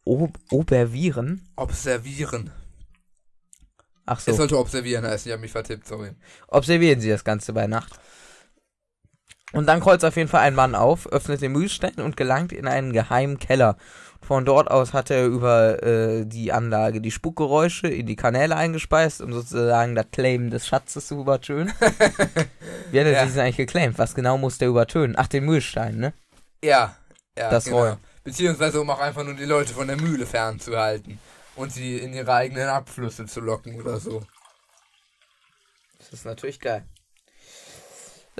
ob, 0.03 0.37
obervieren. 0.49 1.47
Observieren. 1.55 2.51
Ach 4.07 4.19
Es 4.19 4.25
so, 4.25 4.33
sollte 4.33 4.57
observieren 4.57 5.05
heißen, 5.05 5.29
ich 5.29 5.33
habe 5.33 5.41
mich 5.41 5.51
vertippt, 5.51 5.87
sorry. 5.87 6.11
observieren 6.47 6.99
Sie 6.99 7.09
das 7.09 7.23
Ganze 7.23 7.53
bei 7.53 7.67
Nacht. 7.67 7.99
Und 9.51 9.67
dann 9.67 9.79
kreuzt 9.79 10.03
auf 10.03 10.17
jeden 10.17 10.27
Fall 10.29 10.41
ein 10.41 10.55
Mann 10.55 10.75
auf, 10.75 11.07
öffnet 11.07 11.41
den 11.41 11.53
Mühlstein 11.53 11.95
und 11.95 12.17
gelangt 12.17 12.51
in 12.51 12.67
einen 12.67 12.91
geheimen 12.91 13.39
Keller. 13.39 13.77
Von 14.25 14.43
dort 14.43 14.71
aus 14.71 14.93
hat 14.93 15.11
er 15.11 15.25
über 15.27 15.83
äh, 15.83 16.25
die 16.25 16.51
Anlage 16.51 16.99
die 16.99 17.11
Spuckgeräusche 17.11 17.87
in 17.87 18.07
die 18.07 18.15
Kanäle 18.15 18.55
eingespeist, 18.55 19.21
um 19.21 19.31
sozusagen 19.31 19.93
das 19.93 20.07
Claim 20.11 20.49
des 20.49 20.65
Schatzes 20.65 21.07
zu 21.07 21.19
übertönen. 21.19 21.71
Wie 22.91 22.99
hat 22.99 23.05
er 23.05 23.11
Ja. 23.11 23.25
das 23.25 23.37
eigentlich 23.37 23.57
geclaimt? 23.57 23.99
Was 23.99 24.15
genau 24.15 24.39
muss 24.39 24.57
der 24.57 24.69
übertönen? 24.69 25.15
Ach, 25.15 25.27
den 25.27 25.45
Mühlstein, 25.45 25.97
ne? 25.97 26.13
Ja. 26.63 26.95
ja 27.37 27.49
Das 27.51 27.69
Rohr. 27.71 27.99
Beziehungsweise 28.23 28.81
um 28.81 28.89
auch 28.89 28.99
einfach 28.99 29.23
nur 29.23 29.35
die 29.35 29.45
Leute 29.45 29.73
von 29.73 29.85
der 29.87 29.97
Mühle 29.97 30.25
fernzuhalten. 30.25 31.19
Und 31.55 31.71
sie 31.71 31.97
in 31.97 32.11
ihre 32.13 32.33
eigenen 32.33 32.67
Abflüsse 32.67 33.27
zu 33.27 33.41
locken 33.41 33.79
oder 33.79 33.99
so. 33.99 34.23
Das 35.99 36.11
ist 36.11 36.25
natürlich 36.25 36.59
geil. 36.59 36.83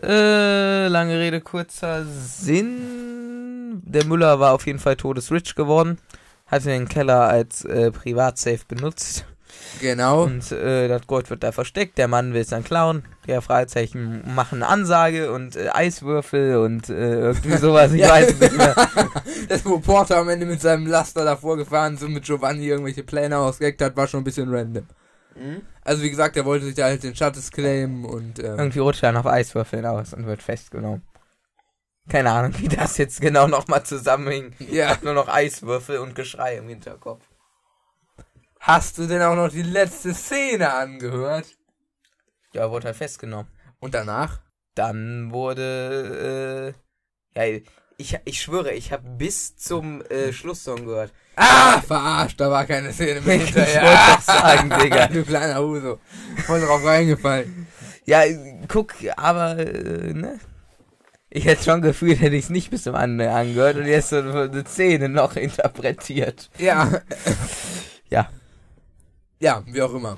Äh, 0.02 0.88
lange 0.88 1.20
Rede, 1.20 1.42
kurzer 1.42 2.06
Sinn. 2.06 3.25
Der 3.84 4.06
Müller 4.06 4.40
war 4.40 4.54
auf 4.54 4.66
jeden 4.66 4.80
Fall 4.80 4.96
todesrich 4.96 5.56
geworden. 5.56 5.98
Hatte 6.48 6.70
den 6.70 6.88
Keller 6.88 7.22
als 7.22 7.66
äh, 7.66 7.92
Privatsafe 7.92 8.60
benutzt. 8.68 9.26
Genau. 9.82 10.24
Und 10.24 10.52
äh, 10.52 10.88
das 10.88 11.08
Gold 11.08 11.30
wird 11.30 11.44
da 11.44 11.52
versteckt. 11.52 11.98
Der 11.98 12.08
Mann 12.08 12.34
will 12.34 12.42
es 12.42 12.50
dann 12.50 12.64
klauen. 12.64 13.04
Der 13.26 13.42
Freizeichen 13.42 14.22
machen 14.36 14.64
Ansage 14.64 15.32
und 15.32 15.56
äh, 15.56 15.70
Eiswürfel 15.70 16.58
und 16.58 16.90
äh, 16.90 17.20
irgendwie 17.20 17.58
sowas. 17.58 17.92
Ich 17.94 18.02
Ja. 18.02 18.10
weiß 18.10 18.34
es 18.34 18.40
nicht 18.40 18.58
mehr. 18.58 18.76
Das, 19.50 19.64
wo 19.66 19.80
Porter 19.80 20.18
am 20.18 20.30
Ende 20.30 20.46
mit 20.46 20.60
seinem 20.62 20.88
Laster 20.88 21.24
davor 21.24 21.56
gefahren 21.58 21.96
ist 21.96 22.04
und 22.04 22.14
mit 22.14 22.24
Giovanni 22.26 22.66
irgendwelche 22.68 23.04
Pläne 23.04 23.38
ausgeheckt 23.38 23.82
hat, 23.82 23.96
war 23.96 24.08
schon 24.08 24.22
ein 24.22 24.24
bisschen 24.24 24.54
random. 24.54 24.86
Also 25.84 26.02
wie 26.02 26.10
gesagt, 26.10 26.36
er 26.38 26.46
wollte 26.46 26.66
sich 26.66 26.76
da 26.76 26.86
halt 26.86 27.04
den 27.04 27.16
Schattes 27.16 27.52
claimen 27.52 28.06
und 28.06 28.40
ähm, 28.40 28.58
Irgendwie 28.58 28.80
rutscht 28.80 29.04
er 29.04 29.20
auf 29.20 29.26
Eiswürfeln 29.28 29.86
aus 29.86 30.14
und 30.14 30.26
wird 30.26 30.42
festgenommen. 30.42 31.02
Keine 32.10 32.32
Ahnung, 32.32 32.54
wie 32.60 32.68
das 32.68 32.98
jetzt 32.98 33.20
genau 33.20 33.48
nochmal 33.48 33.84
zusammenhing. 33.84 34.54
ja. 34.60 34.98
Nur 35.02 35.14
noch 35.14 35.28
Eiswürfel 35.28 35.98
und 35.98 36.14
Geschrei 36.16 36.58
im 36.58 36.68
Hinterkopf. 36.70 37.24
Hast 38.60 38.98
du 38.98 39.08
denn 39.08 39.22
auch 39.22 39.36
noch 39.36 39.50
die 39.50 39.62
letzte 39.64 40.14
Szene 40.14 40.74
angehört? 40.74 41.46
Ja, 42.54 42.62
er 42.62 42.72
wurde 42.72 42.86
halt 42.88 42.96
festgenommen. 42.96 43.48
Und 43.80 43.94
danach? 43.94 44.40
Dann 44.76 45.32
wurde, 45.32 46.74
äh, 47.36 47.54
ja, 47.54 47.60
ich, 47.98 48.20
ich 48.26 48.42
schwöre, 48.42 48.72
ich 48.74 48.92
habe 48.92 49.08
bis 49.10 49.56
zum 49.56 50.02
äh, 50.06 50.34
Schlusssong 50.34 50.86
gehört. 50.86 51.14
Ah, 51.36 51.82
verarscht, 51.82 52.40
da 52.40 52.50
war 52.52 52.66
keine 52.66 52.92
Szene 52.94 53.22
mehr 53.22 53.36
Ich 53.42 53.56
wollte 53.56 53.66
hinterher. 53.66 54.16
doch 54.16 54.22
sagen, 54.22 54.70
Digga. 54.82 55.08
du 55.08 55.24
kleiner 55.24 55.60
Huso. 55.60 56.00
Voll 56.46 56.62
drauf 56.62 56.84
reingefallen. 56.84 57.68
Ja, 58.06 58.24
guck, 58.68 58.94
aber, 59.16 59.58
äh, 59.58 60.14
ne? 60.14 60.40
Ich 61.36 61.44
hätte 61.44 61.66
schon 61.66 61.82
gefühlt, 61.82 62.22
hätte 62.22 62.38
ich 62.38 62.46
es 62.46 62.50
nicht 62.50 62.70
bis 62.72 62.84
zum 62.84 62.96
Ende 62.96 63.30
angehört 63.30 63.76
und 63.76 63.88
jetzt 63.88 64.08
so 64.10 64.16
eine 64.20 64.64
Szene 64.66 65.10
noch 65.10 65.36
interpretiert. 65.36 66.50
Ja. 66.58 66.90
Ja. 68.10 68.30
Ja, 69.40 69.64
wie 69.66 69.82
auch 69.82 69.94
immer. 69.94 70.18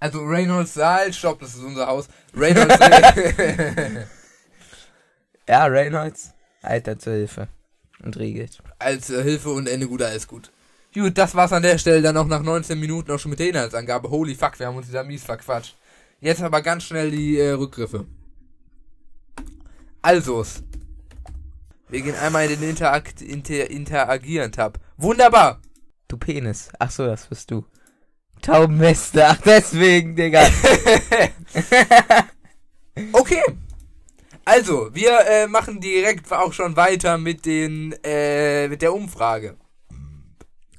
Also 0.00 0.18
Reynolds 0.20 0.74
Saal, 0.74 1.12
stopp, 1.12 1.40
das 1.40 1.54
ist 1.54 1.62
unser 1.62 1.86
Haus. 1.86 2.08
Reynolds 2.36 2.76
Ja, 5.48 5.64
Reynolds, 5.66 6.32
Alter 6.60 6.98
zur 6.98 7.14
Hilfe. 7.14 7.48
Und 8.02 8.18
regelt. 8.18 8.58
als 8.80 9.08
äh, 9.10 9.22
Hilfe 9.22 9.50
und 9.50 9.66
Ende 9.68 9.86
gut, 9.86 10.02
alles 10.02 10.26
gut. 10.26 10.50
Gut, 10.92 11.16
das 11.16 11.34
war's 11.34 11.52
an 11.52 11.62
der 11.62 11.78
Stelle 11.78 12.02
dann 12.02 12.16
auch 12.18 12.26
nach 12.26 12.42
19 12.42 12.78
Minuten 12.78 13.12
auch 13.12 13.18
schon 13.18 13.30
mit 13.30 13.38
der 13.38 13.48
Inhaltsangabe. 13.48 14.10
Holy 14.10 14.34
fuck, 14.34 14.58
wir 14.58 14.66
haben 14.66 14.76
uns 14.76 14.88
wieder 14.88 15.04
mies 15.04 15.24
verquatscht. 15.24 15.76
Jetzt 16.20 16.42
aber 16.42 16.60
ganz 16.60 16.82
schnell 16.84 17.10
die 17.10 17.38
äh, 17.38 17.52
Rückgriffe. 17.52 18.06
Also, 20.04 20.44
wir 21.88 22.02
gehen 22.02 22.14
einmal 22.16 22.50
in 22.50 22.60
den 22.60 22.68
Interakt, 22.68 23.22
inter, 23.22 23.70
Interagieren 23.70 24.52
Tab. 24.52 24.78
Wunderbar. 24.98 25.62
Du 26.08 26.18
Penis. 26.18 26.68
Ach 26.78 26.90
so, 26.90 27.06
das 27.06 27.26
bist 27.26 27.50
du. 27.50 27.64
Taubenweste. 28.42 29.26
Ach, 29.26 29.38
deswegen, 29.46 30.14
Digga. 30.14 30.46
Okay. 33.12 33.42
Also, 34.44 34.94
wir 34.94 35.20
äh, 35.26 35.46
machen 35.46 35.80
direkt 35.80 36.30
auch 36.30 36.52
schon 36.52 36.76
weiter 36.76 37.16
mit 37.16 37.46
den 37.46 37.94
äh, 38.04 38.68
mit 38.68 38.82
der 38.82 38.92
Umfrage. 38.92 39.56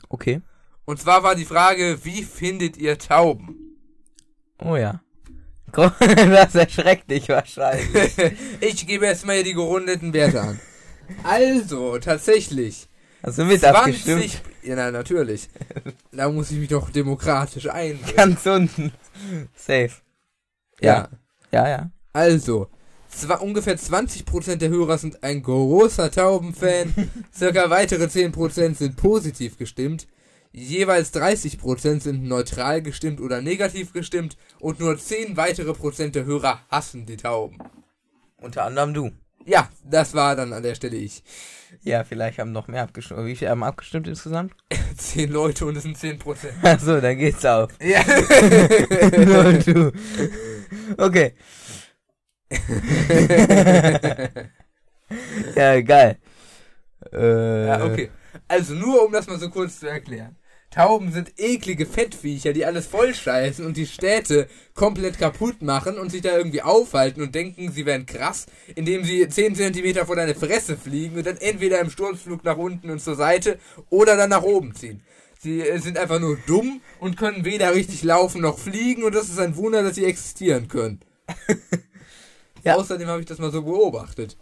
Okay. 0.08 0.42
Und 0.86 1.00
zwar 1.02 1.24
war 1.24 1.34
die 1.34 1.46
Frage, 1.46 1.98
wie 2.04 2.24
findet 2.24 2.78
ihr 2.78 3.00
Tauben? 3.00 3.76
Oh 4.60 4.76
ja. 4.76 5.02
Das 6.00 6.56
erschreckt 6.56 7.10
dich 7.10 7.30
wahrscheinlich. 7.30 8.14
ich 8.62 8.88
gebe 8.88 9.06
jetzt 9.06 9.26
mal 9.26 9.36
hier 9.36 9.44
die 9.44 9.54
gerundeten 9.54 10.14
Werte 10.14 10.42
an. 10.42 10.60
Also, 11.24 11.98
tatsächlich. 12.00 12.88
Hast 13.24 13.38
du 13.38 13.46
mit 13.46 13.64
abgestimmt? 13.64 14.42
Ja, 14.64 14.76
na, 14.76 14.92
natürlich. 14.92 15.50
Da 16.12 16.30
muss 16.30 16.52
ich 16.52 16.58
mich 16.58 16.70
doch 16.70 16.90
demokratisch 16.90 17.70
einbringen. 17.70 18.14
Ganz 18.16 18.46
unten. 18.46 18.92
Safe. 19.56 19.92
Ja. 20.80 21.10
Ja, 21.52 21.68
ja. 21.68 21.90
Also, 22.14 22.70
zwa 23.10 23.36
ungefähr 23.36 23.78
20% 23.78 24.56
der 24.56 24.70
Hörer 24.70 24.98
sind 24.98 25.24
ein 25.24 25.44
großer 25.44 26.12
Taubenfan. 26.12 26.94
Circa 27.34 27.70
weitere 27.70 28.06
10% 28.06 28.76
sind 28.76 28.98
positiv 28.98 29.58
gestimmt. 29.58 30.08
Jeweils 30.58 31.14
30% 31.14 32.00
sind 32.02 32.24
neutral 32.24 32.82
gestimmt 32.82 33.20
oder 33.20 33.42
negativ 33.42 33.92
gestimmt. 33.92 34.38
Und 34.62 34.80
nur 34.80 34.98
10 34.98 35.36
weitere 35.36 35.74
Prozent 35.74 36.16
der 36.16 36.24
Hörer 36.24 36.62
hassen 36.70 37.06
die 37.06 37.18
Tauben. 37.18 37.58
Unter 38.38 38.64
anderem 38.64 38.94
du. 38.94 39.12
Ja, 39.46 39.70
das 39.84 40.14
war 40.14 40.34
dann 40.38 40.54
an 40.54 40.64
der 40.64 40.76
Stelle 40.76 40.96
ich. 40.96 41.24
Ja, 41.84 42.06
vielleicht 42.06 42.40
haben 42.40 42.54
noch 42.54 42.70
mehr 42.70 42.84
abgestimmt. 42.84 43.26
Wie 43.26 43.36
viele 43.36 43.52
haben 43.52 43.64
abgestimmt 43.64 44.08
insgesamt? 44.08 44.54
10 44.98 45.30
Leute 45.30 45.66
und 45.66 45.76
es 45.76 45.84
sind 45.84 45.98
10%. 45.98 46.24
Achso, 46.64 47.02
dann 47.02 47.18
geht's 47.18 47.44
auf. 47.46 47.72
Ja. 47.82 48.02
Du. 49.66 49.92
Okay. 50.98 51.34
ja, 55.56 55.82
geil. 55.82 56.18
Äh, 57.12 57.68
Ja, 57.68 57.84
okay. 57.86 58.10
Also 58.48 58.74
nur 58.74 59.06
um 59.06 59.12
das 59.12 59.28
mal 59.28 59.38
so 59.40 59.50
kurz 59.50 59.80
zu 59.80 59.90
erklären. 59.90 60.36
Tauben 60.76 61.14
sind 61.14 61.32
eklige 61.38 61.86
Fettviecher, 61.86 62.52
die 62.52 62.66
alles 62.66 62.86
vollscheißen 62.88 63.66
und 63.66 63.78
die 63.78 63.88
Städte 63.88 64.50
komplett 64.74 65.18
kaputt 65.18 65.62
machen 65.62 65.98
und 65.98 66.12
sich 66.12 66.22
da 66.22 66.38
irgendwie 66.38 66.64
aufhalten 66.64 67.22
und 67.22 67.34
denken, 67.34 67.72
sie 67.72 67.86
wären 67.86 68.06
krass, 68.06 68.46
indem 68.76 69.06
sie 69.06 69.26
10 69.26 69.56
cm 69.56 70.06
vor 70.06 70.18
deine 70.18 70.36
Fresse 70.36 70.76
fliegen 70.76 71.16
und 71.16 71.26
dann 71.26 71.38
entweder 71.38 71.80
im 71.80 71.90
Sturzflug 71.90 72.44
nach 72.44 72.58
unten 72.58 72.90
und 72.90 73.00
zur 73.00 73.16
Seite 73.16 73.58
oder 73.90 74.18
dann 74.18 74.32
nach 74.32 74.44
oben 74.44 74.76
ziehen. 74.76 75.02
Sie 75.40 75.62
äh, 75.62 75.80
sind 75.80 75.98
einfach 75.98 76.20
nur 76.20 76.38
dumm 76.46 76.82
und 77.00 77.16
können 77.16 77.46
weder 77.46 77.74
richtig 77.74 78.04
laufen 78.04 78.42
noch 78.42 78.60
fliegen 78.60 79.04
und 79.04 79.16
das 79.16 79.30
ist 79.30 79.40
ein 79.40 79.56
Wunder, 79.56 79.82
dass 79.82 79.96
sie 79.96 80.04
existieren 80.04 80.68
können. 80.68 81.00
Ja. 82.66 82.76
Außerdem 82.76 83.08
habe 83.08 83.22
ich 83.22 83.28
das 83.28 83.38
mal 83.38 83.52
so 83.52 83.62
beobachtet. 83.62 84.36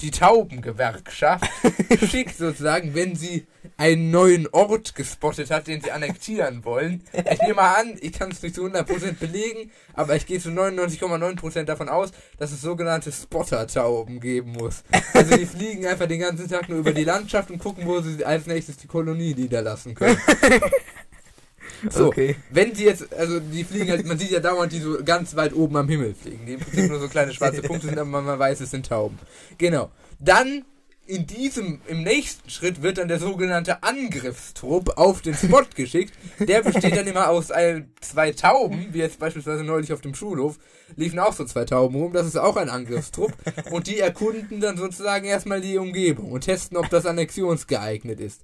Die 0.00 0.12
Taubengewerkschaft 0.12 1.44
schickt 2.08 2.38
sozusagen, 2.38 2.94
wenn 2.94 3.16
sie 3.16 3.48
einen 3.78 4.10
neuen 4.10 4.48
Ort 4.48 4.94
gespottet 4.96 5.50
hat, 5.52 5.68
den 5.68 5.80
sie 5.80 5.92
annektieren 5.92 6.64
wollen. 6.64 7.02
Ich 7.12 7.40
nehme 7.40 7.54
mal 7.54 7.74
an, 7.76 7.96
ich 8.00 8.12
kann 8.12 8.30
es 8.32 8.42
nicht 8.42 8.56
zu 8.56 8.66
100% 8.66 9.12
belegen, 9.14 9.70
aber 9.94 10.16
ich 10.16 10.26
gehe 10.26 10.40
zu 10.40 10.50
99,9% 10.50 11.62
davon 11.62 11.88
aus, 11.88 12.10
dass 12.38 12.50
es 12.50 12.60
sogenannte 12.60 13.12
Spotter-Tauben 13.12 14.18
geben 14.20 14.52
muss. 14.52 14.82
Also 15.14 15.36
die 15.36 15.46
fliegen 15.46 15.86
einfach 15.86 16.06
den 16.06 16.20
ganzen 16.20 16.48
Tag 16.48 16.68
nur 16.68 16.78
über 16.78 16.92
die 16.92 17.04
Landschaft 17.04 17.50
und 17.52 17.60
gucken, 17.60 17.86
wo 17.86 18.00
sie 18.00 18.24
als 18.24 18.46
nächstes 18.46 18.76
die 18.78 18.88
Kolonie 18.88 19.34
niederlassen 19.34 19.94
können. 19.94 20.18
So, 21.90 22.06
Okay. 22.08 22.34
wenn 22.50 22.74
sie 22.74 22.86
jetzt, 22.86 23.12
also 23.14 23.38
die 23.38 23.62
fliegen 23.62 23.90
halt, 23.90 24.04
man 24.04 24.18
sieht 24.18 24.30
ja 24.30 24.40
dauernd 24.40 24.72
die 24.72 24.80
so 24.80 24.98
ganz 25.04 25.36
weit 25.36 25.54
oben 25.54 25.76
am 25.76 25.88
Himmel 25.88 26.12
fliegen, 26.12 26.44
die 26.44 26.54
im 26.54 26.60
Prinzip 26.60 26.90
nur 26.90 26.98
so 26.98 27.06
kleine 27.08 27.32
schwarze 27.32 27.62
Punkte 27.62 27.86
sind, 27.86 27.98
aber 27.98 28.20
man 28.20 28.36
weiß, 28.38 28.58
es 28.60 28.72
sind 28.72 28.86
Tauben. 28.86 29.16
Genau. 29.58 29.90
Dann 30.18 30.64
in 31.08 31.26
diesem, 31.26 31.80
im 31.88 32.02
nächsten 32.02 32.50
Schritt 32.50 32.82
wird 32.82 32.98
dann 32.98 33.08
der 33.08 33.18
sogenannte 33.18 33.82
Angriffstrupp 33.82 34.98
auf 34.98 35.22
den 35.22 35.34
Spot 35.34 35.64
geschickt. 35.74 36.12
Der 36.38 36.62
besteht 36.62 36.94
dann 36.94 37.06
immer 37.06 37.30
aus 37.30 37.50
ein, 37.50 37.90
zwei 38.02 38.32
Tauben, 38.32 38.88
wie 38.92 38.98
jetzt 38.98 39.18
beispielsweise 39.18 39.64
neulich 39.64 39.92
auf 39.94 40.02
dem 40.02 40.14
Schulhof, 40.14 40.58
liefen 40.96 41.18
auch 41.18 41.32
so 41.32 41.46
zwei 41.46 41.64
Tauben 41.64 41.96
rum, 41.96 42.12
das 42.12 42.26
ist 42.26 42.36
auch 42.36 42.56
ein 42.56 42.68
Angriffstrupp. 42.68 43.32
Und 43.70 43.86
die 43.86 43.98
erkunden 43.98 44.60
dann 44.60 44.76
sozusagen 44.76 45.24
erstmal 45.24 45.62
die 45.62 45.78
Umgebung 45.78 46.30
und 46.30 46.42
testen, 46.42 46.76
ob 46.76 46.90
das 46.90 47.06
annexionsgeeignet 47.06 48.20
ist. 48.20 48.42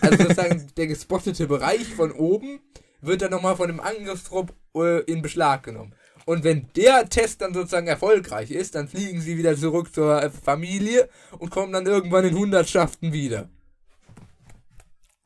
Also 0.00 0.16
sozusagen 0.16 0.66
der 0.76 0.86
gespottete 0.86 1.46
Bereich 1.46 1.86
von 1.94 2.12
oben 2.12 2.60
wird 3.00 3.22
dann 3.22 3.30
nochmal 3.30 3.56
von 3.56 3.68
dem 3.68 3.80
Angriffstrupp 3.80 4.54
äh, 4.74 5.02
in 5.02 5.22
Beschlag 5.22 5.62
genommen. 5.62 5.94
Und 6.28 6.44
wenn 6.44 6.68
der 6.76 7.08
Test 7.08 7.40
dann 7.40 7.54
sozusagen 7.54 7.86
erfolgreich 7.86 8.50
ist, 8.50 8.74
dann 8.74 8.86
fliegen 8.86 9.22
sie 9.22 9.38
wieder 9.38 9.56
zurück 9.56 9.94
zur 9.94 10.22
äh, 10.22 10.28
Familie 10.28 11.08
und 11.38 11.48
kommen 11.48 11.72
dann 11.72 11.86
irgendwann 11.86 12.26
in 12.26 12.36
Hundertschaften 12.36 13.14
wieder. 13.14 13.48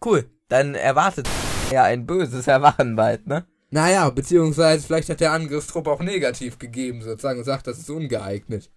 Cool. 0.05 0.31
Dann 0.47 0.77
erwartet 0.77 1.29
ja 1.73 1.83
ein 1.83 2.07
böses 2.07 2.47
Erwachen 2.47 2.95
bald, 2.95 3.27
ne? 3.27 3.45
Naja, 3.71 4.11
beziehungsweise 4.11 4.87
vielleicht 4.87 5.09
hat 5.09 5.19
der 5.19 5.33
Angriffstrupp 5.33 5.88
auch 5.88 6.03
negativ 6.03 6.61
gegeben, 6.61 7.03
sozusagen, 7.03 7.41
und 7.41 7.47
sagt, 7.47 7.67
das 7.67 7.79
ist 7.81 7.91
ungeeignet. 7.91 8.71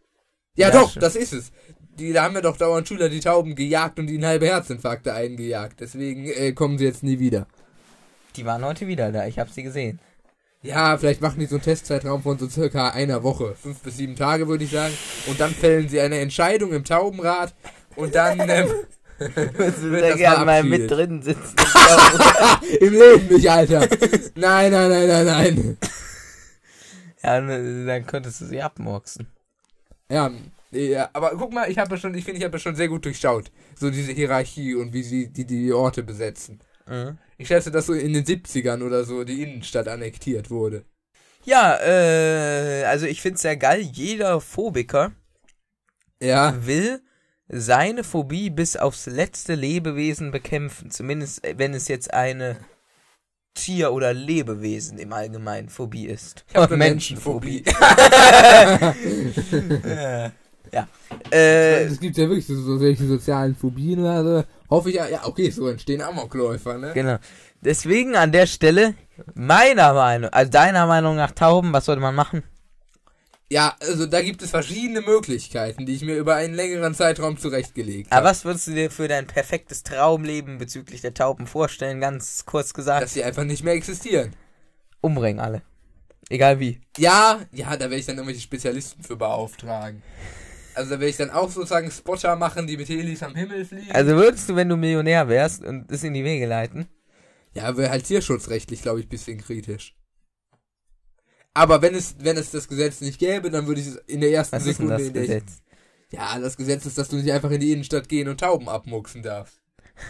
Ja, 0.56 0.70
Ja, 0.70 0.74
doch, 0.74 0.90
stimmt. 0.90 1.04
das 1.04 1.16
ist 1.16 1.32
es. 1.32 1.52
Die, 2.00 2.12
da 2.12 2.24
haben 2.24 2.34
ja 2.34 2.42
doch 2.42 2.58
dauernd 2.58 2.88
Schüler 2.88 3.10
die 3.10 3.20
Tauben 3.20 3.54
gejagt 3.54 4.00
und 4.00 4.10
ihnen 4.10 4.26
halbe 4.26 4.48
Herzinfarkte 4.48 5.14
eingejagt. 5.14 5.80
Deswegen 5.80 6.26
äh, 6.26 6.54
kommen 6.54 6.80
sie 6.80 6.86
jetzt 6.86 7.04
nie 7.04 7.20
wieder. 7.20 7.46
Die 8.36 8.46
waren 8.46 8.66
heute 8.66 8.88
wieder 8.88 9.12
da, 9.12 9.28
ich 9.28 9.38
hab 9.38 9.52
sie 9.52 9.62
gesehen. 9.62 10.00
Ja, 10.66 10.98
vielleicht 10.98 11.22
machen 11.22 11.40
die 11.40 11.46
so 11.46 11.56
einen 11.56 11.64
Testzeitraum 11.64 12.24
von 12.24 12.40
so 12.40 12.50
circa 12.50 12.90
einer 12.90 13.24
Woche. 13.24 13.56
Fünf 13.62 13.80
bis 13.82 13.98
sieben 13.98 14.16
Tage, 14.16 14.48
würde 14.48 14.64
ich 14.64 14.72
sagen. 14.72 14.94
Und 15.28 15.40
dann 15.40 15.52
fällen 15.52 15.88
sie 15.90 16.02
eine 16.02 16.20
Entscheidung 16.20 16.74
im 16.74 16.84
Taubenrat. 16.84 17.54
Und 17.96 18.16
dann 18.16 18.40
ähm, 18.50 18.68
Wird 19.18 20.18
gerne 20.18 20.46
mal 20.46 20.64
mit 20.64 20.92
drin 20.92 21.22
sitzen? 21.22 21.56
im 22.82 22.94
Leben 22.94 23.28
nicht, 23.34 23.50
Alter. 23.50 23.88
Nein, 24.36 24.72
nein, 24.72 24.90
nein, 24.90 25.08
nein, 25.08 25.26
nein. 25.26 25.78
ja, 27.24 27.40
ne, 27.40 27.86
dann 27.86 28.06
könntest 28.06 28.42
du 28.42 28.46
sie 28.46 28.62
abmurksen. 28.62 29.28
Ja, 30.10 30.32
ja, 30.72 31.10
aber 31.14 31.32
guck 31.38 31.54
mal, 31.54 31.72
ich 31.72 31.78
habe 31.78 31.98
schon, 31.98 32.14
ich 32.14 32.26
finde, 32.26 32.40
ich 32.40 32.44
habe 32.44 32.60
schon 32.60 32.76
sehr 32.76 32.90
gut 32.90 33.06
durchschaut. 33.06 33.52
So 33.80 33.90
diese 33.90 34.12
Hierarchie 34.12 34.76
und 34.76 34.92
wie 34.92 35.04
sie 35.04 35.32
die, 35.32 35.46
die 35.46 35.72
Orte 35.72 36.04
besetzen. 36.04 36.60
Mhm. 36.86 37.18
Ich 37.38 37.48
schätze, 37.48 37.72
dass 37.72 37.88
so 37.88 37.94
in 37.94 38.14
den 38.14 38.24
70ern 38.26 38.84
oder 38.84 39.04
so 39.04 39.24
die 39.24 39.44
Innenstadt 39.44 39.88
annektiert 39.88 40.50
wurde. 40.50 40.86
Ja, 41.44 41.78
äh, 41.82 42.84
also 42.86 43.06
ich 43.06 43.22
find's 43.22 43.42
sehr 43.42 43.58
geil. 43.58 43.82
Jeder 43.82 44.42
Phobiker 44.42 45.12
Ja. 46.22 46.56
will 46.66 47.02
seine 47.48 48.04
Phobie 48.04 48.50
bis 48.50 48.78
aufs 48.78 49.06
letzte 49.06 49.54
Lebewesen 49.54 50.32
bekämpfen. 50.32 50.90
Zumindest, 50.92 51.46
äh, 51.46 51.56
wenn 51.58 51.74
es 51.74 51.88
jetzt 51.88 52.14
eine 52.14 52.58
Tier- 53.54 53.94
oder 53.94 54.14
Lebewesen 54.14 54.98
im 54.98 55.14
Allgemeinen 55.14 55.70
Phobie 55.70 56.08
ist. 56.08 56.46
Ich 56.50 56.56
habe 56.56 56.74
eine 56.74 56.78
Menschenphobie. 56.78 57.64
ja. 60.76 60.88
Äh, 61.32 61.86
es 61.86 62.00
gibt 62.00 62.18
ja 62.18 62.28
wirklich 62.28 62.46
so, 62.46 62.56
so 62.56 62.78
solche 62.78 63.06
sozialen 63.08 63.56
Phobien 63.56 64.00
oder 64.00 64.24
so. 64.24 64.44
Hoffe 64.70 64.90
ich 64.90 64.96
ja, 64.96 65.08
ja, 65.08 65.26
okay, 65.26 65.50
so 65.50 65.68
entstehen 65.68 66.02
Amokläufer, 66.02 66.78
ne? 66.78 66.92
genau. 66.94 67.18
Deswegen 67.62 68.16
an 68.16 68.32
der 68.32 68.46
Stelle, 68.46 68.94
meiner 69.34 69.94
Meinung, 69.94 70.30
also 70.32 70.52
deiner 70.52 70.86
Meinung 70.86 71.16
nach 71.16 71.32
Tauben, 71.32 71.74
was 71.74 71.86
sollte 71.86 72.02
man 72.02 72.14
machen? 72.14 72.44
Ja, 73.50 73.76
also 73.80 74.08
da 74.08 74.22
gibt 74.22 74.42
es 74.42 74.50
verschiedene 74.50 75.02
Möglichkeiten, 75.02 75.86
die 75.86 75.94
ich 75.96 76.02
mir 76.04 76.16
über 76.18 76.36
einen 76.36 76.56
längeren 76.56 76.96
Zeitraum 76.96 77.38
zurechtgelegt 77.38 78.12
Aber 78.12 78.18
habe. 78.18 78.30
was 78.30 78.44
würdest 78.44 78.68
du 78.68 78.72
dir 78.72 78.90
für 78.90 79.08
dein 79.08 79.28
perfektes 79.28 79.84
Traumleben 79.84 80.58
bezüglich 80.58 81.02
der 81.02 81.14
Tauben 81.14 81.46
vorstellen? 81.46 82.02
Ganz 82.02 82.46
kurz 82.46 82.74
gesagt, 82.74 83.04
Dass 83.04 83.14
sie 83.14 83.24
einfach 83.24 83.44
nicht 83.44 83.64
mehr 83.64 83.74
existieren. 83.76 84.34
umbringen 85.02 85.40
alle. 85.40 85.62
Egal 86.30 86.60
wie. 86.60 86.82
Ja, 86.98 87.40
ja, 87.52 87.70
da 87.78 87.82
werde 87.82 87.98
ich 87.98 88.08
dann 88.08 88.16
irgendwelche 88.16 88.42
Spezialisten 88.42 89.04
für 89.04 89.16
beauftragen. 89.16 90.02
Also 90.76 90.92
da 90.92 91.00
werde 91.00 91.10
ich 91.10 91.18
dann 91.18 91.30
auch 91.30 91.50
sozusagen 91.50 91.90
Spotter 91.90 92.36
machen, 92.36 92.68
die 92.68 92.78
mit 92.78 92.90
Helis 92.90 93.24
am 93.24 93.36
Himmel 93.36 93.66
fliegen. 93.66 93.92
Also 93.92 94.16
würdest 94.16 94.50
du, 94.50 94.56
wenn 94.56 94.70
du 94.70 94.76
Millionär 94.76 95.28
wärst 95.30 95.64
und 95.64 95.92
es 95.92 96.04
in 96.04 96.14
die 96.14 96.24
Wege 96.24 96.46
leiten? 96.46 96.88
ja, 97.56 97.76
wäre 97.78 97.90
halt 97.90 98.06
tierschutzrechtlich, 98.06 98.82
glaube 98.82 99.00
ich, 99.00 99.10
bisschen 99.10 99.40
kritisch. 99.40 99.96
Aber 101.54 101.82
wenn 101.82 101.96
es, 101.96 102.16
wenn 102.20 102.38
es 102.38 102.52
das 102.52 102.68
Gesetz 102.68 103.00
nicht 103.00 103.18
gäbe, 103.18 103.50
dann 103.50 103.66
würde 103.66 103.80
ich 103.80 103.88
es 103.88 103.96
in 104.08 104.20
der 104.20 104.32
ersten 104.32 104.58
Was 104.58 104.66
ist 104.66 104.80
denn 104.80 104.90
Sekunde, 104.90 104.98
das 104.98 105.08
in 105.08 105.14
der 105.14 105.24
ich, 105.24 105.28
Gesetz? 105.30 105.62
Ja, 106.12 106.38
das 106.38 106.58
Gesetz 106.58 106.86
ist, 106.86 106.98
dass 106.98 107.08
du 107.08 107.16
nicht 107.16 107.32
einfach 107.32 107.50
in 107.52 107.62
die 107.62 107.72
Innenstadt 107.72 108.10
gehen 108.10 108.28
und 108.28 108.42
Tauben 108.42 108.70
abmucksen 108.70 109.24
darfst. 109.24 109.62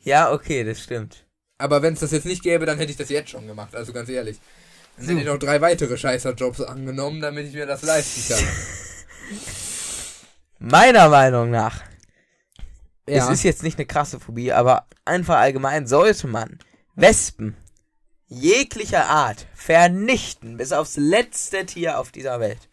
Ja, 0.00 0.32
okay, 0.32 0.62
das 0.62 0.80
stimmt. 0.80 1.26
Aber 1.58 1.82
wenn 1.82 1.92
es 1.92 2.00
das 2.00 2.12
jetzt 2.12 2.24
nicht 2.24 2.42
gäbe, 2.42 2.64
dann 2.64 2.78
hätte 2.78 2.92
ich 2.92 2.96
das 2.96 3.10
jetzt 3.10 3.30
schon 3.30 3.46
gemacht, 3.48 3.74
also 3.74 3.92
ganz 3.92 4.08
ehrlich. 4.08 4.38
Dann 4.96 5.06
hätte 5.06 5.20
ich 5.20 5.26
noch 5.26 5.38
drei 5.38 5.60
weitere 5.60 5.98
Scheißerjobs 5.98 6.62
angenommen, 6.62 7.20
damit 7.20 7.48
ich 7.48 7.52
mir 7.52 7.66
das 7.66 7.82
leisten 7.82 8.32
kann. 8.32 8.44
Meiner 10.58 11.08
Meinung 11.08 11.50
nach, 11.50 11.82
ja. 13.08 13.24
es 13.24 13.30
ist 13.30 13.42
jetzt 13.44 13.62
nicht 13.62 13.78
eine 13.78 13.86
krasse 13.86 14.18
Phobie, 14.20 14.52
aber 14.52 14.86
einfach 15.04 15.36
allgemein 15.36 15.86
sollte 15.86 16.26
man 16.26 16.58
Wespen 16.94 17.56
jeglicher 18.26 19.06
Art 19.06 19.46
vernichten, 19.54 20.56
bis 20.56 20.72
aufs 20.72 20.96
letzte 20.96 21.64
Tier 21.64 21.98
auf 21.98 22.10
dieser 22.10 22.40
Welt. 22.40 22.68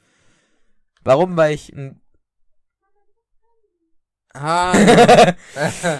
Warum? 1.04 1.38
Weil 1.38 1.54
ich, 1.54 1.72
ein- 1.74 2.02
ah, 4.34 4.74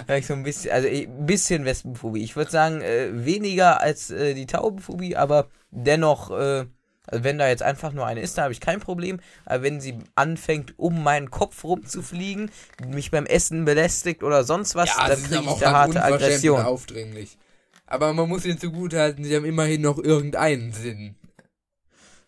weil 0.06 0.18
ich 0.18 0.26
so 0.26 0.34
ein 0.34 0.42
bisschen, 0.42 0.72
also 0.72 0.88
ein 0.88 1.24
bisschen 1.26 1.64
Wespenphobie. 1.64 2.24
Ich 2.24 2.34
würde 2.36 2.50
sagen, 2.50 2.82
äh, 2.82 3.24
weniger 3.24 3.80
als 3.80 4.10
äh, 4.10 4.34
die 4.34 4.46
Taubenphobie, 4.46 5.16
aber 5.16 5.48
dennoch, 5.70 6.30
äh, 6.32 6.66
also 7.06 7.24
wenn 7.24 7.38
da 7.38 7.48
jetzt 7.48 7.62
einfach 7.62 7.92
nur 7.92 8.06
eine 8.06 8.20
ist, 8.20 8.36
da 8.36 8.42
habe 8.42 8.52
ich 8.52 8.60
kein 8.60 8.80
Problem. 8.80 9.20
Aber 9.44 9.62
wenn 9.62 9.80
sie 9.80 9.98
anfängt, 10.14 10.74
um 10.78 11.02
meinen 11.02 11.30
Kopf 11.30 11.64
rumzufliegen, 11.64 12.50
mich 12.88 13.10
beim 13.10 13.26
Essen 13.26 13.64
belästigt 13.64 14.22
oder 14.22 14.44
sonst 14.44 14.74
was, 14.74 14.88
ja, 14.96 15.08
dann 15.08 15.22
kriege 15.22 15.44
ich 15.44 15.58
da 15.58 15.72
halt 15.72 15.96
harte 15.96 16.02
Aggression. 16.02 16.60
aufdringlich. 16.60 17.38
Aber 17.86 18.12
man 18.12 18.28
muss 18.28 18.44
ihnen 18.44 18.58
zugutehalten, 18.58 19.24
sie 19.24 19.36
haben 19.36 19.44
immerhin 19.44 19.80
noch 19.80 19.98
irgendeinen 19.98 20.72
Sinn. 20.72 21.14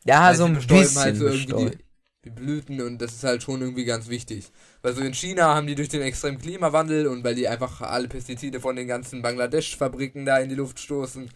Ja, 0.04 0.28
Weil 0.28 0.36
so 0.36 0.44
ein 0.44 0.54
bestäuben 0.54 0.82
bisschen 0.82 1.02
halt 1.02 1.16
so 1.16 1.26
irgendwie 1.26 1.70
die, 1.70 1.78
die 2.24 2.30
Blüten 2.30 2.80
und 2.80 3.02
das 3.02 3.14
ist 3.14 3.24
halt 3.24 3.42
schon 3.42 3.60
irgendwie 3.60 3.84
ganz 3.84 4.08
wichtig. 4.08 4.52
Weil 4.82 4.94
so 4.94 5.00
in 5.00 5.14
China 5.14 5.54
haben 5.54 5.66
die 5.66 5.74
durch 5.74 5.88
den 5.88 6.02
extremen 6.02 6.38
Klimawandel 6.38 7.08
und 7.08 7.24
weil 7.24 7.34
die 7.34 7.48
einfach 7.48 7.80
alle 7.80 8.06
Pestizide 8.06 8.60
von 8.60 8.76
den 8.76 8.86
ganzen 8.86 9.20
Bangladesch-Fabriken 9.22 10.24
da 10.24 10.38
in 10.38 10.48
die 10.48 10.54
Luft 10.54 10.78
stoßen, 10.78 11.28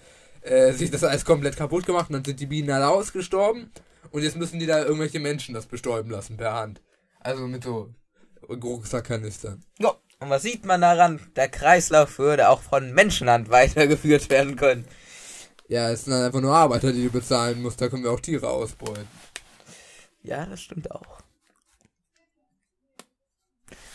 äh, 0.43 0.73
sich 0.73 0.91
das 0.91 1.05
alles 1.05 1.25
komplett 1.25 1.57
kaputt 1.57 1.87
gemacht 1.87 2.11
und 2.11 2.15
dann 2.15 2.25
sind 2.25 2.41
die 2.41 2.47
Bienen 2.47 2.71
alle 2.71 2.89
ausgestorben 2.89 3.71
und 4.11 4.23
jetzt 4.23 4.37
müssen 4.37 4.59
die 4.59 4.67
da 4.67 4.85
irgendwelche 4.85 5.21
Menschen 5.21 5.55
das 5.55 5.67
bestäuben 5.67 6.11
lassen 6.11 6.37
per 6.37 6.55
Hand. 6.55 6.81
Also 7.21 7.47
mit 7.47 7.65
so 7.65 7.95
Rucksackkanistern. 8.49 9.65
Ja, 9.79 9.95
und 10.19 10.31
was 10.31 10.43
sieht 10.43 10.65
man 10.65 10.81
daran? 10.81 11.21
Der 11.37 11.49
Kreislauf 11.49 12.19
würde 12.19 12.49
auch 12.49 12.63
von 12.63 12.93
Menschenhand 12.93 13.51
weitergeführt 13.51 14.31
werden 14.31 14.57
können. 14.57 14.85
Ja, 15.69 15.91
es 15.91 16.05
sind 16.05 16.13
dann 16.13 16.25
einfach 16.25 16.41
nur 16.41 16.55
Arbeiter, 16.55 16.93
die 16.93 17.05
du 17.05 17.11
bezahlen 17.11 17.63
musst, 17.63 17.81
da 17.81 17.89
können 17.89 18.05
wir 18.05 18.11
auch 18.11 18.21
Tiere 18.21 18.49
ausbeuten. 18.49 19.09
Ja, 20.23 20.47
das 20.47 20.61
stimmt 20.61 20.91
auch. 20.91 21.21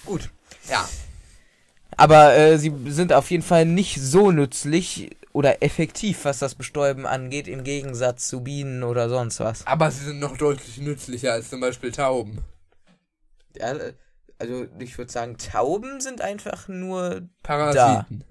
Gut. 0.06 0.30
Ja. 0.70 0.88
Aber 1.96 2.36
äh, 2.36 2.58
sie 2.58 2.74
sind 2.88 3.14
auf 3.14 3.30
jeden 3.32 3.44
Fall 3.44 3.66
nicht 3.66 4.00
so 4.02 4.32
nützlich 4.32 5.16
oder 5.38 5.62
effektiv, 5.62 6.26
was 6.26 6.40
das 6.40 6.56
Bestäuben 6.56 7.06
angeht, 7.06 7.48
im 7.48 7.64
Gegensatz 7.64 8.28
zu 8.28 8.42
Bienen 8.42 8.82
oder 8.82 9.08
sonst 9.08 9.40
was. 9.40 9.68
Aber 9.68 9.92
sie 9.92 10.04
sind 10.04 10.18
noch 10.18 10.36
deutlich 10.36 10.80
nützlicher 10.80 11.34
als 11.34 11.52
zum 11.52 11.60
Beispiel 11.60 11.92
Tauben. 11.92 12.40
Ja, 13.56 13.74
äh, 13.74 13.94
also 14.40 14.66
ich 14.80 14.98
würde 14.98 15.12
sagen, 15.12 15.38
Tauben 15.38 16.02
sind 16.02 16.22
einfach 16.22 16.68
nur 16.68 17.30
Parasiten. 17.44 18.24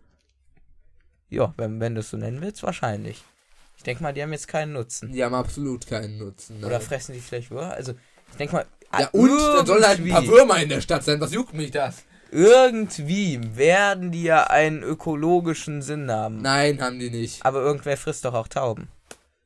Ja, 1.28 1.54
wenn, 1.56 1.78
wenn 1.78 1.94
du 1.94 2.00
es 2.00 2.10
so 2.10 2.16
nennen 2.16 2.40
willst, 2.40 2.64
wahrscheinlich. 2.64 3.22
Ich 3.76 3.84
denke 3.84 4.02
mal, 4.02 4.12
die 4.12 4.22
haben 4.22 4.32
jetzt 4.32 4.48
keinen 4.48 4.72
Nutzen. 4.72 5.12
Die 5.12 5.22
haben 5.22 5.34
absolut 5.36 5.86
keinen 5.86 6.18
Nutzen. 6.18 6.58
Oder 6.58 6.78
nein. 6.78 6.80
fressen 6.80 7.12
die 7.12 7.20
vielleicht 7.20 7.52
Würmer? 7.52 7.72
Also, 7.72 7.94
ich 8.32 8.36
denke 8.36 8.56
mal. 8.56 8.66
Ja, 8.98 9.10
und 9.10 9.28
dann 9.30 9.66
sollen 9.66 9.86
halt 9.86 10.00
ein 10.00 10.08
paar 10.08 10.26
Würmer 10.26 10.60
in 10.60 10.70
der 10.70 10.80
Stadt 10.80 11.04
sein. 11.04 11.20
Was 11.20 11.32
juckt 11.32 11.54
mich 11.54 11.70
das? 11.70 12.02
Irgendwie 12.30 13.40
werden 13.56 14.10
die 14.10 14.24
ja 14.24 14.44
einen 14.44 14.82
ökologischen 14.82 15.82
Sinn 15.82 16.10
haben. 16.10 16.42
Nein, 16.42 16.82
haben 16.82 16.98
die 16.98 17.10
nicht. 17.10 17.44
Aber 17.44 17.60
irgendwer 17.60 17.96
frisst 17.96 18.24
doch 18.24 18.34
auch 18.34 18.48
Tauben. 18.48 18.88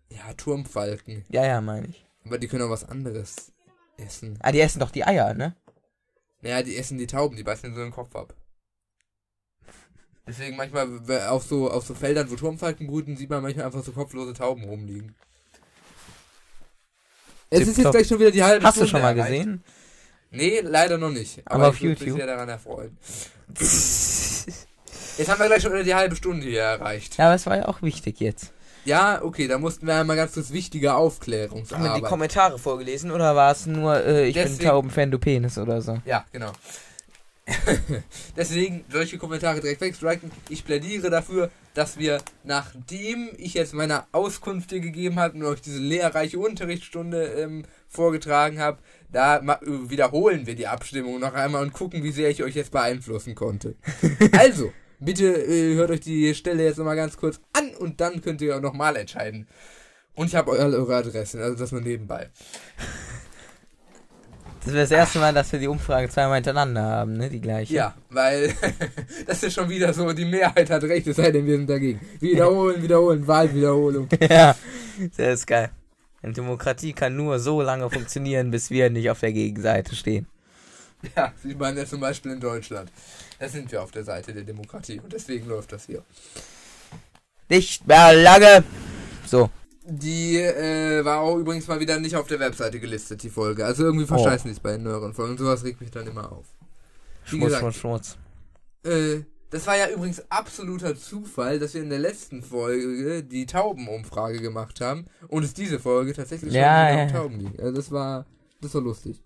Ja, 0.08 0.32
Turmfalken. 0.36 1.24
Ja, 1.28 1.44
ja, 1.44 1.60
meine 1.60 1.88
ich. 1.88 2.04
Aber 2.24 2.38
die 2.38 2.48
können 2.48 2.62
auch 2.64 2.70
was 2.70 2.88
anderes 2.88 3.52
essen. 3.96 4.38
Ah, 4.42 4.52
die 4.52 4.60
essen 4.60 4.80
doch 4.80 4.90
die 4.90 5.04
Eier, 5.04 5.34
ne? 5.34 5.54
Naja, 6.42 6.62
die 6.62 6.76
essen 6.76 6.98
die 6.98 7.06
Tauben, 7.06 7.36
die 7.36 7.42
beißen 7.42 7.74
so 7.74 7.80
den 7.82 7.92
Kopf 7.92 8.14
ab. 8.16 8.34
Deswegen 10.26 10.56
manchmal 10.56 10.88
auf 11.28 11.44
so, 11.44 11.70
auf 11.70 11.86
so 11.86 11.94
Feldern, 11.94 12.30
wo 12.30 12.36
Turmfalken 12.36 12.86
brüten, 12.86 13.16
sieht 13.16 13.30
man 13.30 13.42
manchmal 13.42 13.66
einfach 13.66 13.84
so 13.84 13.92
kopflose 13.92 14.32
Tauben 14.32 14.64
rumliegen. 14.64 15.14
Es 17.50 17.60
ist 17.60 17.66
jetzt 17.66 17.76
Tipptopp. 17.76 17.92
gleich 17.94 18.06
schon 18.08 18.18
wieder 18.20 18.30
die 18.30 18.42
halbe 18.44 18.64
Hast 18.64 18.76
du 18.76 18.86
Stunde 18.86 18.90
schon 18.90 19.02
mal 19.02 19.18
erreicht. 19.18 19.32
gesehen? 19.44 19.64
Nee, 20.30 20.60
leider 20.60 20.96
noch 20.98 21.10
nicht. 21.10 21.42
Aber 21.44 21.68
auf 21.68 21.76
ich 21.76 21.82
würd 21.82 21.98
mich 22.00 22.08
YouTube? 22.08 22.18
sehr 22.18 22.26
daran 22.26 22.48
erfreuen. 22.48 22.96
Jetzt 25.18 25.28
haben 25.28 25.38
wir 25.40 25.46
gleich 25.46 25.62
schon 25.62 25.84
die 25.84 25.94
halbe 25.94 26.16
Stunde 26.16 26.46
hier 26.46 26.62
erreicht. 26.62 27.16
Ja, 27.18 27.26
aber 27.26 27.34
es 27.34 27.46
war 27.46 27.56
ja 27.56 27.68
auch 27.68 27.82
wichtig 27.82 28.20
jetzt. 28.20 28.52
Ja, 28.84 29.22
okay, 29.22 29.46
da 29.46 29.58
mussten 29.58 29.86
wir 29.86 29.94
einmal 29.96 30.16
ganz 30.16 30.32
kurz 30.32 30.52
wichtige 30.52 30.90
Haben 30.90 30.96
wir 30.96 31.00
die 31.00 31.06
Aufklärungsarbeit. 31.06 32.02
Kommentare 32.04 32.58
vorgelesen 32.58 33.10
oder 33.10 33.36
war 33.36 33.52
es 33.52 33.66
nur, 33.66 34.02
äh, 34.04 34.26
ich 34.28 34.34
bin 34.34 34.44
Deswegen- 34.44 34.68
Taubenfan, 34.68 35.10
du 35.10 35.18
Penis 35.18 35.58
oder 35.58 35.82
so? 35.82 35.98
Ja, 36.06 36.24
genau. 36.32 36.52
Deswegen 38.36 38.84
solche 38.90 39.18
Kommentare 39.18 39.60
direkt 39.60 39.80
wegstriken. 39.80 40.30
Ich 40.48 40.64
plädiere 40.64 41.10
dafür, 41.10 41.50
dass 41.74 41.98
wir, 41.98 42.18
nachdem 42.44 43.30
ich 43.36 43.54
jetzt 43.54 43.74
meine 43.74 44.04
Auskunft 44.12 44.70
hier 44.70 44.80
gegeben 44.80 45.18
habe 45.18 45.36
und 45.36 45.44
euch 45.44 45.60
diese 45.60 45.78
lehrreiche 45.78 46.38
Unterrichtsstunde 46.38 47.24
ähm, 47.24 47.64
vorgetragen 47.90 48.60
habe, 48.60 48.78
da 49.12 49.42
wiederholen 49.88 50.46
wir 50.46 50.54
die 50.54 50.68
Abstimmung 50.68 51.18
noch 51.20 51.34
einmal 51.34 51.62
und 51.62 51.72
gucken, 51.72 52.04
wie 52.04 52.12
sehr 52.12 52.30
ich 52.30 52.42
euch 52.42 52.54
jetzt 52.54 52.70
beeinflussen 52.70 53.34
konnte. 53.34 53.74
also, 54.38 54.72
bitte 55.00 55.26
äh, 55.26 55.74
hört 55.74 55.90
euch 55.90 56.00
die 56.00 56.32
Stelle 56.34 56.64
jetzt 56.64 56.78
nochmal 56.78 56.96
ganz 56.96 57.16
kurz 57.16 57.40
an 57.52 57.70
und 57.78 58.00
dann 58.00 58.22
könnt 58.22 58.40
ihr 58.40 58.56
auch 58.56 58.60
nochmal 58.60 58.96
entscheiden. 58.96 59.48
Und 60.14 60.28
ich 60.28 60.36
habe 60.36 60.52
eure 60.52 60.96
Adressen, 60.96 61.42
also 61.42 61.56
das 61.56 61.72
nur 61.72 61.80
nebenbei. 61.80 62.30
Das 64.64 64.74
wäre 64.74 64.82
das 64.82 64.90
erste 64.90 65.18
Mal, 65.18 65.32
dass 65.32 65.50
wir 65.52 65.58
die 65.58 65.68
Umfrage 65.68 66.08
zweimal 66.10 66.34
hintereinander 66.36 66.82
haben, 66.82 67.14
ne? 67.14 67.30
Die 67.30 67.40
gleiche. 67.40 67.72
Ja, 67.72 67.94
weil 68.10 68.52
das 69.26 69.42
ist 69.42 69.54
schon 69.54 69.70
wieder 69.70 69.92
so, 69.94 70.12
die 70.12 70.26
Mehrheit 70.26 70.68
hat 70.68 70.82
recht, 70.84 71.06
es 71.06 71.16
sei 71.16 71.30
denn, 71.30 71.46
wir 71.46 71.56
sind 71.56 71.70
dagegen. 71.70 72.00
Wiederholen, 72.20 72.82
wiederholen, 72.82 73.26
Wahlwiederholung. 73.26 74.08
ja. 74.28 74.54
Das 75.16 75.34
ist 75.40 75.46
geil. 75.46 75.70
Eine 76.22 76.32
Demokratie 76.34 76.92
kann 76.92 77.16
nur 77.16 77.38
so 77.38 77.62
lange 77.62 77.88
funktionieren, 77.90 78.50
bis 78.50 78.70
wir 78.70 78.90
nicht 78.90 79.10
auf 79.10 79.20
der 79.20 79.32
Gegenseite 79.32 79.94
stehen. 79.94 80.26
Ja, 81.16 81.32
sieht 81.42 81.58
man 81.58 81.76
ja 81.76 81.86
zum 81.86 82.00
Beispiel 82.00 82.32
in 82.32 82.40
Deutschland. 82.40 82.92
Da 83.38 83.48
sind 83.48 83.72
wir 83.72 83.82
auf 83.82 83.90
der 83.90 84.04
Seite 84.04 84.34
der 84.34 84.42
Demokratie 84.42 85.00
und 85.00 85.12
deswegen 85.12 85.48
läuft 85.48 85.72
das 85.72 85.86
hier. 85.86 86.04
Nicht 87.48 87.86
mehr 87.86 88.12
lange. 88.12 88.64
So. 89.26 89.48
Die 89.82 90.36
äh, 90.36 91.04
war 91.04 91.20
auch 91.20 91.36
übrigens 91.36 91.66
mal 91.66 91.80
wieder 91.80 91.98
nicht 91.98 92.16
auf 92.16 92.26
der 92.26 92.38
Webseite 92.38 92.78
gelistet, 92.78 93.22
die 93.22 93.30
Folge. 93.30 93.64
Also 93.64 93.84
irgendwie 93.84 94.06
verscheißen 94.06 94.44
die 94.48 94.52
es 94.52 94.60
bei 94.60 94.72
den 94.72 94.82
neueren 94.82 95.14
Folgen. 95.14 95.38
Sowas 95.38 95.64
regt 95.64 95.80
mich 95.80 95.90
dann 95.90 96.06
immer 96.06 96.30
auf. 96.30 96.44
Wie 97.24 97.30
Schmutz, 97.30 97.54
gesagt, 97.54 97.76
Schmutz, 97.76 98.16
Schmutz. 98.84 98.94
Äh, 98.94 99.24
das 99.50 99.66
war 99.66 99.76
ja 99.76 99.90
übrigens 99.90 100.22
absoluter 100.30 100.96
Zufall, 100.96 101.58
dass 101.58 101.74
wir 101.74 101.82
in 101.82 101.90
der 101.90 101.98
letzten 101.98 102.42
Folge 102.42 103.22
die 103.22 103.46
Taubenumfrage 103.46 104.40
gemacht 104.40 104.80
haben 104.80 105.06
und 105.28 105.42
es 105.44 105.54
diese 105.54 105.78
Folge 105.80 106.12
tatsächlich 106.14 106.52
Ja, 106.52 106.88
schon 106.88 106.98
ja. 106.98 107.04
um 107.04 107.12
Tauben 107.12 107.40
liegt. 107.40 107.60
Also 107.60 107.74
das 107.74 107.90
war, 107.90 108.26
das 108.60 108.74
war 108.74 108.82
lustig. 108.82 109.22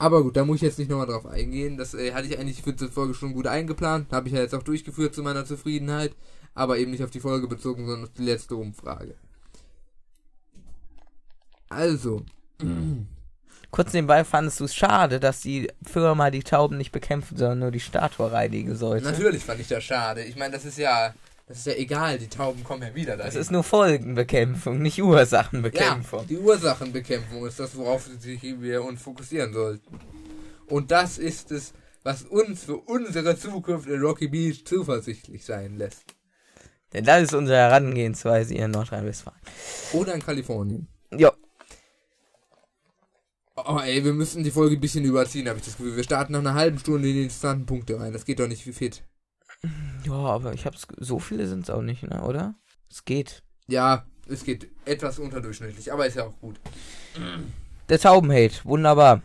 Aber 0.00 0.22
gut, 0.22 0.36
da 0.36 0.44
muss 0.44 0.56
ich 0.56 0.62
jetzt 0.62 0.78
nicht 0.78 0.90
nochmal 0.90 1.06
drauf 1.08 1.26
eingehen. 1.26 1.76
Das 1.76 1.94
äh, 1.94 2.12
hatte 2.12 2.28
ich 2.28 2.38
eigentlich 2.38 2.62
für 2.62 2.72
diese 2.72 2.90
Folge 2.90 3.14
schon 3.14 3.32
gut 3.32 3.48
eingeplant. 3.48 4.12
Habe 4.12 4.28
ich 4.28 4.34
ja 4.34 4.40
jetzt 4.40 4.54
auch 4.54 4.62
durchgeführt 4.62 5.12
zu 5.14 5.22
meiner 5.24 5.44
Zufriedenheit. 5.44 6.14
Aber 6.54 6.78
eben 6.78 6.92
nicht 6.92 7.02
auf 7.02 7.10
die 7.10 7.18
Folge 7.20 7.48
bezogen, 7.48 7.84
sondern 7.86 8.04
auf 8.04 8.12
die 8.16 8.22
letzte 8.22 8.54
Umfrage. 8.54 9.14
Also, 11.68 12.24
Kurz 13.70 13.92
nebenbei 13.92 14.24
fandest 14.24 14.60
du 14.60 14.64
es 14.64 14.74
schade, 14.74 15.20
dass 15.20 15.40
die 15.40 15.70
Firma 15.82 16.30
die 16.30 16.42
Tauben 16.42 16.78
nicht 16.78 16.90
bekämpfen, 16.90 17.36
sondern 17.36 17.58
nur 17.58 17.70
die 17.70 17.80
Statue 17.80 18.32
reinigen 18.32 18.74
sollte. 18.74 19.04
natürlich 19.04 19.44
fand 19.44 19.60
ich 19.60 19.68
das 19.68 19.84
schade. 19.84 20.22
Ich 20.24 20.36
meine, 20.36 20.54
das 20.54 20.64
ist 20.64 20.78
ja, 20.78 21.12
das 21.46 21.58
ist 21.58 21.66
ja 21.66 21.74
egal. 21.74 22.18
Die 22.18 22.28
Tauben 22.28 22.64
kommen 22.64 22.82
ja 22.82 22.94
wieder 22.94 23.16
dahin. 23.16 23.32
Das 23.32 23.34
ist 23.40 23.50
nur 23.50 23.62
Folgenbekämpfung, 23.62 24.80
nicht 24.80 24.98
Ja, 24.98 25.04
Ursachenbekämpfung. 25.04 26.26
die 26.26 26.38
Ursachenbekämpfung 26.38 27.46
ist 27.46 27.60
das, 27.60 27.76
worauf 27.76 28.08
sich 28.18 28.42
wir 28.42 28.82
uns 28.82 29.02
fokussieren 29.02 29.52
sollten. 29.52 29.98
Und 30.66 30.90
das 30.90 31.18
ist 31.18 31.50
es, 31.52 31.72
was 32.04 32.22
uns 32.22 32.64
für 32.64 32.76
unsere 32.76 33.36
Zukunft 33.36 33.86
in 33.88 34.00
Rocky 34.00 34.28
Beach 34.28 34.64
zuversichtlich 34.64 35.44
sein 35.44 35.76
lässt. 35.76 36.04
Denn 36.94 37.04
das 37.04 37.22
ist 37.24 37.34
unsere 37.34 37.58
Herangehensweise 37.58 38.54
hier 38.54 38.64
in 38.64 38.70
Nordrhein-Westfalen. 38.70 39.38
Oder 39.92 40.14
in 40.14 40.22
Kalifornien. 40.22 40.88
Ja, 41.14 41.32
Oh 43.66 43.80
ey, 43.80 44.04
wir 44.04 44.12
müssen 44.12 44.44
die 44.44 44.50
Folge 44.50 44.76
ein 44.76 44.80
bisschen 44.80 45.04
überziehen, 45.04 45.48
habe 45.48 45.58
ich 45.58 45.64
das 45.64 45.76
Gefühl. 45.76 45.96
Wir 45.96 46.04
starten 46.04 46.32
nach 46.32 46.40
einer 46.40 46.54
halben 46.54 46.78
Stunde 46.78 47.08
in 47.08 47.14
die 47.14 47.22
interessanten 47.24 47.66
Punkte 47.66 47.98
rein. 47.98 48.12
Das 48.12 48.24
geht 48.24 48.38
doch 48.38 48.46
nicht 48.48 48.66
wie 48.66 48.72
fit. 48.72 49.02
ja, 50.04 50.12
aber 50.12 50.52
ich 50.52 50.66
hab's, 50.66 50.86
so 50.98 51.18
viele 51.18 51.46
sind 51.46 51.64
es 51.64 51.70
auch 51.70 51.82
nicht, 51.82 52.02
ne, 52.04 52.22
oder? 52.22 52.54
Es 52.90 53.04
geht. 53.04 53.42
Ja, 53.66 54.06
es 54.28 54.44
geht 54.44 54.68
etwas 54.84 55.18
unterdurchschnittlich, 55.18 55.92
aber 55.92 56.06
ist 56.06 56.16
ja 56.16 56.26
auch 56.26 56.38
gut. 56.40 56.60
Der 57.88 57.98
Taubenhate, 57.98 58.64
wunderbar. 58.64 59.22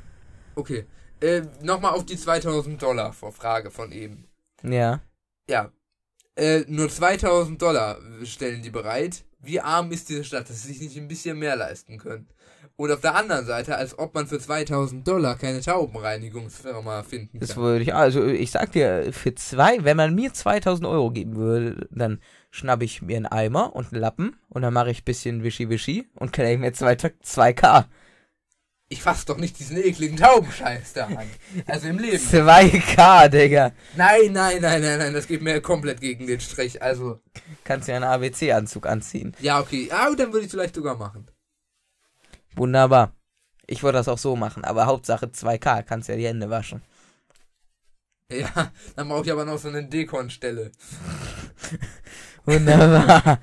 Okay. 0.56 0.86
Äh, 1.22 1.44
Nochmal 1.62 1.92
auf 1.92 2.06
die 2.06 2.18
2000 2.18 2.82
Dollar 2.82 3.14
vor 3.14 3.32
Frage 3.32 3.72
von 3.72 3.92
eben. 3.92 4.26
Ja. 4.64 5.02
Ja. 5.50 5.72
Äh, 6.36 6.66
nur 6.68 6.90
2000 6.90 7.62
Dollar 7.62 8.00
stellen 8.24 8.64
die 8.64 8.70
bereit. 8.70 9.24
Wie 9.40 9.60
arm 9.60 9.92
ist 9.92 10.10
diese 10.10 10.24
Stadt, 10.24 10.50
dass 10.50 10.64
sie 10.64 10.70
sich 10.70 10.82
nicht 10.82 10.98
ein 10.98 11.08
bisschen 11.08 11.38
mehr 11.38 11.56
leisten 11.56 11.98
können? 11.98 12.28
Und 12.84 12.92
auf 12.92 13.00
der 13.00 13.16
anderen 13.16 13.46
Seite, 13.46 13.78
als 13.78 13.98
ob 13.98 14.14
man 14.14 14.28
für 14.28 14.40
2000 14.40 15.08
Dollar 15.08 15.38
keine 15.38 15.62
Taubenreinigungsfirma 15.62 17.04
finden 17.04 17.40
Das 17.40 17.54
kann. 17.54 17.64
würde 17.64 17.84
ich, 17.84 17.94
also 17.96 18.26
ich 18.26 18.52
sag 18.52 18.74
dir, 18.74 19.14
für 19.14 19.34
zwei, 19.36 19.84
wenn 19.86 19.96
man 19.96 20.14
mir 20.14 20.34
2000 20.34 20.86
Euro 20.88 21.10
geben 21.10 21.38
würde, 21.38 21.88
dann 21.92 22.20
schnappe 22.52 22.84
ich 22.84 23.02
mir 23.02 23.16
einen 23.16 23.26
Eimer 23.26 23.74
und 23.74 23.94
einen 23.94 24.02
Lappen 24.02 24.36
und 24.50 24.64
dann 24.64 24.74
mache 24.74 24.92
ich 24.92 25.02
ein 25.02 25.06
bisschen 25.06 25.44
Wischi-Wischi 25.44 26.10
und 26.16 26.34
claim 26.34 26.60
mir 26.60 26.74
zwei, 26.74 26.94
2K. 26.94 27.86
Ich 28.90 29.02
fass 29.02 29.24
doch 29.24 29.38
nicht 29.38 29.58
diesen 29.60 29.78
ekligen 29.78 30.18
Taubenscheiß 30.18 30.92
da 30.94 31.06
an. 31.08 31.28
Also 31.66 31.88
im 31.88 31.98
Leben. 32.00 32.18
2K, 32.18 33.30
Digga. 33.30 33.72
Nein, 33.96 34.34
nein, 34.34 34.62
nein, 34.62 34.82
nein, 34.82 35.00
nein, 35.00 35.14
das 35.14 35.28
geht 35.28 35.42
mir 35.42 35.62
komplett 35.62 36.02
gegen 36.02 36.28
den 36.28 36.42
Strich. 36.42 36.82
Also, 36.82 37.22
Kannst 37.64 37.88
dir 37.88 37.96
einen 37.96 38.04
ABC-Anzug 38.04 38.86
anziehen. 38.86 39.36
ja, 39.40 39.62
okay. 39.62 39.88
Ah, 39.90 40.14
dann 40.16 40.34
würde 40.34 40.46
ich 40.46 40.52
vielleicht 40.52 40.76
sogar 40.76 40.98
machen. 40.98 41.26
Wunderbar. 42.56 43.14
Ich 43.68 43.84
würde 43.84 43.98
das 43.98 44.08
auch 44.08 44.18
so 44.18 44.36
machen, 44.36 44.64
aber 44.66 44.86
Hauptsache 44.86 45.28
2K, 45.28 45.84
kannst 45.84 46.10
ja 46.10 46.16
die 46.16 46.28
Hände 46.28 46.50
waschen. 46.50 46.82
Ja, 48.32 48.72
dann 48.96 49.10
brauche 49.10 49.24
ich 49.26 49.32
aber 49.32 49.46
noch 49.46 49.60
so 49.60 49.68
eine 49.68 49.84
Dekon-Stelle. 49.84 50.72
Wunderbar. 52.46 53.40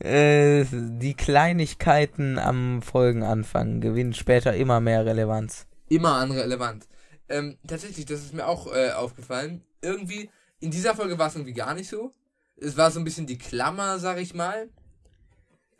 äh, 0.00 0.64
die 0.70 1.14
Kleinigkeiten 1.14 2.38
am 2.38 2.82
Folgenanfang 2.82 3.80
gewinnen 3.80 4.12
später 4.12 4.54
immer 4.54 4.80
mehr 4.80 5.06
Relevanz. 5.06 5.66
immer 5.88 6.16
an 6.16 6.30
Relevanz. 6.32 6.88
Ähm, 7.30 7.56
tatsächlich, 7.66 8.04
das 8.04 8.20
ist 8.20 8.34
mir 8.34 8.46
auch 8.46 8.70
äh, 8.74 8.90
aufgefallen. 8.90 9.62
Irgendwie, 9.80 10.28
in 10.60 10.70
dieser 10.70 10.94
Folge 10.94 11.18
war 11.18 11.28
es 11.28 11.34
irgendwie 11.36 11.54
gar 11.54 11.72
nicht 11.74 11.88
so. 11.88 12.12
Es 12.56 12.76
war 12.76 12.90
so 12.90 13.00
ein 13.00 13.04
bisschen 13.04 13.26
die 13.26 13.38
Klammer, 13.38 13.98
sag 13.98 14.18
ich 14.18 14.34
mal. 14.34 14.68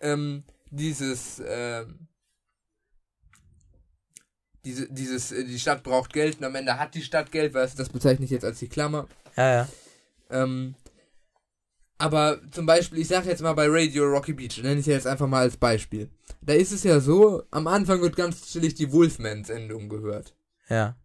Ähm, 0.00 0.44
dieses, 0.70 1.42
ähm, 1.46 2.07
diese, 4.64 4.92
dieses, 4.92 5.32
äh, 5.32 5.44
die 5.44 5.58
Stadt 5.58 5.82
braucht 5.82 6.12
Geld 6.12 6.38
und 6.38 6.44
am 6.44 6.54
Ende 6.54 6.78
hat 6.78 6.94
die 6.94 7.02
Stadt 7.02 7.32
Geld, 7.32 7.54
weil 7.54 7.68
das 7.76 7.88
bezeichne 7.88 8.24
ich 8.24 8.30
jetzt 8.30 8.44
als 8.44 8.58
die 8.58 8.68
Klammer. 8.68 9.06
Ja, 9.36 9.52
ja. 9.52 9.68
Ähm, 10.30 10.74
Aber 11.98 12.40
zum 12.52 12.64
Beispiel, 12.66 13.00
ich 13.00 13.08
sage 13.08 13.28
jetzt 13.28 13.42
mal 13.42 13.54
bei 13.54 13.66
Radio 13.68 14.04
Rocky 14.04 14.32
Beach, 14.32 14.62
nenne 14.62 14.80
ich 14.80 14.86
jetzt 14.86 15.06
einfach 15.06 15.26
mal 15.26 15.40
als 15.40 15.56
Beispiel. 15.56 16.08
Da 16.40 16.52
ist 16.52 16.70
es 16.72 16.84
ja 16.84 17.00
so, 17.00 17.42
am 17.50 17.66
Anfang 17.66 18.00
wird 18.00 18.14
ganz 18.14 18.46
chillig 18.46 18.74
die 18.74 18.92
Wolfman-Sendung 18.92 19.88
gehört. 19.88 20.34
Ja. 20.68 20.96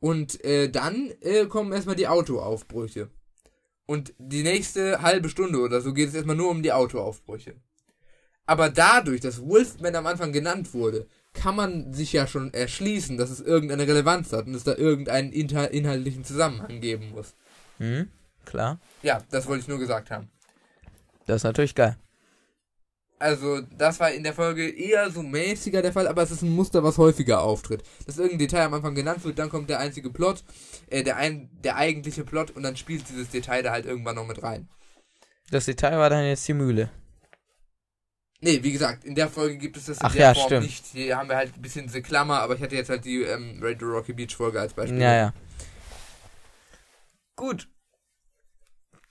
Und 0.00 0.42
äh, 0.44 0.68
dann 0.68 1.12
äh, 1.20 1.46
kommen 1.46 1.72
erstmal 1.72 1.94
die 1.94 2.08
Autoaufbrüche. 2.08 3.10
Und 3.86 4.12
die 4.18 4.42
nächste 4.42 5.02
halbe 5.02 5.28
Stunde 5.28 5.58
oder 5.60 5.80
so 5.80 5.92
geht 5.92 6.08
es 6.08 6.14
erstmal 6.14 6.36
nur 6.36 6.50
um 6.50 6.62
die 6.62 6.72
Autoaufbrüche. 6.72 7.54
Aber 8.46 8.70
dadurch, 8.70 9.20
dass 9.20 9.42
Wolfman 9.42 9.94
am 9.94 10.06
Anfang 10.06 10.32
genannt 10.32 10.74
wurde, 10.74 11.06
kann 11.32 11.56
man 11.56 11.92
sich 11.92 12.12
ja 12.12 12.26
schon 12.26 12.52
erschließen, 12.52 13.16
dass 13.16 13.30
es 13.30 13.40
irgendeine 13.40 13.86
Relevanz 13.86 14.32
hat 14.32 14.46
und 14.46 14.54
es 14.54 14.64
da 14.64 14.74
irgendeinen 14.74 15.32
inhaltlichen 15.32 16.24
Zusammenhang 16.24 16.80
geben 16.80 17.10
muss. 17.10 17.34
Mhm, 17.78 18.08
klar. 18.44 18.80
Ja, 19.02 19.22
das 19.30 19.46
wollte 19.46 19.62
ich 19.62 19.68
nur 19.68 19.78
gesagt 19.78 20.10
haben. 20.10 20.30
Das 21.26 21.36
ist 21.36 21.44
natürlich 21.44 21.74
geil. 21.74 21.96
Also, 23.20 23.60
das 23.76 24.00
war 24.00 24.10
in 24.10 24.22
der 24.22 24.32
Folge 24.32 24.66
eher 24.70 25.10
so 25.10 25.22
mäßiger 25.22 25.82
der 25.82 25.92
Fall, 25.92 26.08
aber 26.08 26.22
es 26.22 26.30
ist 26.30 26.40
ein 26.40 26.56
Muster, 26.56 26.82
was 26.82 26.96
häufiger 26.96 27.42
auftritt. 27.42 27.82
Dass 28.06 28.16
irgendein 28.16 28.38
Detail 28.38 28.64
am 28.64 28.74
Anfang 28.74 28.94
genannt 28.94 29.22
wird, 29.24 29.38
dann 29.38 29.50
kommt 29.50 29.68
der 29.68 29.78
einzige 29.78 30.08
Plot, 30.08 30.42
äh, 30.88 31.02
der, 31.02 31.16
ein, 31.18 31.50
der 31.62 31.76
eigentliche 31.76 32.24
Plot 32.24 32.50
und 32.52 32.62
dann 32.62 32.76
spielt 32.76 33.08
dieses 33.10 33.28
Detail 33.28 33.62
da 33.62 33.72
halt 33.72 33.84
irgendwann 33.84 34.16
noch 34.16 34.26
mit 34.26 34.42
rein. 34.42 34.70
Das 35.50 35.66
Detail 35.66 35.98
war 35.98 36.08
dann 36.08 36.24
jetzt 36.24 36.48
die 36.48 36.54
Mühle. 36.54 36.90
Nee, 38.42 38.62
wie 38.62 38.72
gesagt, 38.72 39.04
in 39.04 39.14
der 39.14 39.28
Folge 39.28 39.58
gibt 39.58 39.76
es 39.76 39.86
das 39.86 39.98
in 39.98 40.06
Ach 40.06 40.12
der 40.12 40.20
ja, 40.20 40.34
Form 40.34 40.46
stimmt. 40.46 40.62
nicht. 40.62 40.86
Hier 40.86 41.16
haben 41.16 41.28
wir 41.28 41.36
halt 41.36 41.54
ein 41.54 41.60
bisschen 41.60 41.86
diese 41.86 42.00
Klammer, 42.00 42.40
aber 42.40 42.54
ich 42.54 42.62
hatte 42.62 42.74
jetzt 42.74 42.88
halt 42.88 43.04
die 43.04 43.22
ähm, 43.22 43.58
Radio 43.60 43.88
Rocky 43.88 44.14
Beach 44.14 44.34
Folge 44.34 44.58
als 44.60 44.72
Beispiel. 44.72 45.00
Ja, 45.00 45.14
ja. 45.14 45.32
Gut. 47.36 47.68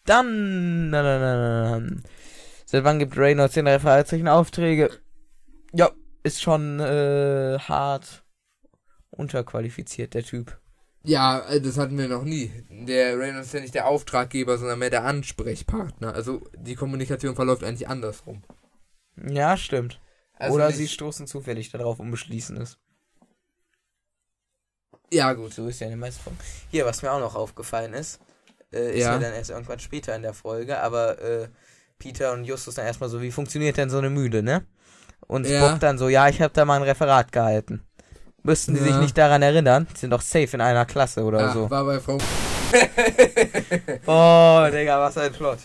Dann. 0.06 0.90
Na, 0.90 1.04
na, 1.04 1.20
na, 1.20 1.36
na, 1.36 1.80
na. 1.80 1.98
Seit 2.66 2.84
wann 2.84 3.00
gibt 3.00 3.18
Reynolds 3.18 3.54
den 3.54 3.66
drei 3.66 3.80
Fragezeichen 3.80 4.28
Aufträge? 4.28 4.90
Ja, 5.74 5.92
ist 6.24 6.42
schon 6.42 6.80
äh, 6.80 7.60
hart 7.60 8.24
unterqualifiziert, 9.12 10.14
der 10.16 10.24
Typ. 10.24 10.60
Ja, 11.04 11.48
äh, 11.50 11.62
das 11.62 11.78
hatten 11.78 11.98
wir 11.98 12.08
noch 12.08 12.24
nie. 12.24 12.52
Der 12.70 13.18
Reynolds 13.18 13.48
ist 13.48 13.54
ja 13.54 13.62
nicht 13.62 13.76
der 13.76 13.88
Auftraggeber, 13.88 14.58
sondern 14.58 14.80
mehr 14.80 14.90
der 14.90 15.06
Ansprechpartner. 15.06 16.14
Also 16.14 16.42
die 16.56 16.76
Kommunikation 16.76 17.36
verläuft 17.36 17.64
eigentlich 17.64 17.88
andersrum. 17.88 18.44
Ja, 19.28 19.58
stimmt. 19.58 20.00
Also 20.38 20.56
Oder 20.56 20.68
nicht- 20.68 20.78
sie 20.78 20.88
stoßen 20.88 21.28
zufällig 21.28 21.70
darauf 21.72 22.00
und 22.00 22.12
beschließen 22.12 22.58
es. 22.58 22.78
Ja, 25.12 25.34
gut. 25.34 25.54
So 25.54 25.68
ist 25.68 25.80
ja 25.80 25.86
in 25.88 25.92
den 25.94 26.00
meisten 26.00 26.22
Folgen. 26.22 26.40
Hier, 26.70 26.86
was 26.86 27.02
mir 27.02 27.12
auch 27.12 27.20
noch 27.20 27.36
aufgefallen 27.36 27.94
ist, 27.94 28.20
äh, 28.72 28.92
ist 28.92 29.00
ja. 29.00 29.14
Ja. 29.14 29.20
dann 29.20 29.34
erst 29.34 29.50
irgendwann 29.50 29.80
später 29.80 30.16
in 30.16 30.22
der 30.22 30.34
Folge, 30.34 30.80
aber 30.80 31.20
äh, 31.22 31.48
Peter 31.98 32.32
und 32.34 32.46
Justus 32.46 32.76
dann 32.76 32.86
erstmal 32.86 33.10
so, 33.10 33.22
wie 33.22 33.32
funktioniert 33.32 33.78
denn 33.78 33.90
so 33.90 33.98
eine 33.98 34.10
Mühle, 34.10 34.44
ne? 34.44 34.66
Und 35.28 35.48
Ja. 35.48 35.68
Bob 35.70 35.80
dann 35.80 35.98
so, 35.98 36.08
ja, 36.10 36.30
ich 36.30 36.42
habe 36.42 36.54
da 36.54 36.64
mal 36.66 36.76
ein 36.78 36.84
Referat 36.84 37.32
gehalten. 37.32 37.84
Müssten 38.44 38.74
die 38.74 38.80
sich 38.80 38.92
Ja. 38.92 39.00
nicht 39.02 39.18
daran 39.18 39.42
erinnern? 39.42 39.86
Die 39.94 39.98
sind 40.00 40.12
doch 40.12 40.22
safe 40.22 40.50
in 40.54 40.62
einer 40.62 40.86
Klasse 40.86 41.24
oder 41.24 41.50
Ah, 41.50 41.54
so. 41.54 41.70
War 41.70 41.84
bei 41.84 42.00
Frau. 42.00 42.18
Oh, 44.06 44.68
Digga, 44.72 45.00
was 45.02 45.18
ein 45.18 45.32
Plot. 45.34 45.58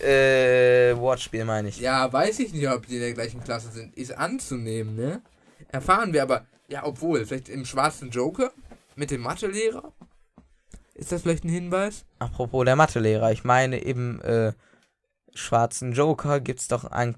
Äh, 0.00 0.96
Wortspiel 0.96 1.44
meine 1.44 1.68
ich. 1.68 1.80
Ja, 1.80 2.12
weiß 2.12 2.38
ich 2.40 2.52
nicht, 2.52 2.68
ob 2.68 2.86
die 2.86 2.94
in 2.96 3.00
der 3.00 3.12
gleichen 3.14 3.42
Klasse 3.42 3.70
sind. 3.70 3.96
Ist 3.96 4.16
anzunehmen, 4.16 4.94
ne? 4.96 5.22
Erfahren 5.68 6.12
wir 6.12 6.22
aber. 6.22 6.46
Ja, 6.68 6.84
obwohl, 6.84 7.24
vielleicht 7.24 7.48
im 7.48 7.64
schwarzen 7.64 8.10
Joker? 8.10 8.52
Mit 8.94 9.10
dem 9.10 9.22
Mathelehrer? 9.22 9.92
Ist 10.94 11.12
das 11.12 11.22
vielleicht 11.22 11.44
ein 11.44 11.48
Hinweis? 11.48 12.04
Apropos 12.18 12.64
der 12.64 12.76
Mathelehrer, 12.76 13.30
ich 13.32 13.44
meine 13.44 13.78
im 13.78 14.20
äh, 14.22 14.52
schwarzen 15.34 15.92
Joker 15.92 16.40
gibt's 16.40 16.66
doch 16.68 16.84
ein, 16.84 17.16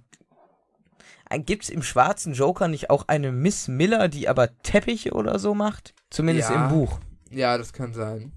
ein 1.28 1.46
gibt's 1.46 1.70
im 1.70 1.82
schwarzen 1.82 2.34
Joker 2.34 2.68
nicht 2.68 2.90
auch 2.90 3.08
eine 3.08 3.32
Miss 3.32 3.66
Miller, 3.68 4.08
die 4.08 4.28
aber 4.28 4.56
Teppiche 4.62 5.12
oder 5.12 5.38
so 5.38 5.54
macht? 5.54 5.94
Zumindest 6.10 6.50
Ja. 6.50 6.68
im 6.68 6.68
Buch. 6.76 7.00
Ja, 7.30 7.56
das 7.56 7.72
kann 7.72 7.94
sein. 7.94 8.32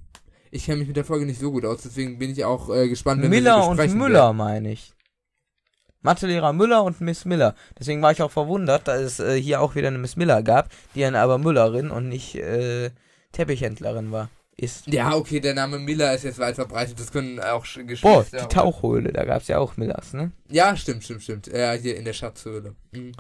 Ich 0.56 0.66
kenne 0.66 0.78
mich 0.78 0.88
mit 0.88 0.96
der 0.98 1.04
Folge 1.06 1.26
nicht 1.26 1.40
so 1.40 1.52
gut 1.52 1.66
aus, 1.66 1.82
deswegen 1.82 2.20
bin 2.20 2.30
ich 2.30 2.46
auch 2.46 2.70
äh, 2.70 2.88
gespannt, 2.88 3.24
wenn 3.24 3.30
Miller 3.32 3.58
wir 3.58 3.76
sie 3.86 3.92
und 3.92 3.98
Müller 3.98 4.34
meine 4.34 4.72
ich. 4.72 4.94
Mathelehrer 6.04 6.54
Müller 6.54 6.84
und 6.84 7.02
Miss 7.02 7.26
Miller. 7.26 7.56
Deswegen 7.80 8.04
war 8.04 8.12
ich 8.12 8.22
auch 8.22 8.30
verwundert, 8.30 8.88
dass 8.88 9.02
es 9.02 9.20
äh, 9.20 9.42
hier 9.42 9.62
auch 9.62 9.74
wieder 9.74 9.88
eine 9.88 9.98
Miss 9.98 10.16
Miller 10.16 10.44
gab, 10.44 10.70
die 10.94 11.02
dann 11.02 11.16
aber 11.16 11.40
Müllerin 11.40 11.90
und 11.90 12.08
nicht 12.08 12.36
äh, 12.36 12.92
Teppichhändlerin 13.32 14.12
war. 14.12 14.30
Ist. 14.56 14.86
Ja, 14.86 15.16
okay, 15.16 15.40
der 15.40 15.56
Name 15.56 15.80
Miller 15.80 16.14
ist 16.14 16.24
jetzt 16.24 16.38
weit 16.38 16.54
verbreitet, 16.54 17.00
das 17.00 17.12
können 17.12 17.40
auch 17.40 17.66
Sch- 17.66 17.80
Boah, 18.02 18.20
Geschwister. 18.20 18.46
die 18.48 18.54
Tauchhöhle, 18.54 19.12
da 19.12 19.26
gab's 19.26 19.48
ja 19.48 19.58
auch 19.58 19.76
Millers, 19.78 20.14
ne? 20.14 20.32
Ja, 20.52 20.76
stimmt, 20.78 21.04
stimmt, 21.04 21.24
stimmt. 21.24 21.48
Ja, 21.48 21.72
hier 21.74 21.98
in 21.98 22.06
der 22.06 22.14
Schatzhöhle. 22.14 22.76
Mhm. 22.92 23.14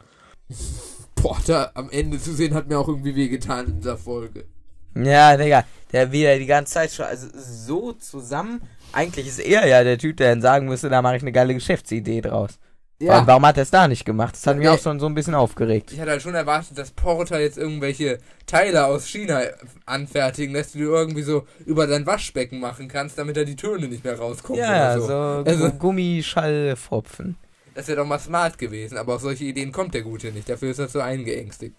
Porter 1.16 1.72
am 1.76 1.90
Ende 1.90 2.20
zu 2.20 2.34
sehen, 2.34 2.54
hat 2.54 2.68
mir 2.68 2.78
auch 2.78 2.88
irgendwie 2.88 3.16
wehgetan 3.16 3.66
in 3.66 3.76
dieser 3.78 3.98
Folge. 3.98 4.46
Ja, 4.96 5.36
Digga, 5.38 5.64
der 5.92 6.12
wieder 6.12 6.38
die 6.38 6.46
ganze 6.46 6.74
Zeit 6.74 6.92
schon, 6.92 7.06
also 7.06 7.28
so 7.36 7.94
zusammen. 7.94 8.62
Eigentlich 8.92 9.28
ist 9.28 9.40
er 9.40 9.68
ja 9.68 9.84
der 9.84 9.98
Typ, 9.98 10.18
der 10.18 10.30
dann 10.30 10.42
sagen 10.42 10.68
müsste, 10.68 10.90
da 10.90 11.02
mache 11.02 11.16
ich 11.18 11.22
eine 11.24 11.32
geile 11.32 11.54
Geschäftsidee 11.54 12.22
draus. 12.22 12.60
Vor 13.02 13.12
allem, 13.14 13.28
warum 13.28 13.46
hat 13.46 13.58
er 13.58 13.64
es 13.64 13.72
da 13.72 13.88
nicht 13.88 14.06
gemacht? 14.06 14.34
Das 14.36 14.48
hat 14.48 14.56
mich 14.56 14.66
Nee. 14.66 14.70
auch 14.74 14.80
schon 14.80 14.98
so 15.00 15.08
ein 15.08 15.14
bisschen 15.16 15.36
aufgeregt. 15.36 15.92
Ich 15.92 16.00
hatte 16.00 16.12
halt 16.12 16.22
schon 16.22 16.36
erwartet, 16.36 16.78
dass 16.78 16.92
Porter 16.92 17.40
jetzt 17.42 17.58
irgendwelche 17.58 18.20
Teile 18.46 18.86
aus 18.86 19.08
China 19.08 19.42
anfertigen 19.86 20.54
lässt, 20.54 20.76
die 20.76 20.80
du 20.80 20.86
irgendwie 20.86 21.24
so 21.24 21.46
über 21.66 21.86
dein 21.86 22.06
Waschbecken 22.06 22.62
machen 22.62 22.88
kannst, 22.88 23.18
damit 23.18 23.36
da 23.36 23.44
die 23.44 23.58
Töne 23.58 23.88
nicht 23.90 24.06
mehr 24.06 24.18
rauskommen. 24.18 24.62
Ja, 24.62 24.94
so, 24.94 25.02
so. 25.02 25.08
so 25.08 25.14
Also- 25.46 25.72
Gummischallpfropfen. 25.72 27.36
Das 27.76 27.88
wäre 27.88 27.98
doch 27.98 28.06
mal 28.06 28.20
smart 28.20 28.58
gewesen, 28.58 28.98
aber 28.98 29.16
auf 29.16 29.22
solche 29.22 29.46
Ideen 29.46 29.72
kommt 29.72 29.94
der 29.96 30.04
Gute 30.04 30.32
nicht. 30.32 30.48
Dafür 30.48 30.72
ist 30.72 30.80
er 30.80 30.88
so 30.88 31.02
eingeängstigt. 31.02 31.76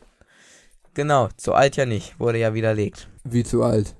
Genau, 0.94 1.28
zu 1.36 1.54
alt 1.54 1.76
ja 1.76 1.86
nicht, 1.86 2.18
wurde 2.20 2.38
ja 2.38 2.54
widerlegt. 2.54 3.08
Wie 3.24 3.42
zu 3.42 3.62
alt. 3.62 3.94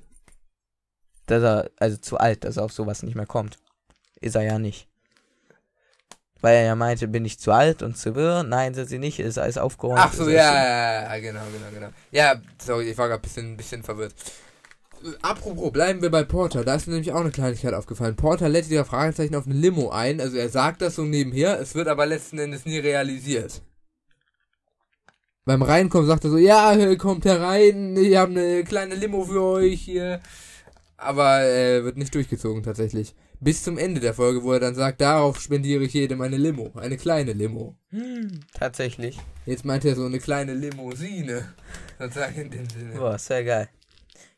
Dass 1.27 1.43
er, 1.43 1.71
also 1.79 1.97
zu 1.97 2.19
alt, 2.19 2.45
dass 2.45 2.57
er 2.57 2.65
auf 2.65 2.73
sowas 2.73 3.03
nicht 3.03 3.17
mehr 3.17 3.27
kommt. 3.27 3.59
Ist 4.21 4.37
er 4.37 4.43
ja 4.43 4.59
nicht. 4.59 4.89
Weil 6.41 6.57
er 6.57 6.65
ja 6.65 6.77
meinte, 6.77 7.09
bin 7.09 7.25
ich 7.25 7.41
zu 7.41 7.53
alt 7.53 7.83
und 7.83 7.97
zu 7.97 8.15
wirr? 8.15 8.43
Nein, 8.43 8.75
sind 8.75 8.89
sie 8.89 8.99
nicht, 8.99 9.19
ist 9.19 9.39
alles 9.39 9.59
aufgeräumt. 9.59 9.99
Ach 9.99 10.13
so, 10.13 10.29
ja, 10.29 10.55
ja, 10.55 11.03
ja, 11.03 11.19
genau, 11.19 11.41
genau, 11.53 11.71
genau. 11.73 11.89
Ja, 12.11 12.41
sorry, 12.63 12.91
ich 12.91 12.99
war 12.99 13.09
gerade 13.09 13.21
ein 13.21 13.23
bisschen, 13.23 13.57
bisschen 13.57 13.83
verwirrt. 13.83 14.15
Apropos, 15.23 15.73
bleiben 15.73 16.01
wir 16.01 16.11
bei 16.11 16.23
Porter. 16.23 16.65
Da 16.65 16.75
ist 16.75 16.87
mir 16.87 16.95
nämlich 16.95 17.13
auch 17.13 17.21
eine 17.21 17.31
Kleinigkeit 17.31 17.75
aufgefallen. 17.75 18.17
Porter 18.17 18.49
lädt 18.49 18.71
wieder 18.71 18.85
Fragezeichen 18.85 19.35
auf 19.35 19.47
eine 19.47 19.55
Limo 19.55 19.91
ein. 19.91 20.21
Also 20.21 20.37
er 20.37 20.49
sagt 20.49 20.83
das 20.83 20.95
so 20.95 21.03
nebenher, 21.03 21.59
es 21.59 21.75
wird 21.75 21.89
aber 21.89 22.07
letzten 22.07 22.39
Endes 22.39 22.65
nie 22.67 22.79
realisiert. 22.79 23.63
Beim 25.47 25.63
Reinkommen 25.63 26.07
sagt 26.07 26.25
er 26.25 26.31
so, 26.31 26.39
ja, 26.39 26.73
äh, 26.75 26.97
kommt 26.97 27.27
herein, 27.27 27.97
ich 27.97 28.17
habe 28.17 28.31
eine 28.31 28.65
kleine 28.65 28.95
Limo 28.95 29.25
für 29.25 29.43
euch 29.43 29.83
hier. 29.83 30.21
Aber 30.97 31.43
äh, 31.43 31.85
wird 31.85 31.99
nicht 31.99 32.15
durchgezogen 32.15 32.63
tatsächlich. 32.63 33.15
Bis 33.41 33.63
zum 33.63 33.77
Ende 33.77 34.01
der 34.01 34.15
Folge, 34.15 34.43
wo 34.43 34.53
er 34.53 34.61
dann 34.61 34.75
sagt, 34.75 35.03
darauf 35.03 35.39
spendiere 35.39 35.85
ich 35.85 35.93
jedem 35.93 36.23
eine 36.23 36.39
Limo. 36.39 36.73
Eine 36.77 36.97
kleine 36.97 37.35
Limo. 37.35 37.77
Hm, 37.91 38.41
tatsächlich. 38.55 39.19
Jetzt 39.45 39.67
meint 39.67 39.85
er 39.85 39.97
so 39.97 40.07
eine 40.07 40.19
kleine 40.19 40.55
Limousine. 40.55 41.53
Sozusagen 41.99 42.41
in 42.41 42.51
dem 42.51 42.71
Sinne. 42.71 42.95
Boah, 42.97 43.19
sehr 43.19 43.45
geil. 43.45 43.69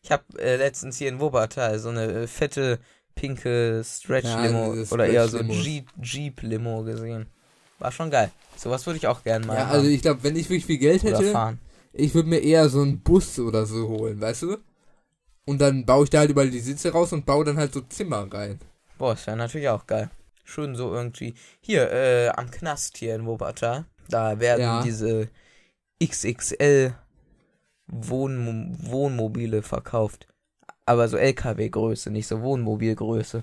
Ich 0.03 0.11
habe 0.11 0.25
äh, 0.40 0.57
letztens 0.57 0.97
hier 0.97 1.09
in 1.09 1.21
Wuppertal 1.21 1.79
so 1.79 1.90
eine 1.90 2.23
äh, 2.23 2.27
fette, 2.27 2.81
pinke 3.14 3.83
Stretch-Limo 3.85 4.75
Ja, 4.75 4.85
oder 4.90 5.07
eher 5.07 5.29
so 5.29 5.38
Jeep-Limo 5.38 6.83
gesehen. 6.83 7.27
War 7.79 7.93
schon 7.93 8.11
geil. 8.11 8.31
Sowas 8.57 8.87
würde 8.87 8.97
ich 8.99 9.07
auch 9.07 9.23
gerne 9.23 9.47
mal 9.47 9.55
Ja, 9.57 9.69
also 9.69 9.87
ich 9.89 10.01
glaube, 10.03 10.23
wenn 10.23 10.35
ich 10.37 10.49
wirklich 10.49 10.67
viel 10.67 10.79
Geld 10.79 11.03
hätte, 11.03 11.31
fahren. 11.33 11.59
ich 11.93 12.15
würde 12.15 12.29
mir 12.29 12.39
eher 12.39 12.69
so 12.69 12.81
einen 12.81 13.01
Bus 13.01 13.39
oder 13.39 13.67
so 13.67 13.89
holen, 13.89 14.21
weißt 14.21 14.43
du? 14.43 14.57
Und 15.45 15.61
dann 15.61 15.85
baue 15.85 16.05
ich 16.05 16.11
da 16.11 16.21
halt 16.21 16.31
überall 16.31 16.51
die 16.51 16.61
Sitze 16.61 16.91
raus 16.93 17.12
und 17.12 17.27
baue 17.27 17.45
dann 17.45 17.59
halt 17.59 17.73
so 17.73 17.81
Zimmer 17.83 18.27
rein. 18.33 18.59
Boah, 18.99 19.12
ist 19.12 19.27
ja 19.27 19.37
natürlich 19.37 19.69
auch 19.69 19.87
geil. 19.87 20.11
Schön 20.45 20.75
so 20.75 20.93
irgendwie. 20.93 21.35
Hier, 21.61 21.91
äh, 21.93 22.29
am 22.31 22.51
Knast 22.51 22.97
hier 22.97 23.15
in 23.15 23.27
Wuppertal. 23.27 23.85
Da 24.09 24.41
werden 24.41 24.61
Ja. 24.62 24.83
diese 24.83 25.29
XXL 26.03 26.95
Wohnmo 27.89 28.75
Wohnmobile 28.81 29.62
verkauft. 29.62 30.27
Aber 30.85 31.09
so 31.09 31.17
LKW-Größe, 31.17 32.11
nicht 32.11 32.27
so 32.27 32.41
Wohnmobilgröße. 32.43 33.43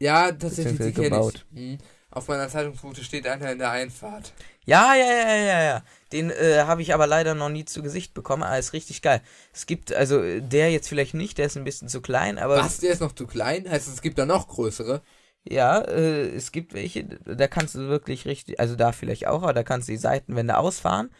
Ja, 0.00 0.32
tatsächlich, 0.32 0.78
die 0.78 0.92
kenne 0.92 1.28
ich. 1.32 1.44
Mhm. 1.50 1.78
Auf 2.10 2.28
meiner 2.28 2.48
Zeitungsroute 2.48 3.04
steht 3.04 3.26
einer 3.26 3.52
in 3.52 3.58
der 3.58 3.70
Einfahrt. 3.70 4.32
Ja, 4.64 4.94
ja, 4.94 5.04
ja, 5.04 5.36
ja, 5.36 5.62
ja. 5.62 5.82
Den 6.12 6.30
äh, 6.30 6.64
habe 6.66 6.82
ich 6.82 6.92
aber 6.92 7.06
leider 7.06 7.34
noch 7.34 7.48
nie 7.48 7.64
zu 7.64 7.82
Gesicht 7.82 8.14
bekommen. 8.14 8.42
Aber 8.42 8.58
ist 8.58 8.72
richtig 8.72 9.00
geil. 9.00 9.20
Es 9.52 9.66
gibt, 9.66 9.92
also 9.92 10.20
äh, 10.22 10.40
der 10.40 10.72
jetzt 10.72 10.88
vielleicht 10.88 11.14
nicht, 11.14 11.38
der 11.38 11.46
ist 11.46 11.56
ein 11.56 11.64
bisschen 11.64 11.88
zu 11.88 12.00
klein, 12.00 12.38
aber 12.38 12.56
Was, 12.56 12.78
der 12.78 12.92
ist 12.92 13.00
noch 13.00 13.12
zu 13.12 13.26
klein? 13.26 13.68
Heißt, 13.70 13.88
es 13.88 14.02
gibt 14.02 14.18
da 14.18 14.26
noch 14.26 14.48
größere? 14.48 15.02
ja, 15.44 15.80
äh, 15.80 16.28
es 16.28 16.52
gibt 16.52 16.74
welche, 16.74 17.04
da 17.04 17.48
kannst 17.48 17.74
du 17.74 17.88
wirklich 17.88 18.26
richtig, 18.26 18.60
also 18.60 18.76
da 18.76 18.92
vielleicht 18.92 19.26
auch, 19.26 19.42
aber 19.42 19.54
da 19.54 19.62
kannst 19.62 19.88
du 19.88 19.92
die 19.92 19.98
Seitenwände 19.98 20.58
ausfahren. 20.58 21.10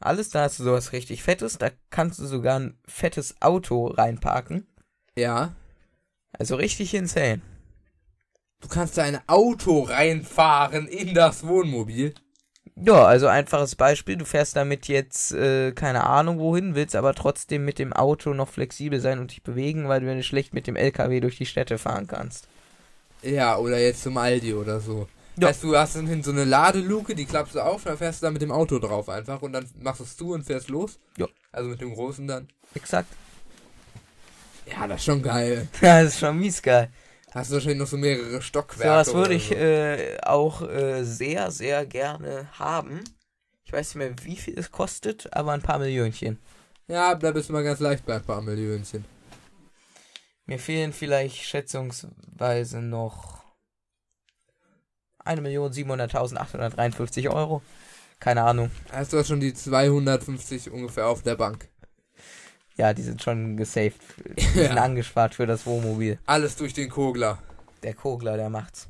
Alles, 0.00 0.30
da 0.30 0.42
hast 0.42 0.58
du 0.58 0.64
sowas 0.64 0.92
richtig 0.92 1.22
Fettes. 1.22 1.58
Da 1.58 1.70
kannst 1.90 2.18
du 2.18 2.26
sogar 2.26 2.58
ein 2.58 2.78
fettes 2.86 3.36
Auto 3.40 3.86
reinparken. 3.88 4.66
Ja. 5.14 5.54
Also 6.32 6.56
richtig 6.56 6.94
insane. 6.94 7.42
Du 8.60 8.68
kannst 8.68 8.98
da 8.98 9.02
ein 9.02 9.20
Auto 9.26 9.80
reinfahren 9.82 10.86
in 10.86 11.14
das 11.14 11.46
Wohnmobil. 11.46 12.14
Ja, 12.82 13.04
also 13.04 13.26
einfaches 13.26 13.74
Beispiel, 13.74 14.16
du 14.16 14.24
fährst 14.24 14.56
damit 14.56 14.88
jetzt, 14.88 15.32
äh, 15.32 15.72
keine 15.72 16.04
Ahnung 16.04 16.38
wohin, 16.38 16.74
willst 16.74 16.96
aber 16.96 17.14
trotzdem 17.14 17.64
mit 17.64 17.78
dem 17.78 17.92
Auto 17.92 18.32
noch 18.32 18.48
flexibel 18.48 19.00
sein 19.00 19.18
und 19.18 19.32
dich 19.32 19.42
bewegen, 19.42 19.88
weil 19.88 20.00
du 20.00 20.14
nicht 20.14 20.26
schlecht 20.26 20.54
mit 20.54 20.66
dem 20.66 20.76
LKW 20.76 21.20
durch 21.20 21.36
die 21.36 21.46
Städte 21.46 21.76
fahren 21.76 22.06
kannst. 22.06 22.48
Ja, 23.22 23.58
oder 23.58 23.78
jetzt 23.78 24.02
zum 24.02 24.16
Aldi 24.16 24.54
oder 24.54 24.80
so. 24.80 25.08
Ja. 25.36 25.48
Weißt 25.48 25.62
du, 25.62 25.76
hast 25.76 25.96
dann 25.96 26.06
hin 26.06 26.22
so 26.22 26.30
eine 26.30 26.44
Ladeluke, 26.44 27.14
die 27.14 27.26
klappst 27.26 27.54
du 27.54 27.60
auf, 27.60 27.84
dann 27.84 27.98
fährst 27.98 28.22
du 28.22 28.26
da 28.26 28.30
mit 28.30 28.42
dem 28.42 28.50
Auto 28.50 28.78
drauf 28.78 29.08
einfach 29.08 29.42
und 29.42 29.52
dann 29.52 29.66
machst 29.80 30.00
du 30.00 30.04
es 30.04 30.16
zu 30.16 30.32
und 30.32 30.44
fährst 30.44 30.68
los. 30.68 30.98
Ja. 31.18 31.26
Also 31.52 31.68
mit 31.68 31.80
dem 31.80 31.94
großen 31.94 32.26
dann. 32.26 32.48
Exakt. 32.74 33.08
Ja, 34.70 34.86
das 34.86 35.00
ist 35.00 35.04
schon 35.04 35.22
geil. 35.22 35.68
Ja, 35.80 36.02
das 36.02 36.14
ist 36.14 36.20
schon 36.20 36.38
mies 36.38 36.62
geil. 36.62 36.88
Hast 37.32 37.50
du 37.50 37.54
wahrscheinlich 37.54 37.78
noch 37.78 37.86
so 37.86 37.96
mehrere 37.96 38.42
Stockwerke. 38.42 38.90
was 38.90 39.14
würde 39.14 39.26
oder 39.26 39.34
ich 39.36 39.48
so. 39.48 39.54
äh, 39.54 40.18
auch 40.22 40.62
äh, 40.62 41.04
sehr, 41.04 41.50
sehr 41.50 41.86
gerne 41.86 42.48
haben. 42.58 43.00
Ich 43.64 43.72
weiß 43.72 43.94
nicht 43.94 44.04
mehr, 44.04 44.14
wie 44.24 44.36
viel 44.36 44.58
es 44.58 44.72
kostet, 44.72 45.32
aber 45.32 45.52
ein 45.52 45.62
paar 45.62 45.78
Millionchen. 45.78 46.38
Ja, 46.88 47.14
da 47.14 47.30
bist 47.30 47.48
du 47.48 47.52
mal 47.52 47.62
ganz 47.62 47.78
leicht 47.78 48.04
bei 48.04 48.16
ein 48.16 48.24
paar 48.24 48.42
Millionchen. 48.42 49.04
Mir 50.46 50.58
fehlen 50.58 50.92
vielleicht 50.92 51.36
schätzungsweise 51.36 52.82
noch 52.82 53.44
1.700.853 55.24 57.32
Euro. 57.32 57.62
Keine 58.18 58.42
Ahnung. 58.42 58.72
Hast 58.90 59.12
du 59.12 59.22
schon 59.22 59.38
die 59.38 59.54
250 59.54 60.70
ungefähr 60.70 61.06
auf 61.06 61.22
der 61.22 61.36
Bank. 61.36 61.69
Ja, 62.80 62.94
die 62.94 63.02
sind 63.02 63.22
schon 63.22 63.58
gesaved. 63.58 64.00
Die 64.38 64.40
sind 64.42 64.74
Ja. 64.74 64.82
angespart 64.82 65.34
für 65.34 65.46
das 65.46 65.66
Wohnmobil. 65.66 66.18
Alles 66.24 66.56
durch 66.56 66.72
den 66.72 66.88
Kogler. 66.88 67.38
Der 67.82 67.92
Kogler, 67.92 68.38
der 68.38 68.48
macht's. 68.48 68.88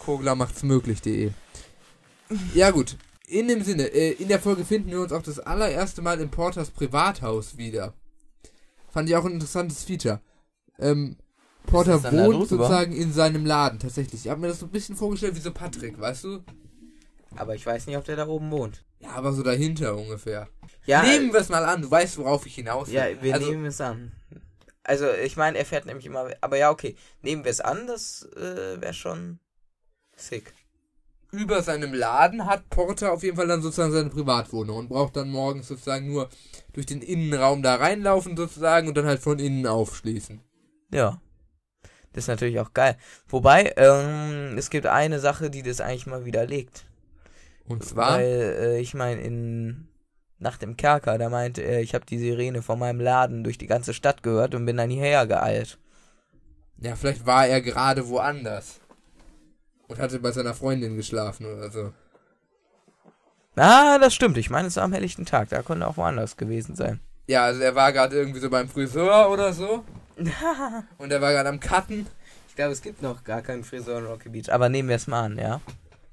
Kogler 0.00 0.34
macht's 0.34 0.62
möglich.de. 0.62 1.30
Ja 2.54 2.70
gut. 2.70 2.98
In 3.26 3.48
dem 3.48 3.62
Sinne, 3.64 3.84
äh, 3.84 4.12
in 4.12 4.28
der 4.28 4.38
Folge 4.38 4.66
finden 4.66 4.90
wir 4.90 5.00
uns 5.00 5.12
auch 5.12 5.22
das 5.22 5.38
allererste 5.38 6.02
Mal 6.02 6.20
im 6.20 6.30
Porters 6.30 6.70
Privathaus 6.70 7.56
wieder. 7.56 7.94
Fand 8.90 9.08
ich 9.08 9.16
auch 9.16 9.24
ein 9.24 9.32
interessantes 9.32 9.84
Feature. 9.84 10.20
Ähm, 10.78 11.16
Porter 11.66 12.02
wohnt 12.12 12.48
sozusagen 12.50 12.92
in 12.92 13.14
seinem 13.14 13.46
Laden, 13.46 13.78
tatsächlich. 13.78 14.26
Ich 14.26 14.30
habe 14.30 14.42
mir 14.42 14.48
das 14.48 14.58
so 14.58 14.66
ein 14.66 14.72
bisschen 14.72 14.96
vorgestellt 14.96 15.36
wie 15.36 15.40
so 15.40 15.52
Patrick, 15.52 15.98
weißt 15.98 16.24
du? 16.24 16.40
Aber 17.36 17.54
ich 17.54 17.64
weiß 17.64 17.86
nicht, 17.86 17.96
ob 17.96 18.04
der 18.04 18.16
da 18.16 18.26
oben 18.26 18.50
wohnt. 18.50 18.84
Ja, 18.98 19.10
aber 19.10 19.32
so 19.32 19.42
dahinter 19.42 19.96
ungefähr. 19.96 20.48
Ja, 20.84 21.02
Nehmen 21.02 21.32
wir 21.32 21.40
es 21.40 21.48
mal 21.48 21.64
an, 21.64 21.82
du 21.82 21.90
weißt, 21.90 22.18
worauf 22.18 22.44
ich 22.46 22.56
hinaus 22.56 22.88
will. 22.88 22.94
ja 22.94 23.22
wir 23.22 23.34
also, 23.34 23.50
nehmen 23.50 23.66
es 23.66 23.80
an. 23.80 24.12
Also, 24.82 25.06
ich 25.24 25.36
meine, 25.36 25.58
er 25.58 25.64
fährt 25.64 25.86
nämlich 25.86 26.06
immer. 26.06 26.30
Aber 26.40 26.56
ja, 26.56 26.70
okay. 26.70 26.96
Nehmen 27.22 27.44
wir 27.44 27.50
es 27.50 27.60
an, 27.60 27.86
das 27.86 28.28
äh, 28.36 28.80
wäre 28.80 28.94
schon 28.94 29.38
sick. 30.16 30.52
über 31.32 31.62
seinem 31.62 31.94
Laden 31.94 32.46
hat 32.46 32.68
Porter 32.70 33.12
auf 33.12 33.22
jeden 33.22 33.36
Fall 33.36 33.46
dann 33.46 33.62
sozusagen 33.62 33.92
seine 33.92 34.10
Privatwohnung 34.10 34.76
und 34.78 34.88
braucht 34.88 35.16
dann 35.16 35.30
morgens 35.30 35.68
sozusagen 35.68 36.08
nur 36.08 36.28
durch 36.72 36.86
den 36.86 37.02
Innenraum 37.02 37.62
da 37.62 37.76
reinlaufen 37.76 38.36
sozusagen 38.36 38.88
und 38.88 38.96
dann 38.96 39.06
halt 39.06 39.20
von 39.20 39.38
innen 39.38 39.66
aufschließen. 39.66 40.40
Ja. 40.92 41.20
Das 42.12 42.24
ist 42.24 42.28
natürlich 42.28 42.58
auch 42.58 42.74
geil. 42.74 42.96
Wobei, 43.28 43.72
ähm, 43.76 44.58
es 44.58 44.68
gibt 44.70 44.86
eine 44.86 45.20
Sache, 45.20 45.48
die 45.48 45.62
das 45.62 45.80
eigentlich 45.80 46.06
mal 46.06 46.24
widerlegt. 46.24 46.84
Und 47.70 47.84
zwar, 47.84 48.18
Weil, 48.18 48.56
äh, 48.58 48.80
ich 48.80 48.94
meine, 48.94 49.20
in 49.20 49.86
Nacht 50.40 50.64
im 50.64 50.76
Kerker, 50.76 51.18
da 51.18 51.28
meinte 51.28 51.62
er, 51.62 51.80
ich 51.80 51.94
habe 51.94 52.04
die 52.04 52.18
Sirene 52.18 52.62
von 52.62 52.80
meinem 52.80 52.98
Laden 52.98 53.44
durch 53.44 53.58
die 53.58 53.68
ganze 53.68 53.94
Stadt 53.94 54.24
gehört 54.24 54.56
und 54.56 54.66
bin 54.66 54.76
dann 54.76 54.90
hierher 54.90 55.24
geeilt. 55.28 55.78
ja, 56.78 56.96
vielleicht 56.96 57.26
war 57.26 57.46
er 57.46 57.60
gerade 57.60 58.08
woanders. 58.08 58.80
Und 59.86 60.00
hatte 60.00 60.18
bei 60.18 60.32
seiner 60.32 60.52
Freundin 60.54 60.96
geschlafen 60.96 61.46
oder 61.46 61.70
so. 61.70 61.92
Ah, 63.54 63.98
das 63.98 64.14
stimmt. 64.14 64.36
Ich 64.36 64.50
meine, 64.50 64.66
es 64.66 64.76
war 64.76 64.84
am 64.84 64.92
helllichten 64.92 65.24
Tag. 65.24 65.50
Da 65.50 65.62
konnte 65.62 65.86
auch 65.86 65.96
woanders 65.96 66.36
gewesen 66.36 66.74
sein. 66.74 66.98
Ja, 67.28 67.44
also 67.44 67.60
er 67.60 67.76
war 67.76 67.92
gerade 67.92 68.16
irgendwie 68.16 68.40
so 68.40 68.50
beim 68.50 68.68
Friseur 68.68 69.30
oder 69.30 69.52
so. 69.52 69.84
und 70.98 71.12
er 71.12 71.20
war 71.20 71.32
gerade 71.32 71.48
am 71.48 71.60
Cutten. 71.60 72.08
Ich 72.48 72.56
glaube, 72.56 72.72
es 72.72 72.82
gibt 72.82 73.00
noch 73.00 73.22
gar 73.22 73.42
keinen 73.42 73.62
Friseur 73.62 73.98
in 73.98 74.06
Rocky 74.06 74.28
Beach. 74.28 74.52
Aber 74.52 74.68
nehmen 74.68 74.88
wir 74.88 74.96
es 74.96 75.06
mal 75.06 75.22
an, 75.22 75.38
ja? 75.38 75.60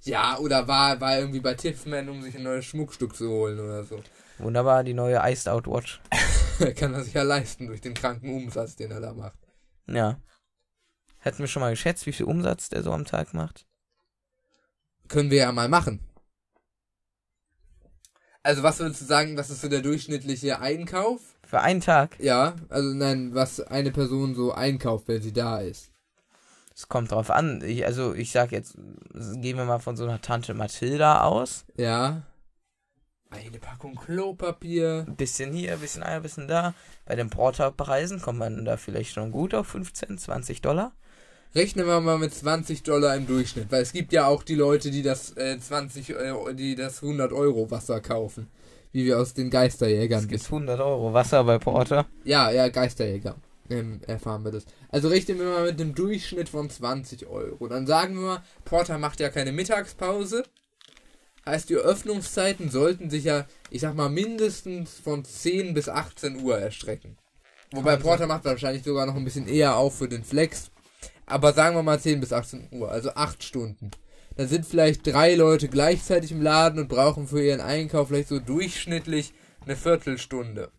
Ja, 0.03 0.37
oder 0.37 0.67
war, 0.67 1.01
war 1.01 1.17
irgendwie 1.17 1.39
bei 1.39 1.53
Tiffman, 1.53 2.09
um 2.09 2.21
sich 2.21 2.35
ein 2.35 2.43
neues 2.43 2.65
Schmuckstück 2.65 3.15
zu 3.15 3.29
holen 3.29 3.59
oder 3.59 3.83
so. 3.83 4.01
Wunderbar, 4.37 4.83
die 4.83 4.93
neue 4.93 5.19
Iced 5.23 5.49
Out 5.49 5.67
Watch. 5.67 5.99
Kann 6.75 6.93
er 6.93 7.03
sich 7.03 7.13
ja 7.13 7.23
leisten 7.23 7.67
durch 7.67 7.81
den 7.81 7.93
kranken 7.93 8.35
Umsatz, 8.35 8.75
den 8.75 8.91
er 8.91 9.01
da 9.01 9.13
macht. 9.13 9.39
Ja. 9.87 10.21
Hätten 11.19 11.39
wir 11.39 11.47
schon 11.47 11.61
mal 11.61 11.71
geschätzt, 11.71 12.05
wie 12.05 12.13
viel 12.13 12.25
Umsatz 12.25 12.69
der 12.69 12.83
so 12.83 12.91
am 12.91 13.05
Tag 13.05 13.33
macht? 13.33 13.65
Können 15.07 15.31
wir 15.31 15.37
ja 15.37 15.51
mal 15.51 15.69
machen. 15.69 16.01
Also 18.43 18.63
was 18.63 18.79
würdest 18.79 19.01
du 19.01 19.05
sagen, 19.05 19.35
was 19.35 19.49
ist 19.49 19.61
so 19.61 19.67
der 19.67 19.81
durchschnittliche 19.81 20.61
Einkauf? 20.61 21.37
Für 21.43 21.61
einen 21.61 21.81
Tag? 21.81 22.17
Ja, 22.19 22.55
also 22.69 22.93
nein, 22.93 23.33
was 23.33 23.59
eine 23.59 23.91
Person 23.91 24.35
so 24.35 24.53
einkauft, 24.53 25.07
wenn 25.07 25.21
sie 25.21 25.33
da 25.33 25.59
ist. 25.59 25.91
Es 26.77 26.87
kommt 26.87 27.11
drauf 27.11 27.31
an. 27.31 27.63
Ich, 27.65 27.83
also, 27.85 28.13
ich 28.13 28.31
sag 28.31 28.51
jetzt, 28.51 28.75
gehen 28.75 29.57
wir 29.57 29.65
mal 29.65 29.79
von 29.79 29.97
so 29.97 30.03
einer 30.03 30.21
Tante 30.21 30.53
Mathilda 30.53 31.23
aus. 31.23 31.65
Ja. 31.75 32.21
Eine 33.31 33.57
Packung 33.57 33.95
Klopapier. 33.95 35.05
Ein 35.07 35.15
bisschen 35.15 35.51
hier, 35.53 35.73
ein 35.73 35.79
bisschen 35.79 36.03
ein 36.03 36.21
bisschen 36.21 36.47
da. 36.47 36.75
Bei 37.05 37.15
den 37.15 37.31
Porterpreisen 37.31 38.21
kommt 38.21 38.37
man 38.37 38.63
da 38.63 38.77
vielleicht 38.77 39.11
schon 39.11 39.31
gut 39.31 39.55
auf 39.55 39.65
15, 39.67 40.19
20 40.19 40.61
Dollar. 40.61 40.91
Rechnen 41.55 41.87
wir 41.87 41.99
mal 41.99 42.19
mit 42.19 42.35
20 42.35 42.83
Dollar 42.83 43.15
im 43.15 43.25
Durchschnitt, 43.25 43.71
weil 43.71 43.81
es 43.81 43.91
gibt 43.91 44.13
ja 44.13 44.27
auch 44.27 44.43
die 44.43 44.55
Leute, 44.55 44.91
die 44.91 45.01
das 45.01 45.35
äh, 45.35 45.57
20, 45.59 46.15
Euro, 46.15 46.51
die 46.53 46.75
das 46.75 47.01
100 47.01 47.33
Euro 47.33 47.71
Wasser 47.71 48.01
kaufen, 48.01 48.51
wie 48.91 49.03
wir 49.05 49.17
aus 49.17 49.33
den 49.33 49.49
Geisterjägern 49.49 50.19
Es 50.19 50.27
gibt 50.27 50.41
wissen. 50.41 50.53
100 50.53 50.79
Euro 50.79 51.11
Wasser 51.11 51.43
bei 51.43 51.57
Porter. 51.57 52.05
Ja, 52.23 52.51
ja, 52.51 52.67
Geisterjäger. 52.69 53.35
Ähm, 53.69 53.99
erfahren 54.07 54.43
wir 54.45 54.51
das. 54.51 54.65
Also 54.89 55.09
rechnen 55.09 55.39
wir 55.39 55.45
mal 55.45 55.65
mit 55.71 55.79
einem 55.81 55.93
Durchschnitt 55.93 56.49
von 56.49 56.69
20 56.69 57.27
Euro. 57.27 57.67
Dann 57.67 57.85
sagen 57.85 58.15
wir 58.15 58.21
mal, 58.21 58.43
Porter 58.63 58.97
macht 58.97 59.19
ja 59.19 59.29
keine 59.29 59.51
Mittagspause. 59.51 60.43
Heißt, 61.45 61.69
die 61.69 61.75
Öffnungszeiten 61.75 62.69
sollten 62.69 63.09
sich 63.09 63.23
ja, 63.25 63.45
ich 63.69 63.81
sag 63.81 63.95
mal, 63.95 64.09
mindestens 64.09 64.99
von 64.99 65.23
10 65.25 65.73
bis 65.73 65.87
18 65.89 66.41
Uhr 66.43 66.57
erstrecken. 66.57 67.17
Wobei 67.71 67.91
Also- 67.95 68.03
Porter 68.03 68.27
macht 68.27 68.45
wahrscheinlich 68.45 68.83
sogar 68.83 69.05
noch 69.05 69.15
ein 69.15 69.23
bisschen 69.25 69.47
eher 69.47 69.75
auf 69.77 69.97
für 69.97 70.07
den 70.07 70.23
Flex. 70.23 70.71
Aber 71.25 71.51
sagen 71.53 71.75
wir 71.75 71.83
mal 71.83 71.99
10 71.99 72.21
bis 72.21 72.31
18 72.31 72.69
Uhr, 72.71 72.89
also 72.89 73.11
8 73.15 73.43
Stunden. 73.43 73.91
Da 74.37 74.45
sind 74.47 74.65
vielleicht 74.65 75.05
drei 75.07 75.35
Leute 75.35 75.67
gleichzeitig 75.67 76.31
im 76.31 76.41
Laden 76.41 76.79
und 76.79 76.87
brauchen 76.89 77.27
für 77.27 77.43
ihren 77.43 77.59
Einkauf 77.59 78.09
vielleicht 78.09 78.29
so 78.29 78.39
durchschnittlich 78.39 79.33
eine 79.65 79.75
Viertelstunde. 79.75 80.69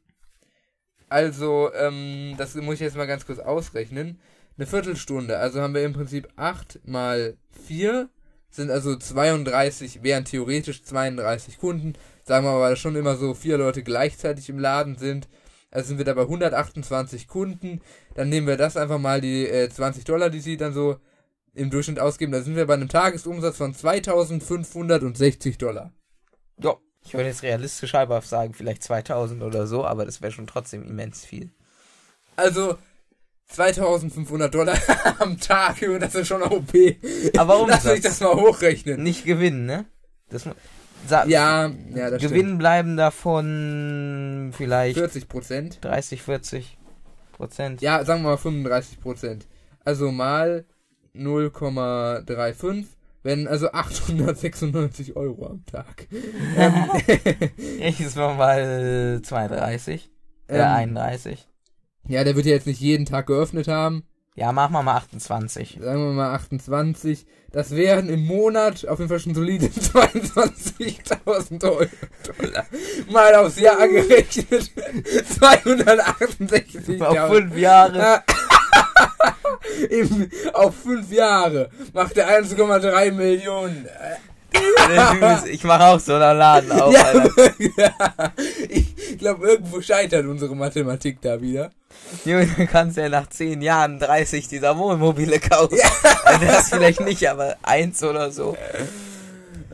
Also, 1.09 1.73
ähm, 1.75 2.35
das 2.37 2.55
muss 2.57 2.75
ich 2.75 2.81
jetzt 2.81 2.97
mal 2.97 3.07
ganz 3.07 3.27
kurz 3.27 3.39
ausrechnen. 3.39 4.21
Eine 4.57 4.67
Viertelstunde, 4.67 5.39
also 5.39 5.61
haben 5.61 5.75
wir 5.75 5.85
im 5.85 5.93
Prinzip 5.93 6.29
8 6.37 6.81
mal 6.85 7.37
4, 7.67 8.09
sind 8.51 8.71
also 8.71 8.97
32, 8.97 10.03
wären 10.03 10.25
theoretisch 10.25 10.83
32 10.83 11.59
Kunden. 11.59 11.95
Sagen 12.25 12.45
wir 12.45 12.53
mal, 12.53 12.61
weil 12.61 12.77
schon 12.77 12.97
immer 12.97 13.17
so 13.17 13.35
vier 13.35 13.57
Leute 13.59 13.83
gleichzeitig 13.83 14.49
im 14.49 14.59
Laden 14.59 14.97
sind. 14.97 15.29
Also 15.71 15.89
sind 15.89 15.99
wir 15.99 16.05
da 16.05 16.15
bei 16.15 16.23
128 16.23 17.29
Kunden. 17.29 17.81
Dann 18.15 18.29
nehmen 18.29 18.47
wir 18.47 18.57
das 18.57 18.77
einfach 18.77 18.99
mal 18.99 19.21
die 19.21 19.47
äh, 19.47 19.69
20 19.69 20.05
Dollar, 20.05 20.31
die 20.31 20.41
sie 20.41 20.57
dann 20.57 20.73
so 20.73 20.97
im 21.55 21.71
Durchschnitt 21.71 22.01
ausgeben. 22.01 22.33
Da 22.33 22.41
sind 22.41 22.57
wir 22.57 22.67
bei 22.67 22.75
einem 22.75 22.89
Tagesumsatz 22.89 23.57
von 23.57 23.75
2560 23.75 25.59
Dollar. 25.59 25.93
Ja. 26.63 26.77
Ich 27.05 27.15
würde 27.15 27.29
jetzt 27.29 27.43
realistisch 27.43 27.95
halber 27.95 28.21
sagen, 28.21 28.55
vielleicht 28.55 28.83
2000 28.83 29.43
oder 29.43 29.67
so, 29.67 29.85
aber 29.85 30.05
das 30.05 30.21
wäre 30.21 30.33
schon 30.33 30.47
trotzdem 30.47 30.83
immens 30.83 31.25
viel. 31.25 31.51
Also 32.37 32.77
2500 33.49 34.55
Dollar 34.55 34.79
am 35.19 35.41
Tag, 35.41 35.77
das 36.01 36.15
ist 36.15 36.29
schon 36.29 36.43
OP. 36.43 36.73
Aber 37.37 37.65
Lass 37.69 37.85
mich 37.85 38.03
das 38.03 38.21
mal 38.21 38.35
hochrechnen. 38.35 39.03
Nicht 39.03 39.25
gewinnen, 39.25 39.67
ne? 39.67 39.87
Das, 40.29 40.45
Ja, 41.09 41.71
ja, 41.95 42.11
das 42.11 42.21
Gewinn 42.21 42.59
bleiben 42.59 42.97
davon 42.97 44.53
vielleicht 44.55 44.97
stimmt. 44.97 45.13
40 45.13 45.29
Prozent. 45.29 45.79
30, 45.83 46.23
40 46.23 46.79
Prozent. 47.33 47.81
Ja, 47.81 48.05
sagen 48.05 48.23
wir 48.23 48.31
mal 48.31 48.37
35 48.37 49.01
Prozent. 49.01 49.47
Also 49.85 50.13
mal 50.13 50.67
0,35 51.15 52.85
wenn 53.29 53.47
also 53.47 53.71
896 53.73 55.15
Euro 55.17 55.47
am 55.49 55.67
Tag. 55.67 56.09
ähm, 56.57 56.89
Ich 57.79 58.17
war 58.17 58.35
mal 58.35 59.21
32. 59.23 60.11
Äh, 60.49 60.57
Ähm, 60.57 60.63
31. 60.97 61.47
ja, 62.09 62.25
der 62.25 62.37
wird 62.37 62.47
ja 62.47 62.53
jetzt 62.53 62.67
nicht 62.67 62.81
jeden 62.81 63.05
Tag 63.05 63.27
geöffnet 63.27 63.69
haben. 63.69 64.05
Ja, 64.35 64.51
machen 64.53 64.73
wir 64.73 64.83
mal 64.83 64.97
28. 64.97 65.79
Sagen 65.83 66.07
wir 66.07 66.13
mal 66.13 66.33
28. 66.37 67.27
Das 67.53 67.73
wären 67.73 68.09
im 68.09 68.25
Monat 68.25 68.87
auf 68.89 68.99
jeden 68.99 69.11
Fall 69.11 69.19
schon 69.21 69.35
solide 69.35 69.67
22.000 69.69 71.65
Euro. 71.65 71.85
Dollar. 72.41 72.65
Mal 73.11 73.35
aufs 73.35 73.61
Jahr 73.61 73.87
gerechnet. 73.89 74.71
268.000. 75.41 77.03
Auf 77.03 77.31
fünf 77.31 77.57
Jahre. 77.59 78.23
Ja. 79.25 79.37
Im, 79.91 80.31
auf 80.53 80.75
fünf 80.77 81.11
Jahre 81.13 81.71
macht 81.93 82.17
er 82.17 82.29
1,3 82.41 83.13
Millionen. 83.13 83.89
ich 85.51 85.63
mache 85.65 85.85
auch 85.85 86.01
so 86.01 86.15
einen 86.15 86.39
Laden 86.39 86.73
auf, 86.73 86.93
Ja, 86.93 87.03
Alter. 87.05 87.55
ja. 87.77 88.33
Ich 89.11 89.19
glaube, 89.19 89.49
irgendwo 89.49 89.81
scheitert 89.81 90.27
unsere 90.27 90.55
Mathematik 90.55 91.21
da 91.21 91.41
wieder. 91.41 91.71
Junge, 92.25 92.47
du 92.47 92.67
kannst 92.67 92.97
ja 92.97 93.09
nach 93.09 93.29
10 93.29 93.61
Jahren 93.63 93.99
30 93.99 94.47
dieser 94.49 94.77
Wohnmobile 94.79 95.41
kaufen. 95.41 95.79
Also 96.25 96.47
das 96.47 96.69
vielleicht 96.69 97.01
nicht, 97.01 97.29
aber 97.29 97.57
eins 97.63 98.03
oder 98.03 98.31
so. 98.31 98.57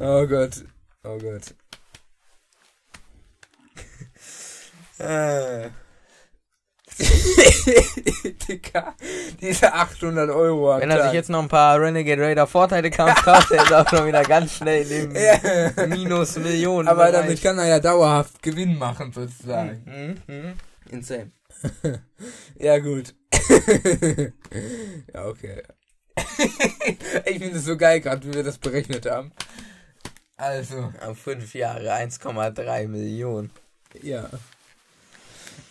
Oh 0.01 0.27
Gott. 0.27 0.65
Oh 1.05 1.19
Gott. 1.19 1.55
Äh. 4.99 5.69
Digga, 8.49 8.95
diese 9.41 9.73
800 9.73 10.31
Euro 10.31 10.73
am 10.75 10.81
Wenn 10.81 10.91
er 10.91 10.97
Tag. 10.99 11.07
sich 11.07 11.15
jetzt 11.15 11.31
noch 11.31 11.43
ein 11.43 11.49
paar 11.49 11.81
Renegade 11.81 12.23
Raider 12.23 12.47
Vorteile 12.47 12.91
kauft, 12.91 13.25
kauft 13.25 13.51
er 13.51 13.59
jetzt 13.63 13.73
auch 13.73 13.89
schon 13.89 14.07
wieder 14.07 14.23
ganz 14.23 14.57
schnell 14.57 14.83
in 14.91 15.13
dem. 15.13 15.89
Minus 15.91 16.37
Millionen. 16.37 16.87
Aber 16.89 17.07
Bereich. 17.07 17.21
damit 17.23 17.43
kann 17.43 17.59
er 17.59 17.67
ja 17.67 17.81
dauerhaft 17.81 18.43
Gewinn 18.43 18.79
machen, 18.79 19.13
sozusagen. 19.13 19.83
Mhm, 20.27 20.35
mhm. 20.35 20.53
Insane. 20.91 21.31
Ja, 22.59 22.79
gut. 22.79 23.15
ja, 25.13 25.25
okay. 25.27 25.63
ich 27.25 27.39
finde 27.39 27.59
es 27.59 27.65
so 27.65 27.77
geil 27.77 28.01
gerade, 28.01 28.27
wie 28.27 28.35
wir 28.35 28.43
das 28.45 28.59
berechnet 28.59 29.07
haben. 29.11 29.33
Also, 30.37 30.93
Auf 31.07 31.19
5 31.19 31.55
Jahre 31.55 31.93
1,3 31.93 32.87
Millionen. 32.89 33.51
ja. 34.03 34.29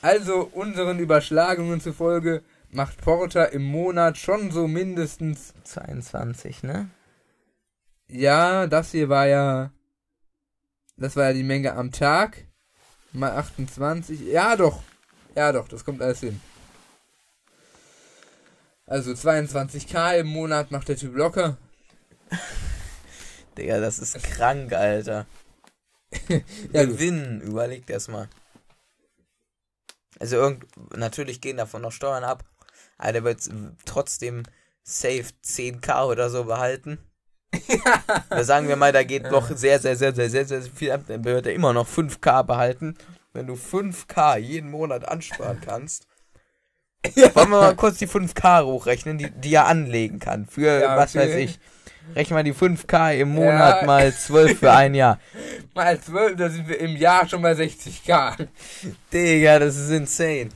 Also, 0.04 0.49
unseren 0.51 0.99
Überschlagungen 0.99 1.80
zufolge 1.80 2.43
macht 2.72 2.99
Porter 2.99 3.54
im 3.54 3.64
Monat 3.64 4.18
schon 4.18 4.51
so 4.51 4.68
mindestens. 4.68 5.54
22, 5.64 6.62
ne? 6.62 6.89
Ja, 8.10 8.68
das 8.68 8.91
hier 8.91 9.08
war 9.08 9.28
ja. 9.28 9.72
Das 10.97 11.16
war 11.16 11.28
ja 11.28 11.34
die 11.34 11.43
Menge 11.43 11.72
am 11.76 11.93
Tag. 11.93 12.45
Mal 13.14 13.32
28. 13.32 14.20
Ja, 14.20 14.58
doch. 14.58 14.84
Ja, 15.36 15.54
doch, 15.54 15.70
das 15.70 15.86
kommt 15.86 16.01
alles 16.01 16.20
hin. 16.20 16.41
Also 18.86 19.12
22k 19.12 20.20
im 20.20 20.28
Monat 20.28 20.70
macht 20.70 20.89
der 20.89 20.97
Typ 20.97 21.16
locker. 21.16 21.56
Digga, 23.58 23.80
das 23.80 23.99
ist 23.99 24.22
krank, 24.22 24.74
Alter. 24.74 25.26
Ja. 26.74 26.84
Gewinn, 26.84 27.39
überleg 27.39 27.88
das 27.88 28.10
mal. 28.10 28.28
Also 30.20 30.36
irgend, 30.38 30.66
natürlich 30.95 31.41
gehen 31.41 31.57
davon 31.57 31.82
noch 31.82 31.91
Steuern 31.91 32.24
ab, 32.24 32.43
aber 32.97 33.14
der 33.14 33.24
wird 33.24 33.49
trotzdem 33.86 34.43
safe 34.84 35.26
10k 35.43 36.05
oder 36.05 36.30
so 36.30 36.45
behalten. 36.45 36.99
Da 38.30 38.43
sagen 38.43 38.68
wir 38.68 38.76
mal, 38.76 38.91
da 38.91 39.03
geht 39.03 39.30
noch 39.30 39.49
sehr, 39.55 39.80
sehr, 39.80 39.95
sehr, 39.95 40.14
sehr, 40.14 40.30
sehr, 40.30 40.45
sehr 40.45 40.61
viel 40.64 40.91
ab, 40.91 41.01
dann 41.07 41.24
wird 41.24 41.45
er 41.45 41.53
immer 41.53 41.74
noch 41.74 41.88
5k 41.88 42.43
behalten. 42.43 42.95
Wenn 43.32 43.47
du 43.47 43.53
5k 43.53 44.38
jeden 44.38 44.70
Monat 44.72 45.07
ansparen 45.07 45.61
kannst, 45.61 46.07
wollen 47.34 47.49
wir 47.49 47.61
mal 47.61 47.76
kurz 47.76 47.97
die 47.97 48.07
5k 48.07 48.66
hochrechnen, 48.66 49.18
die, 49.18 49.30
die 49.30 49.53
er 49.53 49.68
anlegen 49.68 50.20
kann. 50.20 50.45
Für, 50.45 50.82
Ja, 50.82 50.97
was 50.97 51.16
weiß 51.16 51.36
ich. 51.36 51.59
Rechne 52.16 52.36
mal 52.36 52.43
die 52.43 52.54
5k 52.54 53.16
im 53.18 53.30
Monat 53.30 53.82
Ja. 53.82 53.86
mal 53.86 54.14
12 54.14 54.60
für 54.60 54.72
ein 54.72 54.93
Jahr. 54.95 55.20
Mal 55.76 55.99
12, 55.99 56.36
da 56.38 56.49
sind 56.49 56.68
wir 56.68 56.80
im 56.80 56.95
Jahr 56.95 57.28
schon 57.28 57.41
bei 57.41 57.54
60k. 57.54 58.47
Digga, 59.12 59.58
das 59.58 59.76
ist 59.76 59.89
insane. 59.89 60.49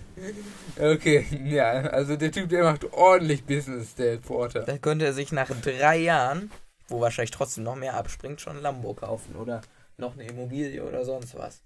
Okay, 0.80 1.26
ja, 1.46 1.72
also 1.72 2.16
der 2.16 2.32
Typ, 2.32 2.50
der 2.50 2.64
macht 2.64 2.86
ordentlich 2.94 3.44
Business, 3.44 3.96
der 3.96 4.18
Porter. 4.18 4.60
Da 4.62 4.78
könnte 4.78 5.06
er 5.06 5.14
sich 5.14 5.32
nach 5.32 5.50
drei 5.64 5.98
Jahren, 5.98 6.52
wo 6.88 7.02
wahrscheinlich 7.02 7.32
trotzdem 7.32 7.64
noch 7.64 7.76
mehr 7.76 7.96
abspringt, 7.96 8.42
schon 8.42 8.58
ein 8.58 8.62
Lambo 8.62 8.94
kaufen 8.94 9.36
oder 9.36 9.62
noch 9.98 10.14
eine 10.14 10.28
Immobilie 10.28 10.84
oder 10.84 11.04
sonst 11.04 11.36
was. 11.36 11.62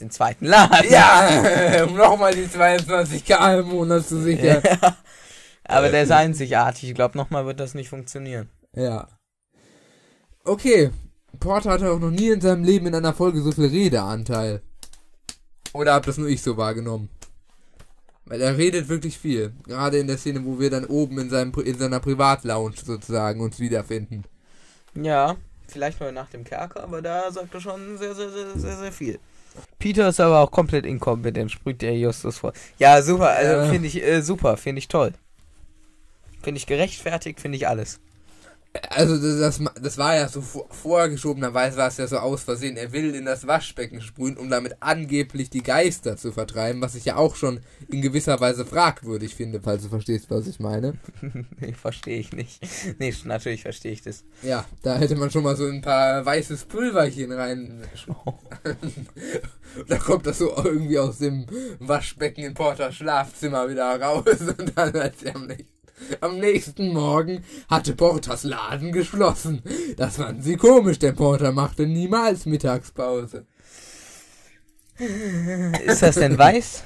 Den 0.00 0.10
zweiten 0.10 0.46
Laden. 0.46 0.90
Ja, 0.90 1.84
um 1.84 1.94
nochmal 1.94 2.34
die 2.34 2.46
22k 2.48 3.60
im 3.60 3.66
Monat 3.68 4.08
zu 4.08 4.20
sichern. 4.20 4.60
Aber 5.62 5.88
der 5.90 6.02
ist 6.02 6.10
einzigartig. 6.10 6.88
Ich 6.88 6.94
glaube, 6.96 7.16
nochmal 7.16 7.46
wird 7.46 7.60
das 7.60 7.74
nicht 7.74 7.88
funktionieren. 7.88 8.48
Ja. 8.74 9.08
Okay. 10.44 10.90
Porter 11.40 11.70
hatte 11.70 11.90
auch 11.90 11.98
noch 11.98 12.10
nie 12.10 12.30
in 12.30 12.40
seinem 12.40 12.64
Leben 12.64 12.86
in 12.86 12.94
einer 12.94 13.12
Folge 13.14 13.40
so 13.42 13.52
viel 13.52 13.66
Redeanteil. 13.66 14.62
Oder 15.72 15.94
hab 15.94 16.06
das 16.06 16.16
nur 16.18 16.28
ich 16.28 16.42
so 16.42 16.56
wahrgenommen? 16.56 17.08
Weil 18.26 18.40
er 18.40 18.56
redet 18.56 18.88
wirklich 18.88 19.18
viel. 19.18 19.52
Gerade 19.66 19.98
in 19.98 20.06
der 20.06 20.16
Szene, 20.16 20.44
wo 20.44 20.58
wir 20.58 20.70
dann 20.70 20.84
oben 20.86 21.18
in, 21.18 21.28
seinem, 21.30 21.52
in 21.54 21.76
seiner 21.78 22.00
Privatlounge 22.00 22.74
sozusagen 22.82 23.40
uns 23.40 23.58
wiederfinden. 23.58 24.24
Ja, 24.94 25.36
vielleicht 25.66 26.00
mal 26.00 26.12
nach 26.12 26.30
dem 26.30 26.44
Kerker, 26.44 26.84
aber 26.84 27.02
da 27.02 27.30
sagt 27.30 27.52
er 27.54 27.60
schon 27.60 27.98
sehr, 27.98 28.14
sehr, 28.14 28.30
sehr, 28.30 28.58
sehr, 28.58 28.76
sehr 28.76 28.92
viel. 28.92 29.18
Peter 29.78 30.08
ist 30.08 30.20
aber 30.20 30.40
auch 30.40 30.50
komplett 30.50 30.86
inkompetent, 30.86 31.50
sprüht 31.50 31.82
der 31.82 31.98
Justus 31.98 32.38
vor. 32.38 32.52
Ja, 32.78 33.02
super, 33.02 33.30
also 33.30 33.52
Ja. 33.52 33.70
finde 33.70 33.88
ich 33.88 34.02
äh, 34.02 34.22
super, 34.22 34.56
finde 34.56 34.78
ich 34.78 34.88
toll. 34.88 35.12
Finde 36.42 36.58
ich 36.58 36.66
gerechtfertigt, 36.66 37.40
finde 37.40 37.56
ich 37.56 37.68
alles. 37.68 38.00
Also 38.90 39.16
das, 39.18 39.58
das, 39.58 39.72
das 39.80 39.98
war 39.98 40.16
ja 40.16 40.28
so 40.28 40.40
vor, 40.40 40.66
vorgeschobenerweise 40.70 41.76
war 41.76 41.88
es 41.88 41.96
ja 41.96 42.08
so 42.08 42.18
aus 42.18 42.42
Versehen. 42.42 42.76
Er 42.76 42.92
will 42.92 43.14
in 43.14 43.24
das 43.24 43.46
Waschbecken 43.46 44.00
sprühen, 44.00 44.36
um 44.36 44.50
damit 44.50 44.76
angeblich 44.80 45.48
die 45.48 45.62
Geister 45.62 46.16
zu 46.16 46.32
vertreiben, 46.32 46.82
was 46.82 46.96
ich 46.96 47.04
ja 47.04 47.16
auch 47.16 47.36
schon 47.36 47.60
in 47.88 48.02
gewisser 48.02 48.40
Weise 48.40 48.66
fragwürdig 48.66 49.36
finde, 49.36 49.60
falls 49.62 49.84
du 49.84 49.90
verstehst, 49.90 50.28
was 50.28 50.48
ich 50.48 50.58
meine. 50.58 50.94
nee, 51.60 51.72
verstehe 51.72 52.18
ich 52.18 52.32
nicht. 52.32 52.66
Nee, 52.98 53.14
natürlich 53.24 53.62
verstehe 53.62 53.92
ich 53.92 54.02
das. 54.02 54.24
Ja, 54.42 54.64
da 54.82 54.96
hätte 54.96 55.14
man 55.14 55.30
schon 55.30 55.44
mal 55.44 55.56
so 55.56 55.66
ein 55.66 55.80
paar 55.80 56.26
weißes 56.26 56.64
Pulverchen 56.64 57.30
rein. 57.30 57.82
da 59.88 59.98
kommt 59.98 60.26
das 60.26 60.38
so 60.38 60.52
irgendwie 60.56 60.98
aus 60.98 61.18
dem 61.18 61.46
Waschbecken 61.78 62.44
in 62.44 62.54
Porters 62.54 62.96
Schlafzimmer 62.96 63.68
wieder 63.68 64.00
raus 64.00 64.24
und 64.58 64.72
dann 64.76 64.96
als 64.96 65.22
er 65.22 65.38
nächsten, 65.38 65.73
am 66.20 66.38
nächsten 66.38 66.92
Morgen 66.92 67.44
hatte 67.68 67.94
Porters 67.94 68.44
Laden 68.44 68.92
geschlossen. 68.92 69.62
Das 69.96 70.16
fanden 70.16 70.42
sie 70.42 70.56
komisch, 70.56 70.98
denn 70.98 71.14
Porter 71.14 71.52
machte 71.52 71.86
niemals 71.86 72.46
Mittagspause. 72.46 73.46
Ist 75.84 76.02
das 76.02 76.14
denn 76.16 76.38
weiß? 76.38 76.84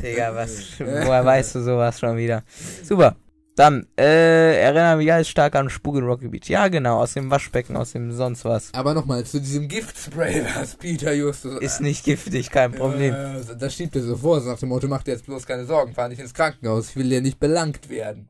Digga, 0.00 0.34
was? 0.34 0.50
Woher 0.78 1.24
weißt 1.24 1.54
du 1.54 1.62
sowas 1.62 1.98
schon 1.98 2.16
wieder? 2.16 2.42
Super. 2.82 3.16
Dann, 3.56 3.86
äh, 3.96 4.60
erinnere 4.60 4.96
mich 4.96 5.12
alles 5.12 5.28
stark 5.28 5.54
an 5.54 5.70
Spuk 5.70 5.96
in 5.96 6.04
Rocky 6.04 6.26
Beach. 6.26 6.48
Ja, 6.48 6.66
genau, 6.66 7.00
aus 7.00 7.14
dem 7.14 7.30
Waschbecken, 7.30 7.76
aus 7.76 7.92
dem 7.92 8.10
sonst 8.10 8.44
was. 8.44 8.74
Aber 8.74 8.94
nochmal 8.94 9.24
zu 9.24 9.40
diesem 9.40 9.68
Giftspray, 9.68 10.44
was 10.56 10.74
Peter 10.74 11.12
Justus. 11.12 11.60
Ist 11.60 11.80
nicht 11.80 12.04
giftig, 12.04 12.50
kein 12.50 12.72
Problem. 12.72 13.14
Äh, 13.14 13.56
das 13.56 13.74
schiebt 13.74 13.94
er 13.94 14.02
so 14.02 14.16
vor, 14.16 14.40
so 14.40 14.50
nach 14.50 14.58
dem 14.58 14.70
Motto, 14.70 14.88
mach 14.88 15.04
dir 15.04 15.12
jetzt 15.12 15.26
bloß 15.26 15.46
keine 15.46 15.66
Sorgen, 15.66 15.94
fahr 15.94 16.08
nicht 16.08 16.20
ins 16.20 16.34
Krankenhaus, 16.34 16.90
ich 16.90 16.96
will 16.96 17.12
ja 17.12 17.20
nicht 17.20 17.38
belangt 17.38 17.88
werden. 17.88 18.28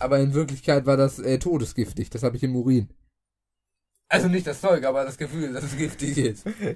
Aber 0.00 0.18
in 0.18 0.34
Wirklichkeit 0.34 0.86
war 0.86 0.96
das 0.96 1.20
äh, 1.20 1.38
todesgiftig, 1.38 2.10
das 2.10 2.24
habe 2.24 2.36
ich 2.36 2.42
im 2.42 2.56
Urin. 2.56 2.88
Also 4.08 4.26
nicht 4.26 4.46
das 4.46 4.60
Zeug, 4.60 4.84
aber 4.84 5.04
das 5.04 5.18
Gefühl, 5.18 5.52
dass 5.52 5.64
es 5.64 5.76
giftig 5.76 6.18
ist. 6.18 6.46
Äh, 6.46 6.74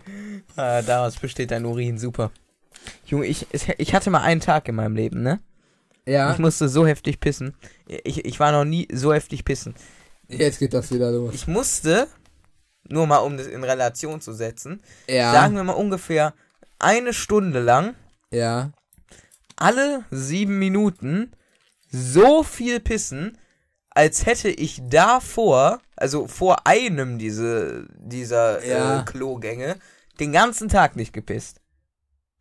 daraus 0.87 1.17
besteht 1.17 1.51
dein 1.51 1.65
Urin, 1.65 1.99
super. 1.99 2.31
Junge, 3.07 3.27
ich, 3.27 3.47
ich 3.53 3.95
hatte 3.95 4.11
mal 4.11 4.23
einen 4.23 4.41
Tag 4.41 4.69
in 4.69 4.77
meinem 4.77 4.95
Leben, 4.95 5.23
ne? 5.23 5.41
Ja, 6.07 6.33
Ich 6.33 6.39
musste 6.39 6.69
so 6.69 6.87
heftig 6.87 7.21
pissen. 7.21 7.55
Ich, 7.87 8.25
ich 8.25 8.41
war 8.41 8.53
noch 8.53 8.65
nie 8.65 8.89
so 8.93 9.13
heftig 9.13 9.45
pissen. 9.45 9.75
jetzt 10.29 10.59
geht 10.59 10.75
das 10.75 10.93
wieder 10.93 11.11
los. 11.13 11.35
Ich 11.35 11.47
musste, 11.47 12.09
nur 12.89 13.07
mal 13.07 13.19
um 13.19 13.37
das 13.37 13.47
in 13.47 13.63
Relation 13.65 14.21
zu 14.21 14.33
setzen, 14.33 14.83
Ja, 15.07 15.33
sagen 15.33 15.55
wir 15.55 15.63
mal 15.65 15.73
ungefähr 15.75 16.35
eine 16.79 17.13
Stunde 17.13 17.61
lang, 17.61 17.95
ja, 18.31 18.73
alle 19.57 20.05
sieben 20.11 20.59
Minuten, 20.59 21.31
so 21.89 22.43
viel 22.43 22.81
pissen, 22.81 23.39
als 23.91 24.27
hätte 24.27 24.49
ich 24.49 24.81
davor, 24.89 25.81
also 25.97 26.27
vor 26.27 26.67
einem 26.67 27.19
diese, 27.19 27.87
dieser 27.97 28.65
Ja. 28.67 29.01
äh, 29.01 29.05
Klogänge, 29.05 29.77
den 30.19 30.33
ganzen 30.33 30.69
Tag 30.69 30.97
nicht 30.97 31.13
gepisst. 31.13 31.61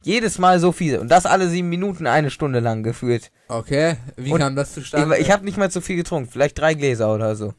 Jedes 0.04 0.40
Mal 0.40 0.60
so 0.60 0.72
viel. 0.72 0.98
Und 0.98 1.10
das 1.10 1.26
alle 1.26 1.48
sieben 1.48 1.70
Minuten 1.70 2.08
eine 2.08 2.32
Stunde 2.32 2.60
lang 2.60 2.82
gefühlt. 2.84 3.32
okay. 3.48 3.98
Wie 4.16 4.32
Und 4.34 4.40
kam 4.40 4.56
das 4.56 4.70
Ich, 4.70 4.76
zustande? 4.84 5.18
ich 5.18 5.30
habe 5.32 5.46
nicht 5.46 5.58
mal 5.58 5.70
zu 5.72 5.82
viel 5.82 5.96
getrunken. 5.96 6.30
Vielleicht 6.30 6.58
drei 6.58 6.74
Gläser 6.74 7.14
oder 7.14 7.36
so. 7.36 7.54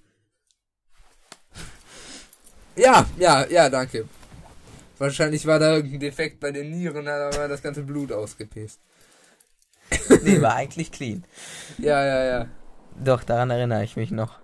ja, 2.76 3.06
ja, 3.18 3.46
ja, 3.48 3.68
danke. 3.68 4.06
Wahrscheinlich 4.98 5.46
war 5.46 5.58
da 5.58 5.74
irgendein 5.76 6.00
Defekt 6.00 6.40
bei 6.40 6.52
den 6.52 6.70
Nieren, 6.70 7.04
da 7.04 7.30
war 7.36 7.48
das 7.48 7.62
ganze 7.62 7.82
Blut 7.82 8.12
ausgepisst. 8.12 8.78
Nee, 10.22 10.40
war 10.40 10.54
eigentlich 10.56 10.90
clean. 10.92 11.24
Ja, 11.78 12.04
ja, 12.04 12.24
ja. 12.24 12.46
Doch, 13.02 13.24
daran 13.24 13.50
erinnere 13.50 13.84
ich 13.84 13.96
mich 13.96 14.10
noch. 14.10 14.38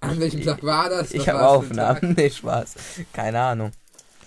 An 0.00 0.20
welchem 0.20 0.42
Tag 0.44 0.62
war 0.62 0.88
das? 0.90 1.12
Ich 1.12 1.28
habe? 1.28 1.46
Aufnahmen. 1.46 2.14
Nee, 2.16 2.30
Spaß. 2.30 2.74
Keine 3.12 3.40
Ahnung. 3.40 3.72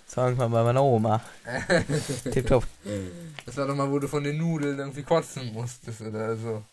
Das 0.09 0.17
war 0.17 0.25
irgendwann 0.25 0.51
bei 0.51 0.63
meiner 0.63 0.81
Oma. 0.81 1.21
Tipptopp. 2.31 2.65
Das 3.45 3.55
war 3.57 3.67
doch 3.67 3.75
mal, 3.75 3.91
wo 3.91 3.99
du 3.99 4.07
von 4.07 4.23
den 4.23 4.39
Nudeln 4.39 4.79
irgendwie 4.79 5.03
kotzen 5.03 5.53
musstest 5.53 6.01
oder 6.01 6.35
so. 6.35 6.63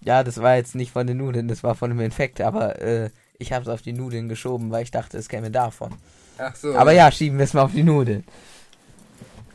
Ja, 0.00 0.22
das 0.22 0.42
war 0.42 0.56
jetzt 0.56 0.74
nicht 0.74 0.92
von 0.92 1.06
den 1.06 1.16
Nudeln, 1.16 1.48
das 1.48 1.62
war 1.62 1.74
von 1.74 1.88
dem 1.88 2.00
Infekt, 2.00 2.42
aber 2.42 2.78
äh, 2.82 3.08
ich 3.38 3.54
habe 3.54 3.62
es 3.62 3.68
auf 3.68 3.80
die 3.80 3.94
Nudeln 3.94 4.28
geschoben, 4.28 4.70
weil 4.70 4.82
ich 4.82 4.90
dachte, 4.90 5.16
es 5.16 5.30
käme 5.30 5.50
davon. 5.50 5.94
Ach 6.36 6.54
so. 6.54 6.74
Aber 6.74 6.92
ja, 6.92 7.10
schieben 7.10 7.38
wir 7.38 7.44
es 7.44 7.54
mal 7.54 7.62
auf 7.62 7.72
die 7.72 7.82
Nudeln. 7.82 8.24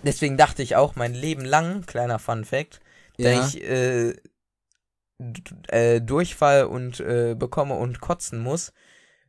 Deswegen 0.01 0.35
dachte 0.35 0.63
ich 0.63 0.75
auch 0.75 0.95
mein 0.95 1.13
Leben 1.13 1.45
lang, 1.45 1.85
kleiner 1.85 2.17
Fun 2.17 2.43
Fact, 2.43 2.79
ja. 3.17 3.45
ich 3.45 3.63
äh, 3.63 4.15
äh, 5.67 6.01
Durchfall 6.01 6.65
und 6.65 7.01
äh, 7.01 7.35
bekomme 7.37 7.75
und 7.75 8.01
kotzen 8.01 8.39
muss, 8.39 8.73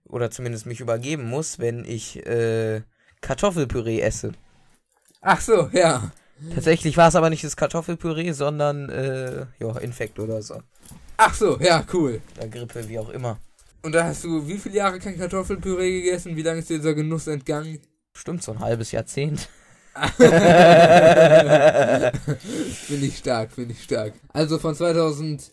oder 0.04 0.30
zumindest 0.30 0.64
mich 0.64 0.80
übergeben 0.80 1.28
muss, 1.28 1.58
wenn 1.58 1.84
ich 1.84 2.24
äh, 2.26 2.80
Kartoffelpüree 3.20 4.00
esse. 4.00 4.32
Ach 5.20 5.40
so, 5.40 5.68
ja. 5.72 6.10
Tatsächlich 6.54 6.96
war 6.96 7.08
es 7.08 7.16
aber 7.16 7.30
nicht 7.30 7.44
das 7.44 7.56
Kartoffelpüree, 7.56 8.32
sondern 8.32 8.90
äh, 8.90 9.46
ja, 9.58 9.78
Infekt 9.78 10.18
oder 10.18 10.42
so. 10.42 10.60
Ach 11.16 11.34
so, 11.34 11.58
ja, 11.60 11.84
cool. 11.92 12.20
Oder 12.36 12.48
Grippe, 12.48 12.88
wie 12.88 12.98
auch 12.98 13.08
immer. 13.08 13.38
Und 13.82 13.92
da 13.92 14.04
hast 14.04 14.24
du 14.24 14.46
wie 14.46 14.58
viele 14.58 14.76
Jahre 14.76 14.98
kein 14.98 15.16
Kartoffelpüree 15.16 16.02
gegessen? 16.02 16.36
Wie 16.36 16.42
lange 16.42 16.60
ist 16.60 16.68
dir 16.68 16.78
dieser 16.78 16.94
Genuss 16.94 17.26
entgangen? 17.26 17.78
Bestimmt 18.12 18.42
so 18.42 18.52
ein 18.52 18.60
halbes 18.60 18.92
Jahrzehnt. 18.92 19.48
Finde 20.18 22.12
ich 23.06 23.16
stark, 23.16 23.52
finde 23.52 23.72
ich 23.72 23.82
stark. 23.82 24.12
Also 24.28 24.58
von 24.58 24.74
2000, 24.74 25.52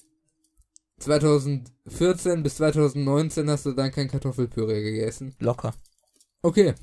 2014 1.00 2.44
bis 2.44 2.58
2019 2.58 3.50
hast 3.50 3.66
du 3.66 3.72
dann 3.72 3.92
kein 3.92 4.10
Kartoffelpüree 4.10 4.82
gegessen. 4.82 5.34
Locker. 5.40 5.74
Okay. 6.42 6.74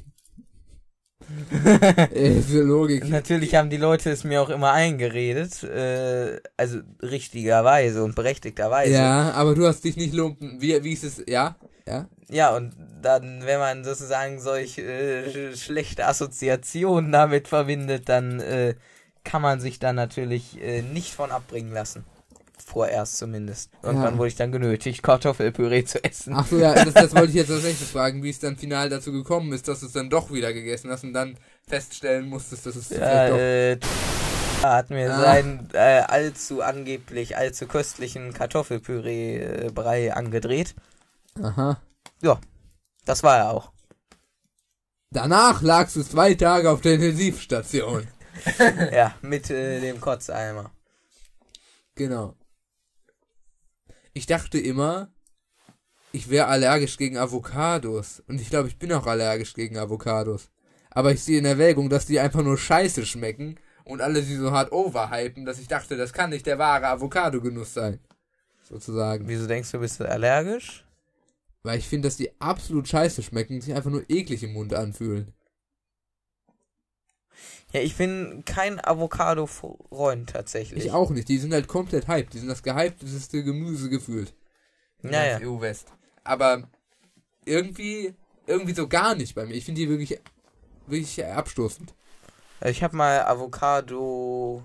Äh, 1.50 2.40
für 2.40 2.62
Logik. 2.62 3.08
Natürlich 3.08 3.54
haben 3.54 3.70
die 3.70 3.76
Leute 3.76 4.10
es 4.10 4.24
mir 4.24 4.42
auch 4.42 4.50
immer 4.50 4.72
eingeredet, 4.72 5.62
äh, 5.62 6.40
also 6.56 6.78
richtigerweise 7.02 8.02
und 8.02 8.14
berechtigterweise. 8.14 8.92
Ja, 8.92 9.32
aber 9.32 9.54
du 9.54 9.66
hast 9.66 9.84
dich 9.84 9.96
nicht 9.96 10.14
lumpen. 10.14 10.60
Wie, 10.60 10.82
wie 10.82 10.92
ist 10.92 11.04
es? 11.04 11.22
Ja? 11.26 11.56
Ja? 11.86 12.08
Ja, 12.28 12.54
und 12.56 12.72
dann, 13.02 13.42
wenn 13.44 13.58
man 13.58 13.84
sozusagen 13.84 14.40
solch 14.40 14.78
äh, 14.78 15.24
sch- 15.28 15.56
schlechte 15.56 16.06
Assoziationen 16.06 17.10
damit 17.12 17.48
verbindet, 17.48 18.08
dann 18.08 18.40
äh, 18.40 18.74
kann 19.24 19.42
man 19.42 19.60
sich 19.60 19.78
da 19.78 19.92
natürlich 19.92 20.60
äh, 20.62 20.82
nicht 20.82 21.12
von 21.14 21.30
abbringen 21.30 21.72
lassen. 21.72 22.04
Vorerst 22.70 23.16
zumindest. 23.18 23.70
Irgendwann 23.82 24.12
Ja. 24.14 24.18
wurde 24.18 24.28
ich 24.28 24.36
dann 24.36 24.52
genötigt, 24.52 25.02
Kartoffelpüree 25.02 25.84
zu 25.84 26.02
essen. 26.04 26.34
Ach 26.36 26.46
so, 26.46 26.56
ja, 26.58 26.72
das, 26.84 26.94
das 26.94 27.12
wollte 27.14 27.28
ich 27.30 27.34
jetzt 27.34 27.50
als 27.52 27.64
nächstes 27.64 27.90
fragen, 27.90 28.22
wie 28.22 28.30
es 28.30 28.38
dann 28.38 28.56
final 28.56 28.88
dazu 28.88 29.10
gekommen 29.10 29.52
ist, 29.52 29.66
dass 29.66 29.80
du 29.80 29.86
es 29.86 29.92
dann 29.92 30.08
doch 30.08 30.30
wieder 30.32 30.52
gegessen 30.52 30.88
hast 30.90 31.02
und 31.02 31.12
dann 31.12 31.36
feststellen 31.66 32.28
musstest, 32.28 32.66
dass 32.66 32.76
es 32.76 32.90
Ja, 32.90 32.96
vielleicht 32.96 33.32
doch... 33.32 33.38
äh, 33.38 33.78
hat 34.62 34.90
mir 34.90 35.12
Ah. 35.12 35.20
seinen 35.20 35.68
äh, 35.72 36.02
allzu 36.06 36.62
angeblich, 36.62 37.36
allzu 37.36 37.66
köstlichen 37.66 38.32
Kartoffelpüree-Brei 38.34 40.14
angedreht. 40.14 40.74
Aha. 41.42 41.80
Das 43.06 43.22
war 43.22 43.38
er 43.38 43.50
auch. 43.50 43.72
Danach 45.10 45.62
lagst 45.62 45.96
du 45.96 46.02
zwei 46.04 46.34
Tage 46.34 46.70
auf 46.70 46.82
der 46.82 46.94
Intensivstation. 46.94 48.06
ja, 48.92 49.14
mit 49.22 49.50
äh, 49.50 49.80
dem 49.80 50.00
Kotzeimer. 50.00 50.70
Genau. 51.96 52.34
Ich 54.12 54.26
dachte 54.26 54.58
immer, 54.58 55.12
ich 56.12 56.28
wäre 56.28 56.46
allergisch 56.46 56.96
gegen 56.96 57.16
Avocados. 57.16 58.22
Und 58.26 58.40
ich 58.40 58.50
glaube, 58.50 58.68
ich 58.68 58.78
bin 58.78 58.92
auch 58.92 59.06
allergisch 59.06 59.54
gegen 59.54 59.78
Avocados. 59.78 60.50
Aber 60.90 61.12
ich 61.12 61.22
sehe 61.22 61.38
in 61.38 61.44
Erwägung, 61.44 61.88
dass 61.88 62.06
die 62.06 62.18
einfach 62.18 62.42
nur 62.42 62.58
scheiße 62.58 63.06
schmecken 63.06 63.56
und 63.84 64.00
alle 64.00 64.22
sie 64.22 64.36
so 64.36 64.50
hart 64.50 64.72
overhypen, 64.72 65.44
dass 65.44 65.60
ich 65.60 65.68
dachte, 65.68 65.96
das 65.96 66.12
kann 66.12 66.30
nicht 66.30 66.46
der 66.46 66.58
wahre 66.58 66.88
Avocado-Genuss 66.88 67.74
sein. 67.74 68.00
Sozusagen. 68.62 69.28
Wieso 69.28 69.46
denkst 69.46 69.70
du, 69.70 69.78
bist 69.78 70.00
du 70.00 70.08
allergisch? 70.08 70.84
Weil 71.62 71.78
ich 71.78 71.88
finde, 71.88 72.08
dass 72.08 72.16
die 72.16 72.40
absolut 72.40 72.88
scheiße 72.88 73.22
schmecken 73.22 73.54
und 73.54 73.60
sich 73.60 73.74
einfach 73.74 73.90
nur 73.90 74.08
eklig 74.08 74.42
im 74.42 74.52
Mund 74.52 74.74
anfühlen. 74.74 75.32
Ja, 77.72 77.80
ich 77.80 77.96
bin 77.96 78.42
kein 78.44 78.84
Avocado-Freund 78.84 80.30
tatsächlich. 80.30 80.86
Ich 80.86 80.90
auch 80.92 81.10
nicht. 81.10 81.28
Die 81.28 81.38
sind 81.38 81.52
halt 81.52 81.68
komplett 81.68 82.08
hyped. 82.08 82.34
Die 82.34 82.38
sind 82.38 82.48
das 82.48 82.62
gehypteste 82.62 83.44
Gemüse 83.44 83.88
gefühlt. 83.88 84.34
in 85.02 85.12
Ja, 85.12 85.24
ganz 85.24 85.42
ja. 85.42 85.48
EU-West. 85.48 85.92
Aber 86.24 86.68
irgendwie, 87.44 88.14
irgendwie 88.46 88.74
so 88.74 88.88
gar 88.88 89.14
nicht 89.14 89.34
bei 89.34 89.46
mir. 89.46 89.54
Ich 89.54 89.64
finde 89.64 89.80
die 89.80 89.88
wirklich, 89.88 90.20
wirklich 90.86 91.24
abstoßend. 91.24 91.94
Ich 92.64 92.82
habe 92.82 92.96
mal 92.96 93.22
Avocado 93.24 94.62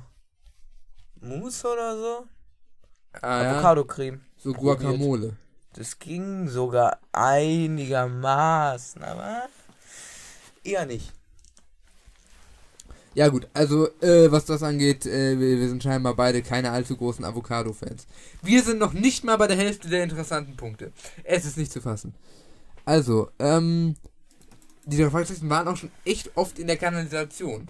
Mousse 1.21 1.67
oder 1.67 1.97
so. 1.97 2.25
Ah, 3.21 3.43
ja. 3.43 3.51
Avocado-Creme. 3.53 4.21
So 4.37 4.51
probiert. 4.53 4.79
Guacamole. 4.81 5.37
Das 5.73 5.99
ging 5.99 6.47
sogar 6.47 6.99
einigermaßen, 7.11 9.03
aber 9.03 9.47
eher 10.63 10.85
nicht. 10.85 11.13
Ja 13.15 13.29
gut, 13.29 13.47
also 13.53 13.87
äh, 14.01 14.29
was 14.29 14.43
das 14.43 14.61
angeht, 14.61 15.05
äh, 15.05 15.39
wir, 15.39 15.57
wir 15.59 15.69
sind 15.69 15.81
scheinbar 15.81 16.15
beide 16.15 16.41
keine 16.41 16.71
allzu 16.71 16.97
großen 16.97 17.23
Avocado-Fans. 17.23 18.07
Wir 18.43 18.61
sind 18.61 18.77
noch 18.77 18.91
nicht 18.91 19.23
mal 19.23 19.37
bei 19.37 19.47
der 19.47 19.55
Hälfte 19.55 19.87
der 19.87 20.03
interessanten 20.03 20.57
Punkte. 20.57 20.91
Es 21.23 21.45
ist 21.45 21.57
nicht 21.57 21.71
zu 21.71 21.79
fassen. 21.79 22.13
Also, 22.83 23.29
ähm, 23.39 23.95
die 24.85 24.97
drei 24.97 25.09
Fragezeichen 25.09 25.49
waren 25.49 25.67
auch 25.69 25.77
schon 25.77 25.91
echt 26.03 26.31
oft 26.35 26.59
in 26.59 26.67
der 26.67 26.75
Kanalisation. 26.75 27.69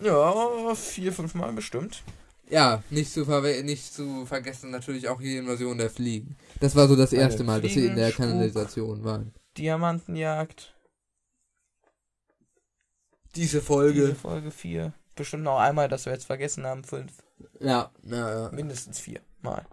Ja, 0.00 0.74
vier, 0.74 1.12
fünf 1.12 1.34
Mal 1.34 1.52
bestimmt. 1.52 2.02
Ja, 2.50 2.82
nicht 2.90 3.12
zu, 3.12 3.24
nicht 3.62 3.94
zu 3.94 4.26
vergessen 4.26 4.70
natürlich 4.70 5.08
auch 5.08 5.20
die 5.20 5.36
Invasion 5.36 5.78
der 5.78 5.90
Fliegen. 5.90 6.36
Das 6.58 6.74
war 6.74 6.88
so 6.88 6.96
das 6.96 7.12
erste 7.12 7.44
Mal, 7.44 7.60
dass 7.62 7.72
sie 7.72 7.86
in 7.86 7.94
der. 7.94 8.10
Kanalisation 8.10 9.04
waren. 9.04 9.32
Diamantenjagd. 9.56 10.74
Diese 13.34 13.58
Diese 13.58 13.62
Folge. 13.62 14.14
Folge 14.14 14.50
4. 14.50 14.92
Bestimmt 15.14 15.44
noch 15.44 15.58
einmal, 15.58 15.88
dass 15.88 16.06
wir 16.06 16.12
jetzt 16.12 16.26
vergessen 16.26 16.64
haben. 16.66 16.82
Fünf. 16.84 17.12
Ja, 17.60 17.90
ja, 18.04 18.44
ja. 18.44 18.50
Mindestens 18.52 18.98
vier 18.98 19.20
Mal. 19.42 19.66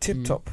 Tipptopp. 0.00 0.50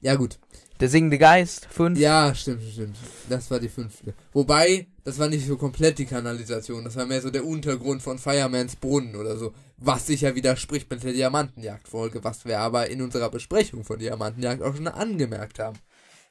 Ja, 0.00 0.14
gut. 0.16 0.38
Der 0.80 0.88
singende 0.88 1.16
Geist. 1.16 1.66
Fünf. 1.70 1.98
Ja, 1.98 2.34
stimmt, 2.34 2.62
stimmt. 2.72 2.96
Das 3.28 3.50
war 3.50 3.60
die 3.60 3.68
fünfte. 3.68 4.14
Wobei, 4.32 4.88
das 5.04 5.18
war 5.18 5.28
nicht 5.28 5.46
so 5.46 5.56
komplett 5.56 5.98
die 5.98 6.06
Kanalisation. 6.06 6.84
Das 6.84 6.96
war 6.96 7.06
mehr 7.06 7.22
so 7.22 7.30
der 7.30 7.46
Untergrund 7.46 8.02
von 8.02 8.18
Firemans 8.18 8.76
Brunnen 8.76 9.14
oder 9.14 9.36
so. 9.36 9.54
Was 9.76 10.08
sich 10.08 10.22
ja 10.22 10.34
widerspricht 10.34 10.90
mit 10.90 11.04
der 11.04 11.12
Diamantenjagd-Folge, 11.12 12.24
was 12.24 12.44
wir 12.44 12.58
aber 12.58 12.90
in 12.90 13.00
unserer 13.00 13.30
Besprechung 13.30 13.84
von 13.84 13.98
Diamantenjagd 13.98 14.60
auch 14.62 14.74
schon 14.74 14.88
angemerkt 14.88 15.60
haben. 15.60 15.78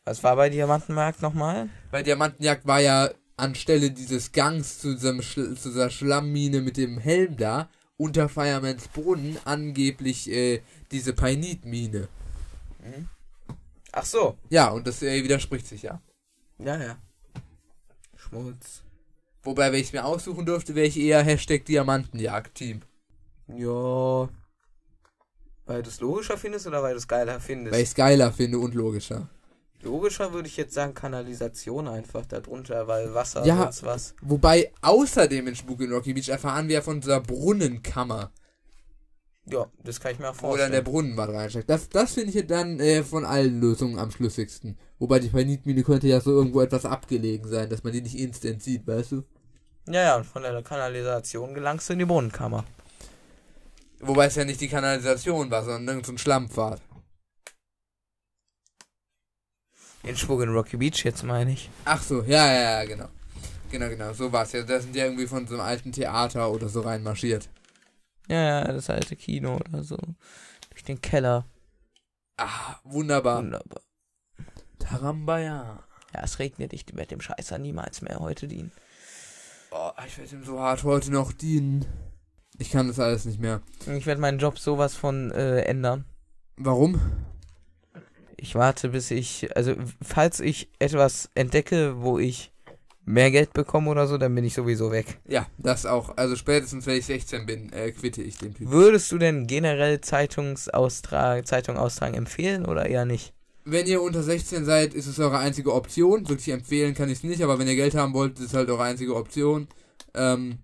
Was 0.06 0.24
war 0.24 0.36
bei 0.36 0.49
Diamantenmarkt 0.49 1.22
nochmal? 1.22 1.70
Bei 1.91 2.02
Diamantenjagd 2.02 2.66
war 2.66 2.80
ja 2.80 3.12
anstelle 3.38 3.91
dieses 3.91 4.32
Gangs 4.32 4.80
zu, 4.80 4.93
diesem 4.93 5.22
Schl 5.22 5.56
zu 5.56 5.70
dieser 5.70 5.89
Schlammmine 5.89 6.62
mit 6.62 6.78
dem 6.78 6.97
Helm 6.97 7.38
da, 7.38 7.70
unter 7.97 8.30
Firemans 8.30 8.88
Brunnen 8.88 9.38
angeblich 9.45 10.30
äh, 10.32 10.62
diese 10.91 11.14
Painit-Mine. 11.14 12.08
Ach 13.91 14.06
so. 14.06 14.38
Ja, 14.49 14.70
und 14.70 14.88
das 14.88 15.04
äh, 15.04 15.24
widerspricht 15.24 15.68
sich 15.68 15.84
ja. 15.84 16.02
Ja, 16.58 16.82
ja. 16.82 16.97
Schmutz. 18.16 18.84
Wobei, 19.43 19.72
wenn 19.72 19.80
ich 19.80 19.88
es 19.88 19.93
mir 19.93 20.06
aussuchen 20.06 20.45
dürfte, 20.45 20.76
wäre 20.76 20.88
ich 20.88 20.97
eher 20.97 21.24
Hashtag 21.24 21.66
Diamantenjagd-Team. 21.66 22.82
Ja. 23.47 24.30
Weil 25.66 25.84
du 25.84 25.89
es 25.89 25.99
logischer 25.99 26.38
findest 26.38 26.68
oder 26.68 26.82
weil 26.82 26.93
du 26.93 26.97
es 26.97 27.08
geiler 27.08 27.39
findest? 27.39 27.74
Weil 27.74 27.84
ich 27.84 27.89
es 27.89 27.95
geiler 27.95 28.32
finde 28.32 28.60
und 28.60 28.74
logischer. 28.74 29.30
Logischer 29.84 30.32
würde 30.34 30.48
ich 30.48 30.58
jetzt 30.58 30.74
sagen 30.74 30.94
Kanalisation 30.94 31.88
einfach 31.88 32.26
darunter, 32.26 32.88
weil 32.88 33.14
Wasser 33.14 33.46
Ja. 33.46 33.64
sonst 33.64 33.84
was. 33.84 34.16
Wobei, 34.22 34.72
außerdem 34.82 35.48
in 35.48 35.56
Spuk 35.56 35.82
in 35.82 35.92
Rocky 35.92 36.14
Beach 36.14 36.30
erfahren 36.30 36.68
wir 36.68 36.76
ja 36.76 36.82
von 36.82 37.02
dieser 37.02 37.20
Brunnenkammer, 37.22 38.32
Ja, 39.48 39.66
das 39.84 40.00
kann 40.00 40.12
ich 40.12 40.20
mir 40.20 40.30
auch 40.30 40.36
wo 40.42 40.56
dann 40.56 40.72
der 40.72 40.84
vorstellen. 40.84 40.84
Brunnenbad 40.84 41.30
reinsteckt. 41.32 41.70
Das, 41.70 41.90
das 41.90 42.14
finde 42.14 42.38
ich 42.38 42.46
dann 42.48 42.80
äh, 42.80 43.04
von 43.04 43.26
allen 43.26 43.60
Lösungen 43.60 43.98
am 43.98 44.12
schlüssigsten. 44.12 44.78
Wobei 45.00 45.20
die 45.20 45.30
Panitmine 45.30 45.84
könnte 45.84 46.08
ja 46.08 46.22
so 46.22 46.30
irgendwo 46.32 46.62
etwas 46.62 46.86
abgelegen 46.86 47.50
sein, 47.50 47.68
dass 47.70 47.84
man 47.84 47.92
die 47.92 48.02
nicht 48.02 48.18
instant 48.20 48.62
sieht, 48.62 48.86
weißt 48.86 49.14
du? 49.14 49.24
Ja, 49.88 50.02
ja, 50.04 50.16
und 50.18 50.26
von 50.26 50.44
der 50.44 50.62
Kanalisation 50.62 51.56
gelangst 51.56 51.90
du 51.90 51.94
in 51.94 52.00
die 52.00 52.06
Brunnenkammer. 52.06 52.66
Wobei 54.00 54.28
es 54.28 54.36
ja 54.36 54.46
nicht 54.46 54.62
die 54.62 54.68
Kanalisation 54.68 55.50
war, 55.50 55.64
sondern 55.64 55.88
irgendein 55.88 56.06
so 56.06 56.12
ein 56.14 56.18
Schlammpfad. 56.20 56.80
In 60.04 60.18
Spuk 60.18 60.41
in 60.41 60.49
Rocky 60.49 60.78
Beach 60.78 61.04
jetzt 61.04 61.24
meine 61.24 61.52
ich. 61.52 61.70
Ach 61.86 62.02
so, 62.02 62.24
ja, 62.24 62.52
ja, 62.52 62.82
ja, 62.82 62.86
genau. 62.86 63.08
Genau, 63.72 63.88
genau, 63.88 64.14
so 64.14 64.32
war 64.32 64.43
es 64.43 64.52
ja. 64.52 64.64
Da 64.64 64.80
sind 64.80 64.95
ja 64.95 65.06
irgendwie 65.06 65.28
von 65.28 65.47
so 65.47 65.54
einem 65.54 65.64
alten 65.64 65.91
Theater 65.91 66.52
oder 66.52 66.68
so 66.68 66.82
reinmarschiert. 66.82 67.49
Ja, 68.28 68.41
ja, 68.41 68.74
das 68.74 68.89
alte 68.89 69.16
Kino 69.16 69.56
oder 69.56 69.84
so. 69.84 69.97
Durch 70.70 70.84
den 70.84 71.02
Keller. 71.02 71.45
Ah, 72.38 72.76
wunderbar. 72.84 73.38
Wunderbar. 73.38 73.82
Tarambaya. 74.80 75.84
Ja, 76.14 76.24
es 76.24 76.39
regnet, 76.39 76.74
ich 76.74 76.86
werde 76.93 77.10
dem 77.10 77.22
Scheißer 77.22 77.58
niemals 77.60 78.02
mehr 78.02 78.20
heute 78.20 78.47
dienen. 78.47 78.72
Oh, 79.72 79.91
ich 80.06 80.18
werde 80.18 80.36
ihm 80.36 80.43
so 80.43 80.60
hart 80.60 80.84
heute 80.84 81.12
noch 81.12 81.32
dienen. 81.32 81.86
Ich 82.58 82.72
kann 82.72 82.88
das 82.88 82.99
alles 82.99 83.26
nicht 83.26 83.39
mehr. 83.39 83.62
Ich 83.88 84.06
werde 84.06 84.20
meinen 84.20 84.39
Job 84.39 84.60
sowas 84.60 84.95
von 84.95 85.32
äh, 85.32 85.62
ändern. 85.62 86.06
Warum? 86.58 86.99
Ich 88.42 88.56
warte, 88.56 88.89
bis 88.89 89.12
ich, 89.12 89.56
also 89.56 89.76
falls 90.02 90.39
ich 90.39 90.68
etwas 90.80 91.30
entdecke, 91.36 92.02
wo 92.02 92.18
ich 92.18 92.52
mehr 93.06 93.30
Geld 93.30 93.54
bekomme 93.54 93.92
oder 93.92 94.08
so, 94.08 94.18
dann 94.18 94.34
bin 94.34 94.44
ich 94.44 94.56
sowieso 94.56 94.92
weg. 94.92 95.20
Ja, 95.28 95.46
das 95.60 95.86
auch. 95.86 96.18
Also 96.18 96.36
spätestens, 96.36 96.88
wenn 96.88 96.98
ich 96.98 97.06
16 97.06 97.46
bin, 97.46 97.72
äh, 97.72 97.92
quitte 97.92 98.24
ich 98.24 98.39
den 98.39 98.56
Typen. 98.56 98.72
Würdest 98.72 99.12
du 99.12 99.20
denn 99.20 99.46
generell 99.46 100.02
Zeitungsaustrag, 100.02 101.48
Zeitung 101.48 101.78
austragen 101.78 102.16
empfehlen 102.16 102.66
oder 102.66 102.88
eher 102.88 103.06
nicht? 103.06 103.32
Wenn 103.64 103.86
ihr 103.86 104.02
unter 104.02 104.24
16 104.24 104.66
seid, 104.66 104.96
ist 104.96 105.06
es 105.06 105.20
eure 105.20 105.38
einzige 105.38 105.72
Option. 105.72 106.28
Wirklich 106.28 106.50
empfehlen 106.50 106.96
kann 106.96 107.10
ich 107.10 107.20
es 107.20 107.24
nicht, 107.24 107.44
aber 107.44 107.60
wenn 107.60 107.68
ihr 107.68 107.76
Geld 107.76 107.94
haben 107.94 108.16
wollt, 108.16 108.39
ist 108.39 108.48
es 108.48 108.54
halt 108.56 108.72
eure 108.72 108.84
einzige 108.84 109.16
Option. 109.16 109.68
Ähm, 110.16 110.58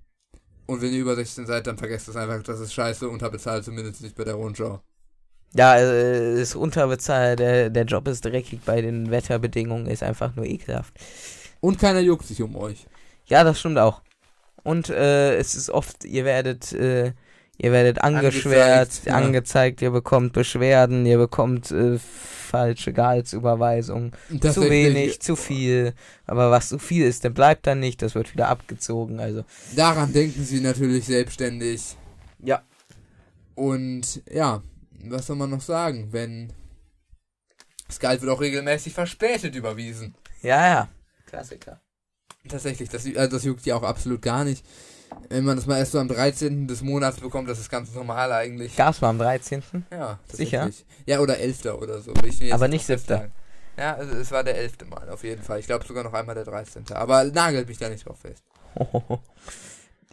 und 0.65 0.81
wenn 0.81 0.93
ihr 0.93 1.01
über 1.01 1.15
16 1.15 1.45
seid, 1.45 1.67
dann 1.67 1.77
vergesst 1.77 2.07
es 2.07 2.15
einfach, 2.15 2.41
das 2.41 2.59
ist 2.59 2.73
scheiße, 2.73 3.07
unterbezahlt, 3.07 3.63
zumindest 3.63 4.01
nicht 4.01 4.15
bei 4.15 4.23
der 4.23 4.33
Rundschau. 4.33 4.81
Ja, 5.53 5.75
äh, 5.77 6.41
ist 6.41 6.55
unterbezahlt, 6.55 7.39
der, 7.39 7.69
der 7.69 7.85
Job 7.85 8.07
ist 8.07 8.25
dreckig 8.25 8.59
bei 8.65 8.81
den 8.81 9.09
Wetterbedingungen, 9.09 9.87
ist 9.87 10.03
einfach 10.03 10.35
nur 10.35 10.45
ekelhaft. 10.45 10.93
Und 11.59 11.79
keiner 11.79 11.99
juckt 11.99 12.25
sich 12.25 12.41
um 12.41 12.55
euch. 12.55 12.85
Ja, 13.25 13.43
das 13.43 13.59
stimmt 13.59 13.79
auch. 13.79 14.01
Und 14.63 14.89
äh, 14.89 15.37
es 15.37 15.55
ist 15.55 15.69
oft, 15.69 16.03
ihr 16.05 16.25
werdet, 16.25 16.73
äh, 16.73 17.13
ihr 17.57 17.71
werdet 17.71 18.01
angeschwert, 18.01 18.79
Angezeigt, 18.79 19.05
ja. 19.05 19.15
angezeigt, 19.15 19.81
ihr 19.81 19.91
bekommt 19.91 20.33
Beschwerden, 20.33 21.05
ihr 21.05 21.17
bekommt 21.17 21.71
äh, 21.71 21.97
falsche 22.47 22.93
das 22.93 24.55
zu 24.55 24.69
wenig, 24.69 25.21
zu 25.21 25.35
viel. 25.35 25.93
Aber 26.25 26.51
was 26.51 26.69
zu 26.69 26.79
viel 26.79 27.05
ist, 27.05 27.23
der 27.23 27.29
bleibt 27.29 27.67
dann 27.67 27.79
nicht, 27.79 28.01
das 28.01 28.15
wird 28.15 28.33
wieder 28.33 28.49
abgezogen. 28.49 29.19
Also, 29.19 29.43
Daran 29.75 30.13
denken 30.13 30.43
sie 30.43 30.61
natürlich 30.61 31.05
selbstständig. 31.05 31.95
ja. 32.43 32.61
Und 33.55 34.21
ja, 34.31 34.61
was 35.03 35.27
soll 35.27 35.35
man 35.35 35.49
noch 35.49 35.61
sagen, 35.61 36.11
wenn 36.11 36.51
das 37.87 37.99
Gehalt 37.99 38.21
wird 38.21 38.31
auch 38.31 38.41
regelmäßig 38.41 38.93
verspätet 38.93 39.55
überwiesen. 39.55 40.15
Ja, 40.41 40.67
ja. 40.67 40.89
Klassiker. 41.25 41.81
Tatsächlich, 42.47 42.89
das, 42.89 43.05
also 43.05 43.35
das 43.35 43.43
juckt 43.43 43.65
ja 43.65 43.75
auch 43.75 43.83
absolut 43.83 44.21
gar 44.21 44.43
nicht. 44.43 44.65
Wenn 45.29 45.45
man 45.45 45.55
das 45.55 45.65
mal 45.65 45.77
erst 45.77 45.93
so 45.93 45.99
am 45.99 46.07
13. 46.07 46.67
des 46.67 46.81
Monats 46.81 47.19
bekommt, 47.19 47.49
das 47.49 47.59
ist 47.59 47.69
ganz 47.69 47.93
normal 47.93 48.31
eigentlich. 48.31 48.75
Gab's 48.75 49.01
mal 49.01 49.09
am 49.09 49.17
13. 49.17 49.63
Ja, 49.91 50.19
Sicher? 50.31 50.69
Ja, 51.05 51.19
oder 51.19 51.37
11. 51.37 51.65
oder 51.65 52.01
so. 52.01 52.11
Aber 52.51 52.67
nicht 52.67 52.85
7.. 52.85 52.99
festnageln. 52.99 53.31
Ja, 53.77 53.95
also 53.95 54.15
es 54.15 54.31
war 54.31 54.43
der 54.43 54.57
11. 54.57 54.89
Mal, 54.89 55.09
auf 55.09 55.23
jeden 55.23 55.43
Fall. 55.43 55.59
Ich 55.59 55.67
glaube 55.67 55.85
sogar 55.85 56.03
noch 56.03 56.13
einmal 56.13 56.35
der 56.35 56.45
13. 56.45 56.85
Aber 56.93 57.23
nagelt 57.25 57.67
mich 57.67 57.77
da 57.77 57.89
nicht 57.89 58.05
drauf 58.05 58.19
fest. 58.19 58.43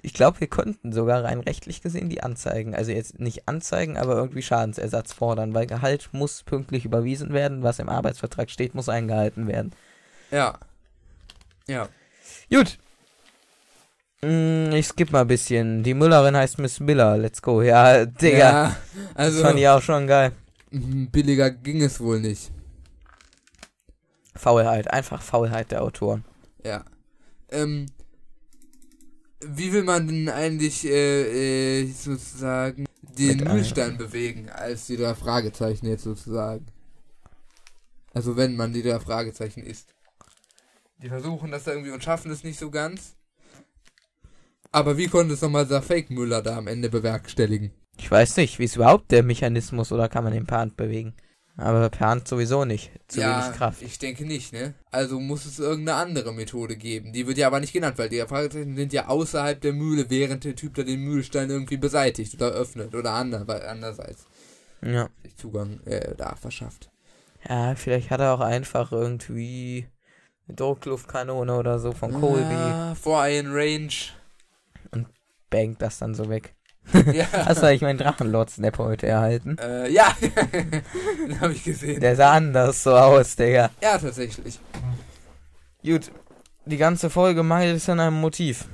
Ich 0.04 0.12
glaube, 0.14 0.40
wir 0.40 0.48
konnten 0.48 0.92
sogar 0.92 1.24
rein 1.24 1.40
rechtlich 1.40 1.80
gesehen 1.82 2.10
die 2.10 2.22
anzeigen. 2.22 2.74
Also 2.74 2.92
jetzt 2.92 3.18
nicht 3.20 3.48
anzeigen, 3.48 3.96
aber 3.96 4.14
irgendwie 4.16 4.42
Schadensersatz 4.42 5.12
fordern, 5.12 5.54
weil 5.54 5.66
Gehalt 5.66 6.10
muss 6.12 6.42
pünktlich 6.42 6.84
überwiesen 6.84 7.32
werden. 7.32 7.62
Was 7.62 7.78
im 7.78 7.88
Arbeitsvertrag 7.88 8.50
steht, 8.50 8.74
muss 8.74 8.88
eingehalten 8.88 9.46
werden. 9.48 9.72
Ja. 10.30 10.58
Ja. 11.66 11.88
Gut. 12.50 12.78
Mm, 14.22 14.72
Ich 14.72 14.88
skipp 14.88 15.10
mal 15.12 15.22
ein 15.22 15.26
bisschen. 15.28 15.82
Die 15.82 15.94
Müllerin 15.94 16.36
heißt 16.36 16.58
Miss 16.58 16.80
Miller. 16.80 17.16
Let's 17.16 17.40
go. 17.42 17.62
Ja, 17.62 18.04
Digga. 18.06 18.38
Ja, 18.38 18.76
das 19.14 19.26
also 19.26 19.42
fand 19.42 19.58
ich 19.58 19.68
auch 19.68 19.82
schon 19.82 20.06
geil. 20.06 20.32
mhm, 20.70 21.10
billiger 21.10 21.50
ging 21.50 21.82
es 21.82 22.00
wohl 22.00 22.20
nicht. 22.20 22.50
Faulheit. 24.36 24.90
Einfach 24.92 25.22
Faulheit 25.22 25.70
der 25.70 25.82
Autoren. 25.82 26.24
Ja. 26.64 26.84
Ähm, 27.50 27.86
wie 29.48 29.72
will 29.72 29.84
man 29.84 30.06
denn 30.06 30.28
eigentlich 30.28 30.84
äh, 30.84 31.82
äh, 31.82 31.86
sozusagen 31.92 32.86
den 33.18 33.38
Mit 33.38 33.48
Müllstein 33.48 33.96
bewegen, 33.96 34.48
als 34.50 34.86
die 34.86 34.96
Fragezeichen 34.96 35.86
jetzt 35.86 36.04
sozusagen? 36.04 36.66
Also 38.12 38.36
wenn 38.36 38.56
man 38.56 38.72
die 38.72 38.82
Fragezeichen 38.82 39.62
ist. 39.62 39.94
Die 41.02 41.08
versuchen 41.08 41.50
das 41.50 41.64
da 41.64 41.72
irgendwie 41.72 41.90
und 41.90 42.02
schaffen 42.02 42.30
es 42.30 42.44
nicht 42.44 42.58
so 42.58 42.70
ganz. 42.70 43.16
Aber 44.72 44.96
wie 44.96 45.08
konnte 45.08 45.34
es 45.34 45.42
nochmal 45.42 45.64
dieser 45.64 45.82
Fake-Müller 45.82 46.42
da 46.42 46.56
am 46.56 46.66
Ende 46.66 46.88
bewerkstelligen? 46.88 47.72
Ich 47.96 48.10
weiß 48.10 48.36
nicht, 48.38 48.58
wie 48.58 48.64
ist 48.64 48.76
überhaupt 48.76 49.12
der 49.12 49.22
Mechanismus 49.22 49.92
oder 49.92 50.08
kann 50.08 50.24
man 50.24 50.32
den 50.32 50.46
per 50.46 50.58
Hand 50.58 50.76
bewegen? 50.76 51.14
Aber 51.56 51.88
per 51.88 52.08
Hand 52.08 52.26
sowieso 52.26 52.64
nicht. 52.64 52.90
Zu 53.06 53.20
wenig 53.20 53.56
Kraft. 53.56 53.80
ich 53.82 53.98
denke 54.00 54.24
nicht, 54.26 54.52
ne? 54.52 54.74
Also 54.90 55.20
muss 55.20 55.46
es 55.46 55.60
irgendeine 55.60 55.98
andere 55.98 56.32
Methode 56.34 56.76
geben. 56.76 57.12
Die 57.12 57.26
wird 57.28 57.38
ja 57.38 57.46
aber 57.46 57.60
nicht 57.60 57.72
genannt, 57.72 57.96
weil 57.96 58.08
die 58.08 58.20
Fragezeichen 58.22 58.74
sind 58.74 58.92
ja 58.92 59.06
außerhalb 59.06 59.60
der 59.60 59.72
Mühle, 59.72 60.10
während 60.10 60.42
der 60.42 60.56
Typ 60.56 60.74
da 60.74 60.82
den 60.82 61.00
Mühlstein 61.04 61.50
irgendwie 61.50 61.76
beseitigt 61.76 62.34
oder 62.34 62.48
öffnet 62.48 62.92
oder 62.94 63.12
ander, 63.12 63.46
andererseits 63.68 64.26
Ja. 64.82 65.08
sich 65.22 65.36
Zugang 65.36 65.80
äh, 65.84 66.16
da 66.16 66.34
verschafft. 66.34 66.90
Ja, 67.48 67.76
vielleicht 67.76 68.10
hat 68.10 68.20
er 68.20 68.34
auch 68.34 68.40
einfach 68.40 68.90
irgendwie 68.90 69.86
eine 70.48 70.56
Druckluftkanone 70.56 71.54
oder 71.56 71.78
so 71.78 71.92
von 71.92 72.12
Colby. 72.20 72.52
Ja, 72.52 72.94
vor 72.96 73.28
Iron 73.28 73.52
Range. 73.52 73.92
Bangt 75.50 75.80
das 75.82 75.98
dann 75.98 76.14
so 76.14 76.28
weg. 76.28 76.54
Ja. 76.92 77.26
Hast 77.32 77.62
du 77.62 77.66
eigentlich 77.66 77.82
meinen 77.82 77.98
Drachenlord-Snap 77.98 78.78
heute 78.78 79.06
erhalten? 79.06 79.56
Äh, 79.58 79.90
ja, 79.90 80.14
den 81.28 81.40
habe 81.40 81.52
ich 81.52 81.64
gesehen. 81.64 82.00
Der 82.00 82.16
sah 82.16 82.32
anders 82.32 82.82
so 82.82 82.94
aus, 82.94 83.36
Digga. 83.36 83.70
Ja, 83.82 83.98
tatsächlich. 83.98 84.58
Gut. 85.84 86.10
Die 86.66 86.76
ganze 86.76 87.10
Folge 87.10 87.42
mangelt 87.42 87.76
es 87.76 87.88
an 87.88 88.00
einem 88.00 88.20
Motiv. 88.20 88.66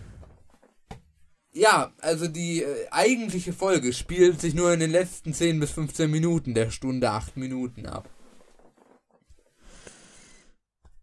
Ja, 1.52 1.92
also 2.00 2.28
die 2.28 2.62
äh, 2.62 2.86
eigentliche 2.92 3.52
Folge 3.52 3.92
spielt 3.92 4.40
sich 4.40 4.54
nur 4.54 4.72
in 4.72 4.80
den 4.80 4.90
letzten 4.90 5.34
10 5.34 5.58
bis 5.58 5.72
15 5.72 6.08
Minuten 6.08 6.54
der 6.54 6.70
Stunde 6.70 7.10
8 7.10 7.36
Minuten 7.36 7.86
ab. 7.86 8.08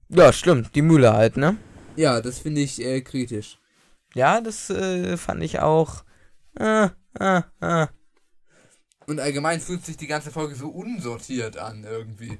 Ja, 0.10 0.32
stimmt. 0.32 0.74
Die 0.76 0.82
Mühle 0.82 1.12
halt, 1.14 1.36
ne? 1.36 1.58
Ja, 1.98 2.22
das 2.22 2.40
finde 2.40 2.62
ich 2.62 2.82
äh, 2.82 3.02
kritisch. 3.02 3.60
Ja, 4.14 4.40
das 4.40 4.70
äh, 4.70 5.18
fand 5.18 5.44
ich 5.44 5.60
auch. 5.60 6.04
Und 9.08 9.20
allgemein 9.20 9.62
fühlt 9.62 9.86
sich 9.86 9.98
die 9.98 10.08
ganze 10.08 10.32
Folge 10.32 10.56
so 10.56 10.68
unsortiert 10.68 11.58
an 11.58 11.84
irgendwie. 11.84 12.38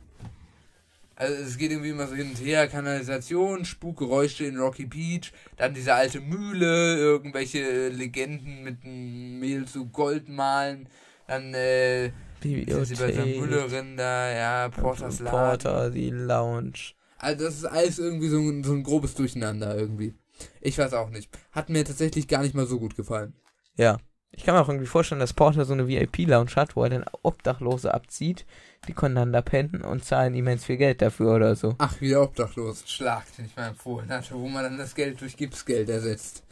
Also 1.16 1.34
es 1.36 1.58
geht 1.58 1.72
irgendwie 1.72 1.90
immer 1.90 2.06
so 2.08 2.14
hin 2.14 2.30
und 2.30 2.40
her, 2.40 2.68
Kanalisation, 2.68 3.66
Spukgeräusche 3.66 4.46
in 4.46 4.58
Rocky 4.58 4.86
Beach, 4.86 5.32
dann 5.56 5.74
diese 5.74 5.96
alte 5.96 6.20
Mühle, 6.20 6.98
irgendwelche 6.98 7.90
Legenden 7.90 8.64
mit 8.64 8.84
dem 8.84 9.40
Mehl 9.40 9.66
zu 9.66 9.88
Gold 9.88 10.30
malen, 10.30 10.88
dann 11.28 11.56
äh, 11.56 12.12
sind 12.44 12.86
sie 12.86 12.96
bei 12.96 13.12
der. 13.12 13.26
Müllerin 13.26 13.98
da, 13.98 14.32
ja, 14.32 14.70
Porters 14.70 15.20
Laden. 15.20 15.32
Porter, 15.32 15.90
die 15.90 16.12
Lounge. 16.12 16.94
Also 17.18 17.46
das 17.46 17.56
ist 17.56 17.66
alles 17.66 17.98
irgendwie 17.98 18.30
so 18.30 18.38
ein, 18.38 18.64
so 18.64 18.74
ein 18.74 18.84
grobes 18.84 19.16
Durcheinander 19.16 19.76
irgendwie. 19.76 20.14
Ich 20.62 20.78
weiß 20.78 20.94
auch 20.94 21.10
nicht. 21.10 21.36
Hat 21.52 21.70
mir 21.70 21.84
tatsächlich 21.84 22.28
gar 22.28 22.44
nicht 22.44 22.54
mal 22.54 22.68
so 22.68 22.80
gut 22.80 22.96
gefallen. 22.96 23.34
Ja. 23.76 23.98
Ich 24.32 24.44
kann 24.44 24.56
mir 24.56 24.62
auch 24.62 24.70
irgendwie 24.70 24.88
vorstellen, 24.88 25.20
dass 25.20 25.34
Porter 25.34 25.66
so 25.66 25.74
eine 25.74 25.88
VIP-Lounge 25.88 26.56
hat, 26.56 26.76
wo 26.76 26.84
er 26.84 26.90
dann 26.90 27.06
Obdachlose 27.24 27.94
abzieht. 27.94 28.46
Die 28.88 28.94
können 28.94 29.16
dann 29.16 29.34
da 29.34 29.42
pennen 29.42 29.82
und 29.82 30.06
zahlen 30.06 30.36
immens 30.36 30.66
viel 30.66 30.78
Geld 30.78 31.02
dafür 31.02 31.36
oder 31.36 31.56
so. 31.56 31.76
Ach, 31.80 32.00
wieder 32.00 32.22
obdachlos. 32.22 32.84
Schlag, 32.86 33.26
den 33.38 33.46
ich 33.46 33.56
mal 33.56 33.70
empfohlen 33.70 34.10
hatte, 34.10 34.36
wo 34.36 34.48
man 34.48 34.64
dann 34.64 34.78
das 34.78 34.96
Geld 34.96 35.20
durch 35.20 35.36
Gipsgeld 35.36 35.90
ersetzt. 35.90 36.44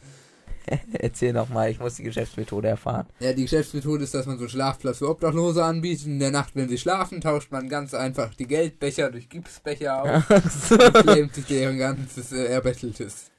Erzähl 0.92 1.32
noch 1.32 1.48
mal, 1.48 1.70
ich 1.70 1.78
muss 1.78 1.94
die 1.94 2.02
Geschäftsmethode 2.02 2.68
erfahren. 2.68 3.06
Ja, 3.20 3.32
die 3.32 3.42
Geschäftsmethode 3.42 4.04
ist, 4.04 4.14
dass 4.14 4.26
man 4.26 4.36
so 4.36 4.44
einen 4.44 4.50
Schlafplatz 4.50 4.98
für 4.98 5.08
Obdachlose 5.08 5.64
anbietet. 5.64 6.06
In 6.06 6.18
der 6.18 6.30
Nacht, 6.30 6.56
wenn 6.56 6.68
sie 6.68 6.78
schlafen, 6.78 7.20
tauscht 7.20 7.52
man 7.52 7.68
ganz 7.68 7.94
einfach 7.94 8.34
die 8.34 8.46
Geldbecher 8.46 9.10
durch 9.10 9.28
Gipsbecher 9.28 10.02
auf 10.26 10.30
und 10.70 10.94
claimt 10.94 11.34
sich 11.34 11.46
deren 11.46 11.78
ganzes 11.78 12.32
äh, 12.32 12.46
Erbetteltes. 12.46 13.30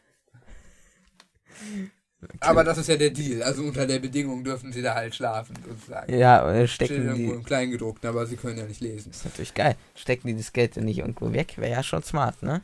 Aber 2.40 2.64
das 2.64 2.78
ist 2.80 2.88
ja 2.90 2.96
der 2.98 3.12
Deal. 3.12 3.44
Also 3.44 3.64
unter 3.64 3.86
der 3.86 4.00
Bedingung 4.00 4.44
dürfen 4.44 4.74
sie 4.74 4.82
da 4.82 4.96
halt 4.96 5.14
schlafen, 5.14 5.56
sozusagen. 5.68 6.12
Ja, 6.18 6.52
äh, 6.52 6.68
Steht 6.68 6.88
stecken 6.90 7.06
irgendwo 7.08 7.32
die. 7.32 7.38
im 7.38 7.44
Kleingedruckten, 7.44 8.10
aber 8.10 8.26
sie 8.26 8.38
können 8.38 8.58
ja 8.58 8.66
nicht 8.66 8.82
lesen. 8.82 9.12
Das 9.12 9.18
ist 9.20 9.26
natürlich 9.26 9.54
geil. 9.54 9.76
Stecken 9.96 10.28
die 10.28 10.36
das 10.36 10.52
Geld 10.52 10.76
denn 10.76 10.86
nicht 10.86 10.98
irgendwo 11.00 11.32
weg? 11.32 11.54
Wäre 11.58 11.72
ja 11.72 11.84
schon 11.84 12.02
smart, 12.02 12.42
ne? 12.42 12.62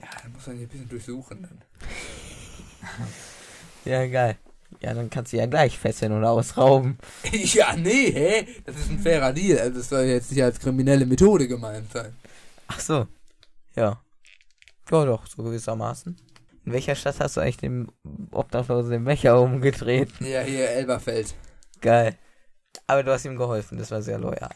Ja, 0.00 0.08
da 0.22 0.28
muss 0.28 0.46
man 0.46 0.56
ja 0.56 0.62
ein 0.62 0.68
bisschen 0.68 0.88
durchsuchen 0.88 1.42
dann. 1.42 1.62
Ja, 3.86 4.06
geil. 4.06 4.36
Ja, 4.80 4.92
dann 4.92 5.08
kannst 5.08 5.32
du 5.32 5.38
ja 5.38 5.46
gleich 5.46 5.78
fesseln 5.78 6.12
oder 6.12 6.30
ausrauben. 6.30 6.98
ja, 7.32 7.74
nee, 7.76 8.12
hä? 8.12 8.46
Das 8.66 8.76
ist 8.76 8.90
ein 8.90 8.98
fairer 8.98 9.32
Deal. 9.32 9.58
Also 9.58 9.78
das 9.78 9.88
soll 9.88 10.02
jetzt 10.04 10.30
nicht 10.30 10.42
als 10.42 10.60
kriminelle 10.60 11.06
Methode 11.06 11.48
gemeint 11.48 11.90
sein. 11.90 12.14
Ach 12.68 12.78
so. 12.78 13.06
Ja. 13.74 14.00
Ja, 14.90 15.04
doch, 15.06 15.26
so 15.26 15.42
gewissermaßen. 15.42 16.14
In 16.70 16.74
welcher 16.74 16.94
Stadt 16.94 17.18
hast 17.18 17.36
du 17.36 17.40
eigentlich 17.40 17.56
dem 17.56 17.88
Obdachlosen 18.30 18.92
den 18.92 19.04
Becher 19.04 19.40
umgedreht? 19.40 20.08
Ja, 20.20 20.42
hier 20.42 20.70
Elberfeld. 20.70 21.34
Geil. 21.80 22.16
Aber 22.86 23.02
du 23.02 23.10
hast 23.10 23.24
ihm 23.24 23.34
geholfen, 23.34 23.76
das 23.76 23.90
war 23.90 24.02
sehr 24.02 24.20
loyal. 24.20 24.54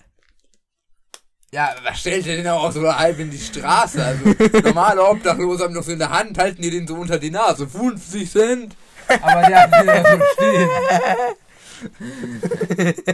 Ja, 1.50 1.74
was 1.82 1.98
stellt 1.98 2.24
ihr 2.26 2.36
denn 2.36 2.46
auch 2.46 2.70
so 2.70 2.82
halb 2.82 3.18
in 3.18 3.32
die 3.32 3.38
Straße? 3.38 4.00
Also, 4.04 4.32
normale 4.62 5.02
Obdachlose 5.02 5.64
haben 5.64 5.74
doch 5.74 5.82
so 5.82 5.90
in 5.90 5.98
der 5.98 6.10
Hand, 6.10 6.38
halten 6.38 6.62
die 6.62 6.70
den 6.70 6.86
so 6.86 6.94
unter 6.94 7.18
die 7.18 7.32
Nase. 7.32 7.66
50 7.66 8.30
Cent. 8.30 8.76
Aber 9.20 9.48
der 9.48 9.62
hat 9.62 9.72
da 9.72 10.16
so 10.16 10.22
stehen. 10.34 10.70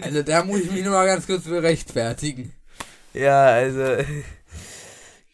Also 0.02 0.22
da 0.22 0.44
muss 0.44 0.60
ich 0.60 0.70
mich 0.70 0.84
nur 0.84 0.92
mal 0.92 1.06
ganz 1.06 1.26
kurz 1.26 1.44
für 1.44 1.62
rechtfertigen. 1.62 2.52
Ja, 3.14 3.46
also 3.46 4.04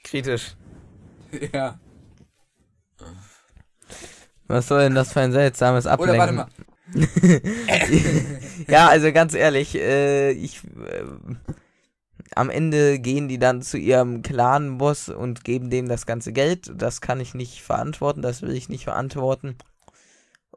kritisch. 0.04 0.54
Ja. 1.52 1.80
Was 4.48 4.68
soll 4.68 4.80
denn 4.80 4.94
das 4.94 5.12
für 5.12 5.20
ein 5.20 5.32
seltsames 5.32 5.86
Ablenken? 5.86 6.14
Oder 6.14 6.18
warte 6.18 6.32
mal. 6.32 6.46
ja, 8.68 8.88
also 8.88 9.12
ganz 9.12 9.34
ehrlich, 9.34 9.74
äh, 9.74 10.30
ich 10.30 10.62
äh, 10.64 11.02
am 12.34 12.50
Ende 12.50 12.98
gehen 12.98 13.28
die 13.28 13.38
dann 13.38 13.62
zu 13.62 13.76
ihrem 13.76 14.22
Clan-Boss 14.22 15.08
und 15.08 15.44
geben 15.44 15.70
dem 15.70 15.88
das 15.88 16.06
ganze 16.06 16.32
Geld. 16.32 16.70
Das 16.76 17.00
kann 17.00 17.20
ich 17.20 17.34
nicht 17.34 17.62
verantworten, 17.62 18.22
das 18.22 18.42
will 18.42 18.54
ich 18.54 18.68
nicht 18.68 18.84
verantworten. 18.84 19.56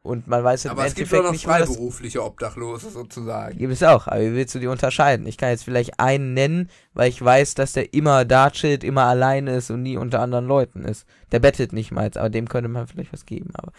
Und 0.02 0.28
man 0.28 0.43
weiß 0.43 0.66
im 0.66 0.72
Aber 0.72 0.86
es 0.86 0.95
gibt 0.95 1.12
Endeffekt 1.12 1.24
noch 1.24 1.32
nicht, 1.32 1.43
freiberufliche 1.43 2.24
Obdachlose 2.24 2.89
sozusagen. 2.89 3.58
Gibt 3.58 3.74
es 3.74 3.84
auch, 3.84 4.08
aber 4.08 4.22
wie 4.22 4.34
willst 4.34 4.56
du 4.56 4.60
die 4.60 4.68
unterscheiden? 4.68 5.28
Ich 5.28 5.38
kann 5.38 5.50
jetzt 5.50 5.66
vielleicht 5.66 6.00
einen 6.00 6.34
nennen, 6.34 6.70
weil 6.93 7.10
ich 7.10 7.24
weiß, 7.24 7.56
dass 7.56 7.74
der 7.74 7.93
immer 7.93 8.24
da 8.24 8.50
chillt, 8.50 8.84
immer 8.84 9.04
alleine 9.04 9.56
ist 9.56 9.70
und 9.72 9.84
nie 9.84 9.97
unter 9.97 10.22
anderen 10.22 10.47
Leuten 10.47 10.86
ist. 10.86 11.06
Der 11.32 11.39
bettet 11.39 11.74
nicht 11.74 11.91
mal, 11.91 12.10
aber 12.16 12.30
dem 12.30 12.47
könnte 12.47 12.70
man 12.70 12.88
vielleicht 12.88 13.12
was 13.12 13.26
geben, 13.26 13.50
aber. 13.54 13.74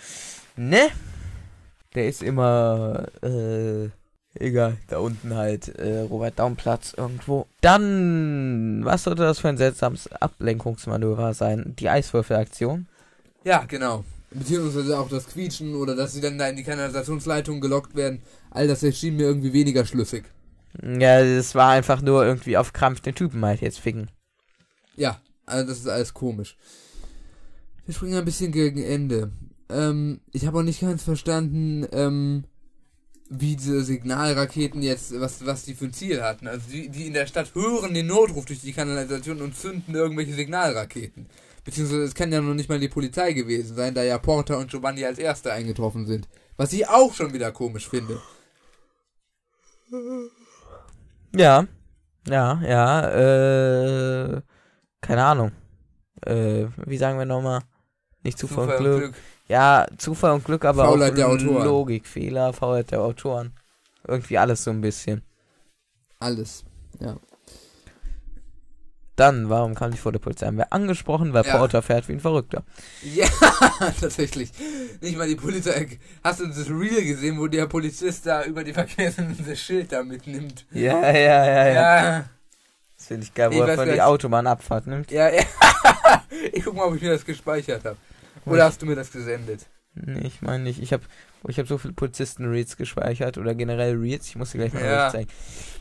Ne? 0.56 0.88
Der 1.94 2.06
ist 2.06 2.22
immer, 2.22 3.06
äh, 3.22 3.88
egal, 4.34 4.76
da 4.88 4.98
unten 4.98 5.34
halt, 5.34 5.68
äh, 5.76 6.00
Robert 6.00 6.38
Daumplatz 6.38 6.92
irgendwo. 6.96 7.46
Dann, 7.62 8.82
was 8.84 9.04
sollte 9.04 9.22
das 9.22 9.40
für 9.40 9.48
ein 9.48 9.56
seltsames 9.56 10.12
Ablenkungsmanöver 10.12 11.34
sein? 11.34 11.74
Die 11.78 11.88
Eiswürfelaktion? 11.88 12.86
Ja, 13.42 13.64
genau. 13.66 14.04
Beziehungsweise 14.30 14.98
auch 14.98 15.08
das 15.08 15.26
Quietschen 15.26 15.74
oder 15.74 15.96
dass 15.96 16.12
sie 16.12 16.20
dann 16.20 16.38
da 16.38 16.48
in 16.48 16.56
die 16.56 16.62
Kanalisationsleitung 16.62 17.60
gelockt 17.60 17.96
werden. 17.96 18.22
All 18.50 18.68
das 18.68 18.82
erschien 18.82 19.16
mir 19.16 19.24
irgendwie 19.24 19.52
weniger 19.52 19.84
schlüssig. 19.84 20.24
Ja, 20.82 21.20
es 21.20 21.54
war 21.54 21.70
einfach 21.70 22.00
nur 22.00 22.24
irgendwie 22.24 22.56
auf 22.56 22.72
Krampf 22.72 23.00
den 23.00 23.14
Typen 23.14 23.44
halt 23.44 23.60
jetzt 23.60 23.80
ficken. 23.80 24.08
Ja, 24.96 25.20
also 25.46 25.68
das 25.68 25.78
ist 25.78 25.88
alles 25.88 26.14
komisch. 26.14 26.56
Wir 27.86 27.94
springen 27.94 28.18
ein 28.18 28.24
bisschen 28.24 28.52
gegen 28.52 28.82
Ende. 28.82 29.32
Ähm, 29.68 30.20
ich 30.32 30.46
habe 30.46 30.58
auch 30.58 30.62
nicht 30.62 30.80
ganz 30.80 31.02
verstanden, 31.02 31.86
ähm, 31.90 32.44
wie 33.28 33.56
diese 33.56 33.82
Signalraketen 33.82 34.82
jetzt, 34.82 35.18
was, 35.18 35.44
was 35.46 35.64
die 35.64 35.74
für 35.74 35.86
ein 35.86 35.92
Ziel 35.92 36.22
hatten. 36.22 36.48
Also 36.48 36.70
die, 36.70 36.88
die 36.88 37.06
in 37.06 37.14
der 37.14 37.26
Stadt 37.26 37.54
hören 37.54 37.94
den 37.94 38.06
Notruf 38.06 38.44
durch 38.44 38.60
die 38.60 38.72
Kanalisation 38.72 39.40
und 39.40 39.56
zünden 39.56 39.94
irgendwelche 39.94 40.34
Signalraketen. 40.34 41.26
Beziehungsweise 41.70 42.02
es 42.02 42.14
kann 42.16 42.32
ja 42.32 42.40
noch 42.40 42.54
nicht 42.54 42.68
mal 42.68 42.80
die 42.80 42.88
Polizei 42.88 43.32
gewesen 43.32 43.76
sein, 43.76 43.94
da 43.94 44.02
ja 44.02 44.18
Porter 44.18 44.58
und 44.58 44.72
Giovanni 44.72 45.04
als 45.04 45.20
Erste 45.20 45.52
eingetroffen 45.52 46.04
sind. 46.04 46.28
Was 46.56 46.72
ich 46.72 46.88
auch 46.88 47.14
schon 47.14 47.32
wieder 47.32 47.52
komisch 47.52 47.88
finde. 47.88 48.20
Ja, 51.32 51.68
ja, 52.26 52.60
ja, 52.60 53.08
äh, 53.10 54.42
keine 55.00 55.24
Ahnung. 55.24 55.52
Äh, 56.26 56.66
wie 56.86 56.98
sagen 56.98 57.20
wir 57.20 57.24
nochmal? 57.24 57.60
Nicht 58.24 58.36
Zufall, 58.36 58.68
und 58.68 58.76
Glück. 58.78 59.14
Ja, 59.46 59.86
Zufall 59.96 60.32
und 60.32 60.44
Glück, 60.44 60.64
aber 60.64 60.86
Faulheit 60.86 61.20
auch. 61.20 61.38
Logikfehler, 61.38 62.52
Faulheit 62.52 62.90
der 62.90 63.00
Autoren. 63.00 63.54
Irgendwie 64.04 64.38
alles 64.38 64.64
so 64.64 64.72
ein 64.72 64.80
bisschen. 64.80 65.22
Alles. 66.18 66.64
Ja. 66.98 67.16
Dann, 69.20 69.50
warum 69.50 69.74
kam 69.74 69.92
ich 69.92 70.00
vor 70.00 70.12
der 70.12 70.18
Polizei? 70.18 70.46
Haben 70.46 70.56
wir 70.56 70.72
angesprochen, 70.72 71.32
weil 71.34 71.44
Ja. 71.44 71.58
Porter 71.58 71.82
fährt 71.82 72.08
wie 72.08 72.12
ein 72.12 72.20
Verrückter. 72.20 72.62
Ja, 73.02 73.26
tatsächlich. 74.00 74.50
Nicht 75.02 75.16
mal 75.18 75.28
die 75.28 75.36
Polizei. 75.36 75.98
Hast 76.24 76.40
du 76.40 76.46
das 76.46 76.68
Reel 76.70 77.04
gesehen, 77.04 77.38
wo 77.38 77.46
der 77.46 77.66
Polizist 77.66 78.24
da 78.26 78.44
über 78.44 78.64
die 78.64 78.72
Verkehrsinsel 78.72 79.44
das 79.48 79.58
Schild 79.60 79.92
da 79.92 80.02
mitnimmt? 80.02 80.64
Ja, 80.72 81.00
ja, 81.10 81.44
ja, 81.44 81.66
ja. 81.68 81.72
Ja. 81.72 82.24
Das 82.96 83.06
finde 83.06 83.24
ich 83.24 83.34
geil, 83.34 83.50
Ich 83.52 83.58
wo 83.58 83.62
er 83.62 83.68
weiß 83.68 83.76
von 83.76 83.88
die. 83.90 84.00
Autobahnabfahrt 84.00 84.86
nimmt. 84.86 85.10
Ja, 85.10 85.28
ja. 85.28 85.42
Ich 86.52 86.64
guck 86.64 86.74
mal, 86.76 86.84
ob 86.86 86.94
ich 86.96 87.02
mir 87.02 87.10
das 87.10 87.24
gespeichert 87.24 87.84
habe. 87.84 87.96
Oder 88.46 88.64
hast 88.64 88.80
du 88.80 88.86
mir 88.86 88.94
das 88.96 89.12
gesendet? 89.12 89.66
Nee, 89.94 90.26
ich 90.26 90.40
meine 90.42 90.62
nicht. 90.64 90.80
Ich 90.80 90.92
habe 90.92 91.02
ich 91.48 91.58
hab 91.58 91.66
so 91.66 91.76
viele 91.78 91.94
Polizisten-Reads 91.94 92.76
gespeichert 92.76 93.38
oder 93.38 93.54
generell 93.54 93.96
Reads. 93.96 94.28
Ich 94.28 94.36
muss 94.36 94.52
dir 94.52 94.58
gleich 94.58 94.72
mal 94.72 94.84
Ja. 94.84 95.06
was 95.06 95.12
zeigen. 95.12 95.30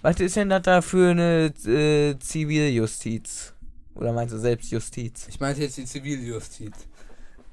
Was 0.01 0.19
ist 0.19 0.35
denn 0.35 0.49
das 0.49 0.63
da 0.63 0.81
für 0.81 1.11
eine 1.11 1.53
äh, 1.65 2.17
Ziviljustiz? 2.19 3.53
Oder 3.95 4.13
meinst 4.13 4.33
du 4.33 4.39
Selbstjustiz? 4.39 5.27
Ich 5.29 5.39
meinte 5.39 5.61
jetzt 5.61 5.77
die 5.77 5.85
Ziviljustiz. 5.85 6.73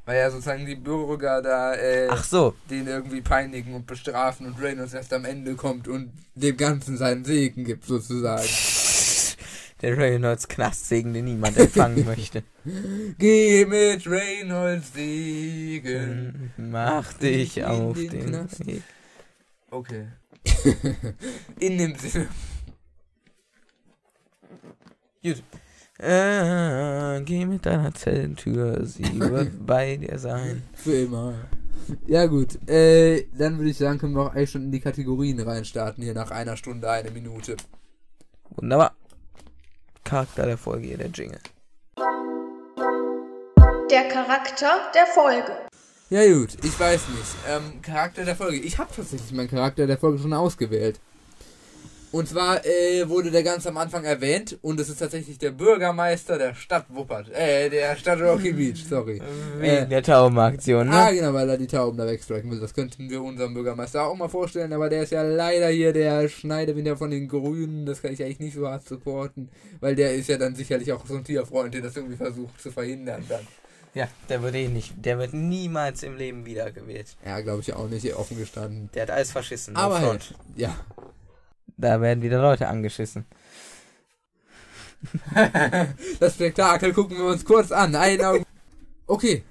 Weil 0.04 0.18
ja 0.20 0.30
sozusagen 0.30 0.64
die 0.64 0.76
Bürger 0.76 1.42
da 1.42 1.74
äh, 1.74 2.06
Ach 2.08 2.22
so. 2.22 2.54
den 2.70 2.86
irgendwie 2.86 3.20
peinigen 3.22 3.74
und 3.74 3.86
bestrafen 3.88 4.46
und 4.46 4.60
Reynolds 4.62 4.94
erst 4.94 5.12
am 5.12 5.24
Ende 5.24 5.56
kommt 5.56 5.88
und 5.88 6.12
dem 6.36 6.56
Ganzen 6.56 6.96
seinen 6.96 7.24
Segen 7.24 7.64
gibt, 7.64 7.84
sozusagen. 7.86 8.46
Der 9.82 9.96
Reynolds 9.96 10.48
Knastsegen, 10.48 11.12
den 11.12 11.26
niemand 11.26 11.58
empfangen 11.58 12.04
möchte. 12.06 12.42
Geh 13.18 13.66
mit 13.66 14.06
Reynolds 14.06 14.94
Segen. 14.94 16.52
Mach 16.56 17.12
dich 17.14 17.62
auf 17.64 17.96
den 17.96 18.10
den 18.10 18.26
Knast. 18.26 18.66
Weg. 18.66 18.82
Okay. 19.70 20.06
In 21.60 21.78
dem 21.78 21.94
Sinne. 21.96 22.28
Gut. 25.22 25.42
Äh, 25.98 27.22
geh 27.22 27.46
mit 27.46 27.64
deiner 27.64 27.92
Zellentür, 27.94 28.84
sie 28.84 29.04
wird 29.18 29.66
bei 29.66 29.96
dir 29.96 30.18
sein. 30.18 30.62
Für 30.74 30.94
immer. 30.94 31.34
Ja 32.06 32.26
gut, 32.26 32.68
äh, 32.68 33.26
dann 33.36 33.58
würde 33.58 33.70
ich 33.70 33.78
sagen, 33.78 33.98
können 33.98 34.14
wir 34.14 34.22
auch 34.22 34.34
eigentlich 34.34 34.50
schon 34.50 34.64
in 34.64 34.72
die 34.72 34.80
Kategorien 34.80 35.40
reinstarten, 35.40 36.02
hier 36.02 36.14
nach 36.14 36.30
einer 36.30 36.56
Stunde, 36.56 36.90
eine 36.90 37.10
Minute. 37.10 37.56
Wunderbar. 38.50 38.94
Charakter 40.06 40.46
der 40.46 40.56
Folge, 40.56 40.86
hier 40.86 40.98
der 40.98 41.08
Jingle. 41.08 41.40
Der 43.90 44.08
Charakter 44.08 44.92
der 44.94 45.06
Folge. 45.06 45.52
Ja 46.10 46.24
gut, 46.32 46.64
ich 46.64 46.78
weiß 46.78 47.08
nicht. 47.08 47.34
Ähm, 47.48 47.82
Charakter 47.82 48.24
der 48.24 48.36
Folge. 48.36 48.58
Ich 48.58 48.78
habe 48.78 48.88
tatsächlich 48.94 49.32
meinen 49.32 49.50
Charakter 49.50 49.88
der 49.88 49.98
Folge 49.98 50.20
schon 50.20 50.32
ausgewählt. 50.32 51.00
Und 52.12 52.28
zwar 52.28 52.64
äh, 52.64 53.08
wurde 53.08 53.30
der 53.30 53.42
ganz 53.42 53.66
am 53.66 53.76
Anfang 53.76 54.04
erwähnt 54.04 54.56
und 54.62 54.78
es 54.80 54.88
ist 54.88 54.98
tatsächlich 55.00 55.38
der 55.38 55.50
Bürgermeister 55.50 56.38
der 56.38 56.54
Stadt 56.54 56.86
Wuppert. 56.88 57.28
Äh, 57.30 57.68
der 57.68 57.96
Stadt 57.96 58.20
Rocky 58.20 58.52
Beach, 58.52 58.84
sorry. 58.88 59.20
Wegen 59.58 59.90
der 59.90 60.02
Taubenaktion, 60.02 60.88
Ah, 60.88 61.10
ne? 61.10 61.16
genau, 61.16 61.34
weil 61.34 61.50
er 61.50 61.58
die 61.58 61.66
Tauben 61.66 61.98
da 61.98 62.06
wegstriken 62.06 62.50
will. 62.50 62.60
Das 62.60 62.72
könnten 62.74 63.10
wir 63.10 63.20
unserem 63.22 63.54
Bürgermeister 63.54 64.04
auch 64.06 64.14
mal 64.16 64.28
vorstellen, 64.28 64.72
aber 64.72 64.88
der 64.88 65.02
ist 65.02 65.10
ja 65.12 65.22
leider 65.22 65.68
hier 65.68 65.92
der 65.92 66.28
Schneiderwinder 66.28 66.96
von 66.96 67.10
den 67.10 67.28
Grünen. 67.28 67.84
Das 67.86 68.00
kann 68.00 68.12
ich 68.12 68.22
eigentlich 68.22 68.40
nicht 68.40 68.54
so 68.54 68.66
hart 68.68 68.86
supporten, 68.86 69.50
weil 69.80 69.94
der 69.96 70.14
ist 70.14 70.28
ja 70.28 70.38
dann 70.38 70.54
sicherlich 70.54 70.92
auch 70.92 71.04
so 71.06 71.16
ein 71.16 71.24
Tierfreund, 71.24 71.74
der 71.74 71.82
das 71.82 71.96
irgendwie 71.96 72.16
versucht 72.16 72.60
zu 72.62 72.70
verhindern 72.70 73.24
dann. 73.28 73.46
Ja, 73.94 74.08
der 74.28 74.42
wird 74.42 74.54
eh 74.54 74.68
nicht, 74.68 74.94
der 75.04 75.18
wird 75.18 75.34
niemals 75.34 76.02
im 76.02 76.16
Leben 76.16 76.46
wiedergewählt. 76.46 77.16
Ja, 77.24 77.40
glaube 77.40 77.62
ich 77.62 77.72
auch 77.72 77.88
nicht, 77.88 78.14
offen 78.14 78.38
gestanden. 78.38 78.90
Der 78.94 79.02
hat 79.02 79.10
alles 79.10 79.32
verschissen. 79.32 79.74
no 79.74 79.80
Aber 79.80 80.00
halt, 80.00 80.34
ja. 80.54 80.76
Da 81.76 82.00
werden 82.00 82.22
wieder 82.22 82.40
Leute 82.40 82.68
angeschissen. 82.68 83.26
Das 86.18 86.34
Spektakel 86.34 86.92
gucken 86.92 87.16
wir 87.18 87.26
uns 87.26 87.44
kurz 87.44 87.70
an. 87.70 87.94
Ein 87.94 88.20
Augen. 88.24 88.44
Okay, 89.06 89.44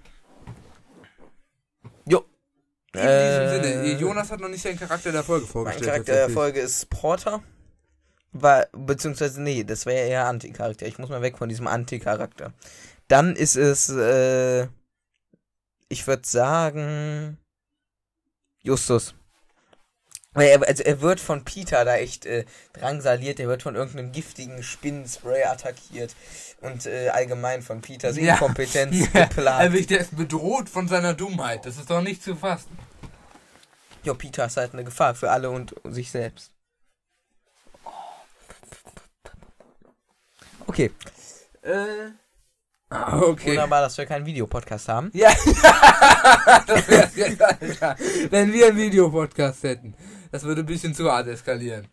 Jo. 2.07 2.25
in 2.93 3.01
diesem 3.01 3.49
Sinne. 3.63 3.99
Jonas 3.99 4.31
hat 4.31 4.39
noch 4.39 4.49
nicht 4.49 4.61
seinen 4.63 4.79
Charakter 4.79 5.11
der 5.11 5.23
Folge 5.23 5.45
Mein 5.45 5.51
vorgestellt. 5.51 5.85
Charakter 5.85 6.13
der. 6.13 6.29
Folge 6.29 6.59
ist 6.59 6.89
Porter. 6.89 7.41
War, 8.33 8.67
beziehungsweise, 8.73 9.41
nee, 9.41 9.63
das 9.63 9.85
wäre 9.85 10.07
eher 10.09 10.25
Anti-Charakter. 10.27 10.85
Ich 10.87 10.97
muss 10.97 11.09
mal 11.09 11.21
weg 11.21 11.37
von 11.37 11.47
diesem 11.47 11.67
Anti-Charakter. 11.67 12.51
Dann 13.07 13.35
ist 13.35 13.55
es, 13.55 13.89
äh, 13.89 14.67
ich 15.87 16.05
würde 16.05 16.27
sagen, 16.27 17.37
Justus. 18.61 19.15
Er, 20.35 20.67
also 20.67 20.83
er 20.83 21.01
wird 21.01 21.19
von 21.19 21.43
Peter 21.45 21.85
da 21.85 21.95
echt 21.95 22.25
äh, 22.25 22.45
drangsaliert, 22.73 23.39
er 23.39 23.47
wird 23.47 23.63
von 23.63 23.75
irgendeinem 23.75 24.11
giftigen 24.11 24.61
Spinnenspray 24.63 25.43
attackiert 25.43 26.13
und 26.61 26.85
äh, 26.85 27.09
allgemein 27.09 27.61
von 27.61 27.81
Peters 27.81 28.17
Ja. 28.17 28.33
Inkompetenz 28.33 29.07
Ja, 29.13 29.25
geplagt. 29.25 29.59
also 29.61 29.85
der 29.87 29.99
ist 30.01 30.17
bedroht 30.17 30.69
von 30.69 30.87
seiner 30.87 31.13
Dummheit. 31.13 31.65
Das 31.65 31.77
ist 31.77 31.89
doch 31.89 32.01
nicht 32.01 32.21
zu 32.21 32.35
fassen. 32.35 32.77
Ja, 34.03 34.13
Peter 34.13 34.45
ist 34.45 34.57
halt 34.57 34.73
eine 34.73 34.83
Gefahr 34.83 35.15
für 35.15 35.31
alle 35.31 35.49
und 35.49 35.73
sich 35.85 36.11
selbst. 36.11 36.51
Okay, 40.67 40.91
Äh. 41.61 42.11
Okay. 42.91 43.49
wunderbar, 43.51 43.81
dass 43.81 43.97
wir 43.97 44.05
keinen 44.05 44.25
Videopodcast 44.25 44.87
haben. 44.89 45.09
Ja, 45.13 45.29
das 46.67 46.87
wär's 46.87 47.15
jetzt, 47.15 47.41
Alter. 47.41 47.95
Wenn 48.29 48.53
wir 48.53 48.67
einen 48.67 48.77
Videopodcast 48.77 49.63
hätten. 49.63 49.95
Das 50.35 50.43
würde 50.43 50.63
ein 50.63 50.65
bisschen 50.65 50.93
zu 50.93 51.09
hart 51.09 51.27
eskalieren. 51.27 51.87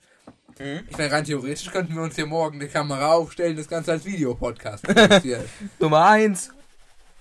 Mhm. 0.59 0.81
Ich 0.91 0.99
meine, 0.99 1.13
rein 1.13 1.25
theoretisch 1.25 1.71
könnten 1.71 1.95
wir 1.95 2.03
uns 2.03 2.17
hier 2.17 2.27
morgen 2.27 2.59
die 2.59 2.67
Kamera 2.67 3.13
aufstellen, 3.13 3.57
das 3.57 3.69
Ganze 3.69 3.93
als 3.93 4.05
Videopodcast 4.05 4.83
produzieren. 4.83 5.45
Nummer 5.79 6.07
1, 6.07 6.51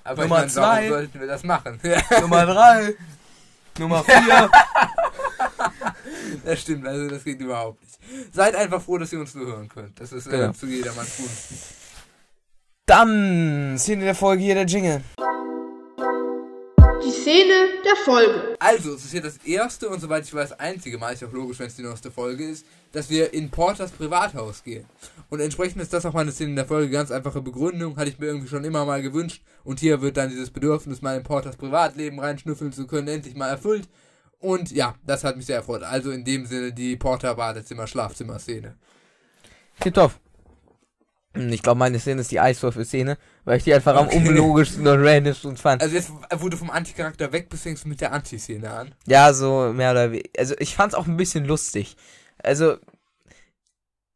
Aber 0.03 0.23
Nummer 0.23 0.45
ich 0.47 0.55
meine, 0.55 0.55
warum 0.55 0.79
zwei. 0.79 0.89
sollten 0.89 1.19
wir 1.19 1.27
das 1.27 1.43
machen? 1.43 1.79
Nummer 2.21 2.45
3, 2.47 2.95
Nummer 3.77 4.03
4. 4.03 4.49
Das 6.43 6.59
stimmt, 6.59 6.87
also 6.87 7.07
das 7.07 7.23
geht 7.23 7.39
überhaupt 7.39 7.79
nicht. 7.83 7.99
Seid 8.33 8.55
einfach 8.55 8.81
froh, 8.81 8.97
dass 8.97 9.13
ihr 9.13 9.19
uns 9.19 9.35
nur 9.35 9.45
hören 9.45 9.69
könnt. 9.69 10.01
Das 10.01 10.11
ist 10.11 10.25
äh, 10.25 10.31
Genau. 10.31 10.53
zu 10.53 10.65
jedermanns 10.65 11.17
Gunsten. 11.17 11.55
Dann 12.87 13.75
Szene 13.77 14.05
der 14.05 14.15
Folge 14.15 14.41
hier 14.41 14.55
der 14.55 14.65
Jingle. 14.65 15.03
Die 17.05 17.11
Szene 17.11 17.53
der 17.91 18.03
Folge. 18.03 18.55
Also, 18.59 18.93
es 18.93 19.05
ist 19.05 19.11
hier 19.11 19.21
das 19.21 19.37
erste 19.37 19.89
und 19.89 19.99
soweit 19.99 20.23
ich 20.23 20.33
weiß 20.33 20.53
einzige 20.53 20.97
Mal, 20.97 21.13
ist 21.13 21.21
ja 21.21 21.27
auch 21.27 21.33
logisch, 21.33 21.59
wenn 21.59 21.67
es 21.67 21.75
die 21.75 21.83
neueste 21.83 22.11
Folge 22.11 22.45
ist, 22.45 22.65
dass 22.91 23.09
wir 23.09 23.33
in 23.33 23.49
Porters 23.49 23.91
Privathaus 23.91 24.63
gehen. 24.63 24.85
Und 25.29 25.39
entsprechend 25.39 25.81
ist 25.81 25.93
das 25.93 26.05
auch 26.05 26.13
meine 26.13 26.31
Szene 26.31 26.51
in 26.51 26.55
der 26.55 26.65
Folge, 26.65 26.89
ganz 26.89 27.11
einfache 27.11 27.41
Begründung, 27.41 27.97
hatte 27.97 28.09
ich 28.09 28.19
mir 28.19 28.27
irgendwie 28.27 28.47
schon 28.47 28.63
immer 28.63 28.85
mal 28.85 29.01
gewünscht. 29.01 29.41
Und 29.63 29.79
hier 29.79 30.01
wird 30.01 30.17
dann 30.17 30.29
dieses 30.29 30.51
Bedürfnis, 30.51 31.01
mal 31.01 31.17
in 31.17 31.23
Porters 31.23 31.55
Privatleben 31.55 32.19
reinschnüffeln 32.19 32.73
zu 32.73 32.87
können, 32.87 33.07
endlich 33.07 33.35
mal 33.35 33.49
erfüllt. 33.49 33.87
Und 34.39 34.71
ja, 34.71 34.95
das 35.05 35.23
hat 35.23 35.37
mich 35.37 35.45
sehr 35.45 35.57
erfreut. 35.57 35.83
Also 35.83 36.11
in 36.11 36.25
dem 36.25 36.45
Sinne 36.45 36.73
die 36.73 36.97
Porter 36.97 37.35
Badezimmer 37.35 37.87
Schlafzimmer 37.87 38.39
Szene. 38.39 38.75
Tipptopp. 39.79 40.20
Ich 41.33 41.63
glaube, 41.63 41.79
meine 41.79 41.97
Szene 41.97 42.21
ist 42.21 42.31
die 42.31 42.41
Eiswürfel-Szene, 42.41 43.17
weil 43.45 43.57
ich 43.57 43.63
die 43.63 43.73
einfach 43.73 43.95
am 43.95 44.09
unlogischsten 44.09 44.85
und 44.85 45.05
randomsten 45.05 45.55
fand. 45.57 45.81
Also 45.81 45.95
jetzt, 45.95 46.11
wo 46.37 46.49
du 46.49 46.57
vom 46.57 46.69
Anticharakter 46.69 47.31
weg 47.31 47.49
bist, 47.49 47.63
fängst 47.63 47.85
du 47.85 47.89
mit 47.89 48.01
der 48.01 48.11
Anti-Szene 48.11 48.69
an. 48.69 48.95
Ja, 49.07 49.31
so 49.33 49.71
mehr 49.73 49.91
oder 49.91 50.11
weniger. 50.11 50.29
Also 50.37 50.55
ich 50.59 50.75
fand's 50.75 50.93
auch 50.93 51.07
ein 51.07 51.15
bisschen 51.15 51.45
lustig. 51.45 51.95
Also 52.43 52.77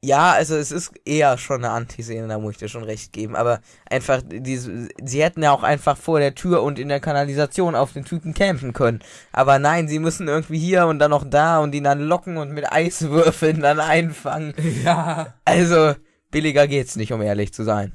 ja, 0.06 0.34
also 0.34 0.56
es 0.56 0.72
ist 0.72 0.92
eher 1.04 1.38
schon 1.40 1.66
eine 1.66 1.74
Anti-Szene, 1.74 2.28
da 2.28 2.38
muss 2.38 2.52
ich 2.52 2.58
dir 2.60 2.70
schon 2.70 2.84
recht 2.84 3.12
geben. 3.12 3.36
Aber 3.36 3.60
einfach, 3.90 4.22
diese, 4.24 4.88
sie 5.04 5.24
hätten 5.24 5.42
ja 5.42 5.52
auch 5.52 5.64
einfach 5.64 5.98
vor 5.98 6.20
der 6.20 6.36
Tür 6.36 6.62
und 6.62 6.78
in 6.78 6.90
der 6.90 7.00
Kanalisation 7.00 7.76
auf 7.76 7.94
den 7.94 8.06
Typen 8.06 8.36
campen 8.36 8.74
können. 8.74 9.00
Aber 9.32 9.58
nein, 9.58 9.88
sie 9.88 9.98
müssen 9.98 10.28
irgendwie 10.28 10.60
hier 10.60 10.86
und 10.86 11.00
dann 11.00 11.10
noch 11.10 11.28
da 11.28 11.58
und 11.60 11.74
ihn 11.74 11.86
dann 11.86 12.02
locken 12.02 12.38
und 12.38 12.52
mit 12.52 12.72
Eiswürfeln 12.72 13.62
dann 13.62 13.80
einfangen. 13.80 14.54
Ja. 14.84 15.34
Also, 15.46 15.96
billiger 16.36 16.68
geht's 16.68 16.98
nicht, 16.98 17.14
um 17.14 17.22
ehrlich 17.22 17.54
zu 17.54 17.64
sein. 17.64 17.94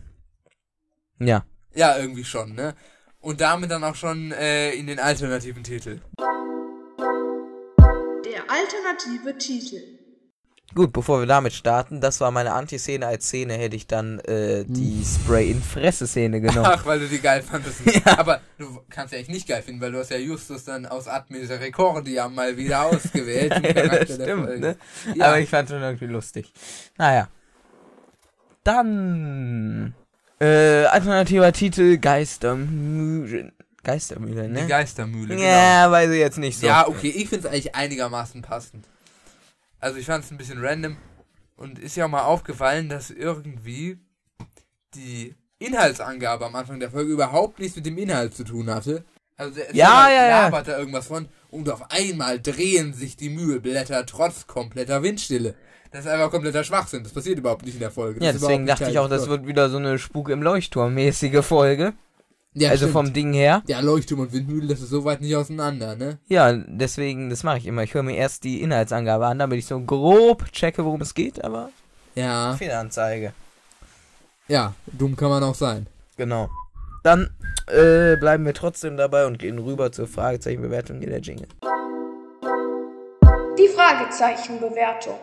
Ja. 1.18 1.44
Ja, 1.74 1.98
irgendwie 1.98 2.24
schon, 2.24 2.54
ne? 2.54 2.74
Und 3.20 3.42
damit 3.42 3.70
dann 3.70 3.84
auch 3.84 3.96
schon 3.96 4.32
äh, 4.32 4.70
in 4.70 4.86
den 4.86 4.98
alternativen 4.98 5.62
Titel. 5.62 6.00
Der 8.24 8.40
alternative 8.48 9.36
Titel. 9.36 9.82
Gut, 10.74 10.90
bevor 10.94 11.20
wir 11.20 11.26
damit 11.26 11.52
starten, 11.52 12.00
das 12.00 12.18
war 12.22 12.30
meine 12.30 12.54
Anti-Szene. 12.54 13.06
Als 13.06 13.26
Szene 13.26 13.58
hätte 13.58 13.76
ich 13.76 13.86
dann 13.86 14.20
äh, 14.20 14.64
die 14.66 15.04
Spray-in-Fresse-Szene 15.04 16.40
genommen. 16.40 16.64
Ach, 16.64 16.86
weil 16.86 16.98
du 16.98 17.08
die 17.08 17.20
geil 17.20 17.42
fandest. 17.42 17.82
Aber 18.06 18.40
du 18.56 18.80
kannst 18.88 19.12
ja 19.12 19.18
echt 19.18 19.28
nicht 19.28 19.48
geil 19.48 19.60
finden, 19.60 19.82
weil 19.82 19.92
du 19.92 19.98
hast 19.98 20.10
ja 20.10 20.16
Justus 20.16 20.64
dann 20.64 20.86
aus 20.86 21.08
Admis 21.08 21.50
Rekordia 21.50 22.26
mal 22.30 22.56
wieder 22.56 22.86
ausgewählt. 22.86 23.52
Ja, 23.62 23.86
das 23.86 24.14
stimmt, 24.14 24.60
ne? 24.60 24.76
Ja. 25.14 25.26
Aber 25.26 25.40
ich 25.40 25.50
fand 25.50 25.68
schon 25.68 25.82
irgendwie 25.82 26.06
lustig. 26.06 26.50
Naja. 26.96 27.28
Dann. 28.64 29.94
Äh, 30.40 30.84
alternativer 30.86 31.52
Titel 31.52 31.98
Geistermühle. 31.98 33.52
Geistermühle, 33.82 34.42
Die 34.44 34.48
ne? 34.48 34.66
Geistermühle, 34.66 35.36
genau. 35.36 35.46
Ja, 35.48 35.90
weiß 35.90 36.10
ich 36.10 36.18
jetzt 36.18 36.38
nicht 36.38 36.58
so. 36.58 36.66
Ja, 36.66 36.86
okay, 36.88 37.08
ich 37.08 37.28
finde 37.28 37.46
es 37.46 37.52
eigentlich 37.52 37.74
einigermaßen 37.74 38.42
passend. 38.42 38.86
Also 39.78 39.98
ich 39.98 40.06
fand 40.06 40.24
es 40.24 40.30
ein 40.30 40.36
bisschen 40.36 40.62
random 40.64 40.96
und 41.56 41.78
ist 41.78 41.96
ja 41.96 42.04
auch 42.04 42.10
mal 42.10 42.22
aufgefallen, 42.22 42.88
dass 42.90 43.10
irgendwie 43.10 43.98
die 44.94 45.34
Inhaltsangabe 45.58 46.46
am 46.46 46.56
Anfang 46.56 46.80
der 46.80 46.90
Folge 46.90 47.12
überhaupt 47.12 47.58
nichts 47.58 47.76
mit 47.76 47.86
dem 47.86 47.96
Inhalt 47.98 48.34
zu 48.34 48.44
tun 48.44 48.68
hatte. 48.70 49.04
Also 49.36 49.54
der 49.54 49.74
Ja, 49.74 50.10
ja, 50.10 50.26
ja. 50.26 50.40
labert 50.42 50.68
da 50.68 50.78
irgendwas 50.78 51.06
von 51.06 51.28
und 51.48 51.68
auf 51.70 51.90
einmal 51.90 52.40
drehen 52.40 52.92
sich 52.92 53.16
die 53.16 53.30
Mühlblätter 53.30 54.04
trotz 54.04 54.46
kompletter 54.46 55.02
Windstille. 55.02 55.54
Das 55.92 56.04
ist 56.04 56.10
einfach 56.10 56.30
kompletter 56.30 56.62
Schwachsinn. 56.62 57.02
Das 57.02 57.12
passiert 57.12 57.38
überhaupt 57.38 57.64
nicht 57.64 57.74
in 57.74 57.80
der 57.80 57.90
Folge. 57.90 58.20
Das 58.20 58.26
Ja, 58.26 58.32
deswegen 58.32 58.66
dachte 58.66 58.90
ich 58.90 58.98
auch, 58.98 59.08
das 59.08 59.28
wird 59.28 59.46
wieder 59.46 59.68
so 59.70 59.78
eine 59.78 59.98
Spuk 59.98 60.28
im 60.28 60.42
Leuchtturm-mäßige 60.42 61.42
Folge. 61.42 61.94
Ja, 62.52 62.70
also 62.70 62.86
stimmt. 62.86 62.92
vom 62.92 63.12
Ding 63.12 63.32
her. 63.32 63.62
Ja, 63.66 63.80
Leuchtturm 63.80 64.20
und 64.20 64.32
Windmühle, 64.32 64.66
das 64.68 64.80
ist 64.80 64.90
so 64.90 65.04
weit 65.04 65.20
nicht 65.20 65.36
auseinander, 65.36 65.94
ne? 65.94 66.18
Ja, 66.26 66.52
deswegen, 66.52 67.30
das 67.30 67.44
mache 67.44 67.58
ich 67.58 67.66
immer. 67.66 67.84
Ich 67.84 67.94
höre 67.94 68.02
mir 68.02 68.16
erst 68.16 68.42
die 68.42 68.60
Inhaltsangabe 68.60 69.26
an, 69.26 69.38
damit 69.38 69.58
ich 69.58 69.66
so 69.66 69.78
grob 69.80 70.50
checke, 70.52 70.84
worum 70.84 71.00
es 71.00 71.14
geht, 71.14 71.44
aber 71.44 71.70
Ja. 72.16 72.54
Fehlanzeige. 72.56 73.32
Ja, 74.48 74.74
dumm 74.86 75.16
kann 75.16 75.30
man 75.30 75.44
auch 75.44 75.54
sein. 75.54 75.86
Genau. 76.16 76.50
Dann 77.04 77.30
äh, 77.68 78.16
bleiben 78.16 78.44
wir 78.44 78.52
trotzdem 78.54 78.96
dabei 78.96 79.26
und 79.26 79.38
gehen 79.38 79.58
rüber 79.58 79.92
zur 79.92 80.08
Fragezeichenbewertung 80.08 80.98
hier 80.98 81.10
der 81.10 81.20
Jingle. 81.20 81.46
Die 83.56 83.68
Fragezeichenbewertung. 83.68 85.14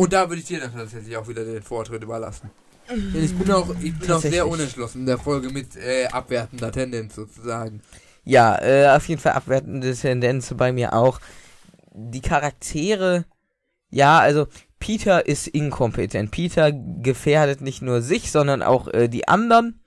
Und 0.00 0.14
da 0.14 0.30
würde 0.30 0.40
ich 0.40 0.46
dir 0.46 0.60
dann 0.60 0.72
tatsächlich 0.72 1.14
auch 1.18 1.28
wieder 1.28 1.44
den 1.44 1.62
Vortritt 1.62 2.02
überlassen. 2.02 2.48
Denn 2.88 3.22
ich 3.22 3.36
bin 3.36 3.52
auch, 3.52 3.68
ich 3.82 3.98
bin 3.98 4.10
auch 4.10 4.18
sehr 4.18 4.48
unentschlossen 4.48 5.00
in 5.00 5.06
der 5.06 5.18
Folge 5.18 5.50
mit 5.50 5.76
äh, 5.76 6.06
abwertender 6.06 6.72
Tendenz 6.72 7.16
sozusagen. 7.16 7.82
Ja, 8.24 8.58
äh, 8.62 8.88
auf 8.96 9.06
jeden 9.10 9.20
Fall 9.20 9.32
abwertende 9.32 9.94
Tendenz 9.94 10.54
bei 10.56 10.72
mir 10.72 10.94
auch. 10.94 11.20
Die 11.92 12.22
Charaktere, 12.22 13.26
ja, 13.90 14.18
also 14.18 14.46
Peter 14.78 15.26
ist 15.26 15.48
inkompetent. 15.48 16.30
Peter 16.30 16.72
gefährdet 16.72 17.60
nicht 17.60 17.82
nur 17.82 18.00
sich, 18.00 18.30
sondern 18.32 18.62
auch 18.62 18.88
äh, 18.88 19.06
die 19.06 19.28
anderen. 19.28 19.79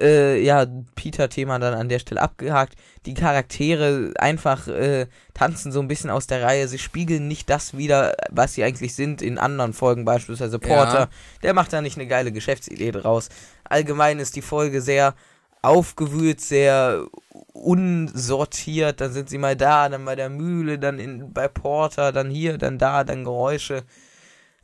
Äh, 0.00 0.40
ja, 0.42 0.66
Peter-Thema 0.94 1.58
dann 1.58 1.74
an 1.74 1.88
der 1.88 1.98
Stelle 1.98 2.20
abgehakt. 2.20 2.74
Die 3.06 3.14
Charaktere 3.14 4.12
einfach 4.18 4.68
äh, 4.68 5.06
tanzen 5.34 5.72
so 5.72 5.80
ein 5.80 5.88
bisschen 5.88 6.10
aus 6.10 6.26
der 6.26 6.42
Reihe. 6.42 6.68
Sie 6.68 6.78
spiegeln 6.78 7.26
nicht 7.26 7.48
das 7.50 7.76
wieder, 7.76 8.14
was 8.30 8.54
sie 8.54 8.64
eigentlich 8.64 8.94
sind 8.94 9.22
in 9.22 9.38
anderen 9.38 9.72
Folgen, 9.72 10.04
beispielsweise 10.04 10.58
Porter. 10.58 11.00
Ja. 11.00 11.08
Der 11.42 11.54
macht 11.54 11.72
da 11.72 11.80
nicht 11.80 11.96
eine 11.96 12.06
geile 12.06 12.32
Geschäftsidee 12.32 12.92
draus. 12.92 13.28
Allgemein 13.64 14.18
ist 14.18 14.36
die 14.36 14.42
Folge 14.42 14.80
sehr 14.80 15.14
aufgewühlt, 15.62 16.40
sehr 16.40 17.06
unsortiert. 17.52 19.00
Dann 19.00 19.12
sind 19.12 19.28
sie 19.28 19.38
mal 19.38 19.56
da, 19.56 19.88
dann 19.88 20.04
bei 20.04 20.16
der 20.16 20.28
Mühle, 20.28 20.78
dann 20.78 20.98
in, 20.98 21.32
bei 21.32 21.48
Porter, 21.48 22.12
dann 22.12 22.30
hier, 22.30 22.58
dann 22.58 22.78
da, 22.78 23.04
dann 23.04 23.24
Geräusche. 23.24 23.84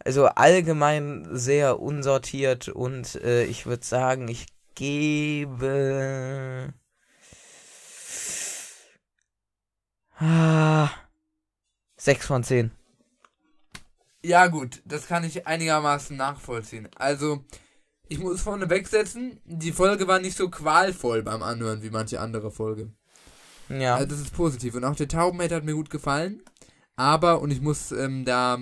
Also 0.05 0.27
allgemein 0.27 1.27
sehr 1.33 1.81
unsortiert 1.81 2.68
und 2.68 3.14
äh, 3.22 3.45
ich 3.45 3.64
würde 3.64 3.87
sagen, 3.87 4.29
ich 4.29 4.47
gebe. 4.75 6.72
Ah, 10.16 10.91
6 11.97 12.27
von 12.27 12.45
10. 12.45 12.70
Ja 14.22 14.47
gut, 14.47 14.81
das 14.85 15.07
kann 15.07 15.25
ich 15.25 15.47
einigermaßen 15.47 16.16
nachvollziehen. 16.16 16.89
Also, 16.97 17.45
ich 18.09 18.18
muss 18.18 18.41
vorne 18.41 18.70
wegsetzen, 18.70 19.41
die 19.45 19.72
Folge 19.72 20.07
war 20.07 20.18
nicht 20.20 20.37
so 20.37 20.49
qualvoll 20.49 21.22
beim 21.22 21.43
Anhören 21.43 21.83
wie 21.83 21.91
manche 21.91 22.20
andere 22.20 22.51
Folge. 22.51 22.93
Ja. 23.68 23.97
Also 23.97 24.07
das 24.07 24.20
ist 24.20 24.35
positiv. 24.35 24.75
Und 24.75 24.85
auch 24.85 24.97
der 24.97 25.09
Taubenhead 25.09 25.53
hat 25.53 25.64
mir 25.64 25.75
gut 25.75 25.91
gefallen. 25.91 26.43
Aber, 26.97 27.41
und 27.41 27.51
ich 27.51 27.61
muss 27.61 27.93
ähm, 27.93 28.25
da 28.25 28.59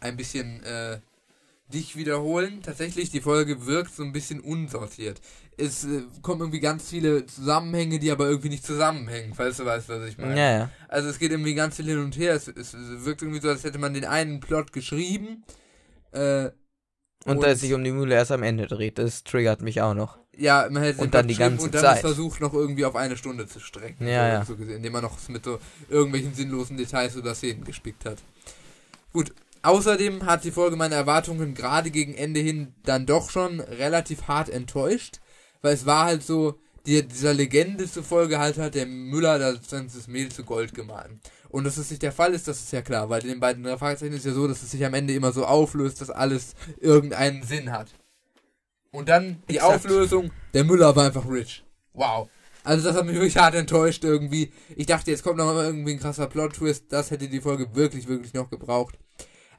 ein 0.00 0.16
bisschen 0.16 0.62
äh, 0.62 1.00
dich 1.72 1.96
wiederholen, 1.96 2.62
tatsächlich, 2.62 3.10
die 3.10 3.20
Folge 3.20 3.66
wirkt 3.66 3.94
so 3.94 4.02
ein 4.02 4.12
bisschen 4.12 4.40
unsortiert. 4.40 5.20
Es 5.56 5.84
äh, 5.84 6.02
kommen 6.22 6.40
irgendwie 6.40 6.60
ganz 6.60 6.88
viele 6.88 7.26
Zusammenhänge, 7.26 7.98
die 7.98 8.10
aber 8.10 8.26
irgendwie 8.28 8.48
nicht 8.50 8.64
zusammenhängen, 8.64 9.34
falls 9.34 9.56
du 9.58 9.64
weißt, 9.64 9.88
was 9.88 10.08
ich 10.08 10.18
meine. 10.18 10.36
ja, 10.38 10.58
ja. 10.58 10.70
Also 10.88 11.08
es 11.08 11.18
geht 11.18 11.30
irgendwie 11.30 11.54
ganz 11.54 11.76
viel 11.76 11.86
hin 11.86 11.98
und 11.98 12.16
her. 12.16 12.34
Es, 12.34 12.48
es 12.48 12.74
wirkt 13.04 13.22
irgendwie 13.22 13.40
so, 13.40 13.48
als 13.48 13.64
hätte 13.64 13.78
man 13.78 13.92
den 13.94 14.04
einen 14.04 14.40
Plot 14.40 14.72
geschrieben. 14.72 15.44
Äh, 16.12 16.50
Und, 17.24 17.36
Und- 17.36 17.42
da 17.42 17.48
es 17.48 17.60
sich 17.60 17.72
um 17.74 17.84
die 17.84 17.92
Mühle 17.92 18.14
erst 18.14 18.32
am 18.32 18.42
Ende 18.42 18.66
dreht, 18.66 18.98
das 18.98 19.24
triggert 19.24 19.62
mich 19.62 19.80
auch 19.80 19.94
noch. 19.94 20.18
ja, 20.36 20.66
man 20.70 20.82
hätte 20.82 21.02
Und 21.02 21.14
dann 21.14 21.28
die 21.28 21.36
ganze 21.36 21.64
und 21.66 21.74
dann 21.74 21.82
Zeit. 21.82 21.96
es 21.96 22.00
versucht 22.00 22.40
noch 22.40 22.52
irgendwie 22.54 22.84
auf 22.84 22.96
eine 22.96 23.16
Stunde 23.16 23.46
zu 23.46 23.60
strecken. 23.60 24.06
Ja, 24.08 24.26
so, 24.26 24.32
ja. 24.32 24.44
So 24.46 24.56
gesehen, 24.56 24.76
indem 24.76 24.92
man 24.94 25.02
noch 25.02 25.16
mit 25.28 25.44
so 25.44 25.58
irgendwelchen 25.88 26.34
sinnlosen 26.34 26.76
Details 26.78 27.16
oder 27.16 27.34
Szenen 27.34 27.64
gespickt 27.64 28.04
hat. 28.06 28.18
Gut. 29.12 29.32
Außerdem 29.62 30.26
hat 30.26 30.44
die 30.44 30.50
Folge 30.50 30.76
meine 30.76 30.96
Erwartungen 30.96 31.54
gerade 31.54 31.90
gegen 31.90 32.14
Ende 32.14 32.40
hin 32.40 32.74
dann 32.82 33.06
doch 33.06 33.30
schon 33.30 33.60
relativ 33.60 34.26
hart 34.26 34.48
enttäuscht, 34.48 35.20
weil 35.60 35.74
es 35.74 35.86
war 35.86 36.06
halt 36.06 36.24
so, 36.24 36.58
die, 36.86 37.06
dieser 37.06 37.32
Legende 37.32 37.88
zufolge 37.88 38.40
halt 38.40 38.58
hat 38.58 38.74
der 38.74 38.86
Müller 38.86 39.38
das, 39.38 39.60
das 39.68 40.08
Mehl 40.08 40.30
zu 40.30 40.42
Gold 40.42 40.74
gemahlen. 40.74 41.20
Und 41.48 41.64
dass 41.64 41.76
es 41.76 41.90
nicht 41.90 42.02
der 42.02 42.12
Fall 42.12 42.34
ist, 42.34 42.48
das 42.48 42.60
ist 42.60 42.72
ja 42.72 42.82
klar, 42.82 43.08
weil 43.08 43.22
in 43.22 43.28
den 43.28 43.40
beiden 43.40 43.64
Fragezeichen 43.78 44.14
ist 44.14 44.26
ja 44.26 44.32
so, 44.32 44.48
dass 44.48 44.62
es 44.62 44.72
sich 44.72 44.84
am 44.84 44.94
Ende 44.94 45.14
immer 45.14 45.32
so 45.32 45.44
auflöst, 45.44 46.00
dass 46.00 46.10
alles 46.10 46.54
irgendeinen 46.80 47.44
Sinn 47.44 47.70
hat. 47.70 47.88
Und 48.90 49.08
dann 49.08 49.42
die 49.48 49.56
Exakt. 49.56 49.74
Auflösung, 49.76 50.30
der 50.54 50.64
Müller 50.64 50.96
war 50.96 51.06
einfach 51.06 51.28
rich. 51.28 51.64
Wow. 51.92 52.28
Also 52.64 52.86
das 52.86 52.96
hat 52.96 53.06
mich 53.06 53.14
wirklich 53.14 53.36
hart 53.36 53.54
enttäuscht 53.54 54.04
irgendwie. 54.04 54.52
Ich 54.76 54.86
dachte, 54.86 55.10
jetzt 55.10 55.22
kommt 55.22 55.36
noch 55.36 55.52
mal 55.52 55.64
irgendwie 55.64 55.92
ein 55.92 56.00
krasser 56.00 56.26
Plot-Twist. 56.26 56.86
Das 56.90 57.10
hätte 57.10 57.28
die 57.28 57.40
Folge 57.40 57.74
wirklich, 57.74 58.08
wirklich 58.08 58.34
noch 58.34 58.50
gebraucht. 58.50 58.98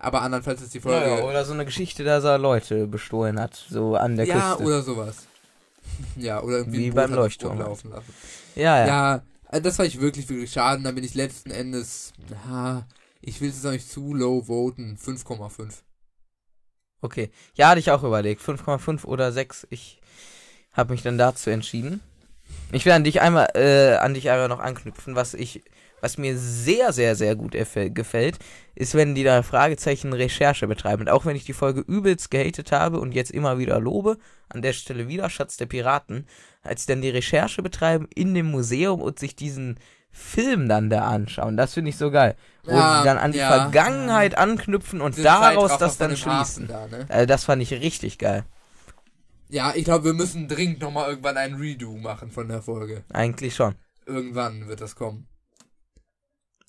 Aber 0.03 0.21
andernfalls 0.21 0.61
ist 0.61 0.73
die 0.73 0.79
Folge... 0.79 1.07
Ja, 1.07 1.23
oder 1.23 1.45
so 1.45 1.53
eine 1.53 1.65
Geschichte, 1.65 2.03
dass 2.03 2.23
er 2.23 2.37
Leute 2.37 2.87
bestohlen 2.87 3.39
hat, 3.39 3.55
so 3.69 3.95
an 3.95 4.15
der 4.17 4.25
Ja, 4.25 4.51
Küste. 4.55 4.63
oder 4.63 4.81
sowas. 4.81 5.15
Ja, 6.15 6.41
oder 6.41 6.57
irgendwie 6.59 6.79
Wie 6.79 6.91
beim 6.91 7.13
Leuchtturm 7.13 7.57
Boot 7.57 7.59
halt. 7.59 7.67
laufen 7.69 7.89
lassen. 7.91 8.13
ja, 8.55 8.79
ja. 8.79 8.87
Ja, 8.87 9.23
also 9.47 9.63
das 9.63 9.77
war 9.79 9.85
ich 9.85 9.99
wirklich, 10.01 10.27
wirklich 10.29 10.51
schade. 10.51 10.77
Und 10.77 10.83
dann 10.85 10.95
bin 10.95 11.03
ich 11.03 11.13
letzten 11.13 11.51
Endes, 11.51 12.13
ja, 12.47 12.85
Ich 13.21 13.41
will 13.41 13.49
es 13.49 13.63
nicht 13.63 13.89
zu 13.91 14.13
low 14.13 14.43
voten. 14.43 14.97
5,5. 14.97 15.81
Okay. 17.01 17.31
Ja, 17.55 17.69
hatte 17.69 17.79
ich 17.79 17.91
auch 17.91 18.03
überlegt. 18.03 18.41
5,5 18.41 19.05
oder 19.05 19.31
6. 19.31 19.67
Ich 19.69 20.01
habe 20.73 20.93
mich 20.93 21.03
dann 21.03 21.17
dazu 21.17 21.49
entschieden. 21.49 22.01
Ich 22.71 22.85
will 22.85 22.93
an 22.93 23.03
dich 23.03 23.21
einmal, 23.21 23.49
äh, 23.55 23.95
an 23.97 24.13
dich 24.13 24.31
aber 24.31 24.47
noch 24.47 24.59
anknüpfen, 24.59 25.15
was 25.15 25.33
ich, 25.33 25.63
was 26.03 26.17
mir 26.17 26.37
sehr, 26.37 26.91
sehr, 26.91 27.15
sehr 27.15 27.37
gut 27.37 27.53
gefällt, 27.53 28.37
ist, 28.75 28.93
wenn 28.93 29.15
die 29.15 29.23
da 29.23 29.41
Fragezeichen 29.41 30.11
Recherche 30.11 30.67
betreiben. 30.67 31.03
Und 31.03 31.09
auch 31.09 31.25
wenn 31.25 31.37
ich 31.37 31.45
die 31.45 31.53
Folge 31.53 31.79
übelst 31.79 32.29
gehatet 32.29 32.73
habe 32.73 32.99
und 32.99 33.13
jetzt 33.13 33.31
immer 33.31 33.57
wieder 33.57 33.79
lobe, 33.79 34.17
an 34.49 34.61
der 34.61 34.73
Stelle 34.73 35.07
wieder 35.07 35.29
Schatz 35.29 35.55
der 35.55 35.65
Piraten, 35.65 36.27
als 36.61 36.81
sie 36.81 36.91
dann 36.91 37.01
die 37.01 37.09
Recherche 37.09 37.63
betreiben 37.63 38.09
in 38.13 38.33
dem 38.33 38.51
Museum 38.51 39.01
und 39.01 39.17
sich 39.17 39.37
diesen 39.37 39.79
Film 40.11 40.67
dann 40.67 40.89
da 40.89 41.07
anschauen. 41.07 41.55
Das 41.55 41.73
finde 41.73 41.91
ich 41.91 41.95
so 41.97 42.11
geil. 42.11 42.35
Wo 42.65 42.71
Ja, 42.71 42.99
die 42.99 43.05
dann 43.05 43.17
an 43.17 43.31
die 43.31 43.37
ja. 43.37 43.47
Vergangenheit 43.47 44.37
anknüpfen 44.37 44.99
und 44.99 45.15
Diese 45.15 45.23
daraus 45.23 45.77
das 45.77 45.97
dann 45.97 46.17
schließen. 46.17 46.67
Da, 46.67 46.85
ne? 46.87 47.05
Also 47.07 47.25
das 47.27 47.45
fand 47.45 47.61
ich 47.61 47.71
richtig 47.71 48.17
geil. 48.17 48.43
Ja, 49.47 49.71
ich 49.73 49.85
glaube, 49.85 50.03
wir 50.03 50.13
müssen 50.13 50.49
dringend 50.49 50.81
nochmal 50.81 51.09
irgendwann 51.09 51.37
ein 51.37 51.53
Redo 51.53 51.95
machen 51.95 52.29
von 52.29 52.49
der 52.49 52.61
Folge. 52.61 53.05
Eigentlich 53.13 53.55
schon. 53.55 53.75
Irgendwann 54.05 54.67
wird 54.67 54.81
das 54.81 54.95
kommen. 54.95 55.27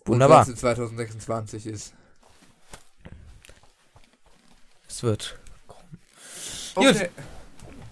Wunderbar. 0.07 0.41
Und 0.41 0.49
wenn's 0.49 0.57
in 0.57 0.61
2026 0.61 1.67
ist. 1.67 1.95
Es 4.89 5.03
wird. 5.03 5.39
Okay. 6.75 7.09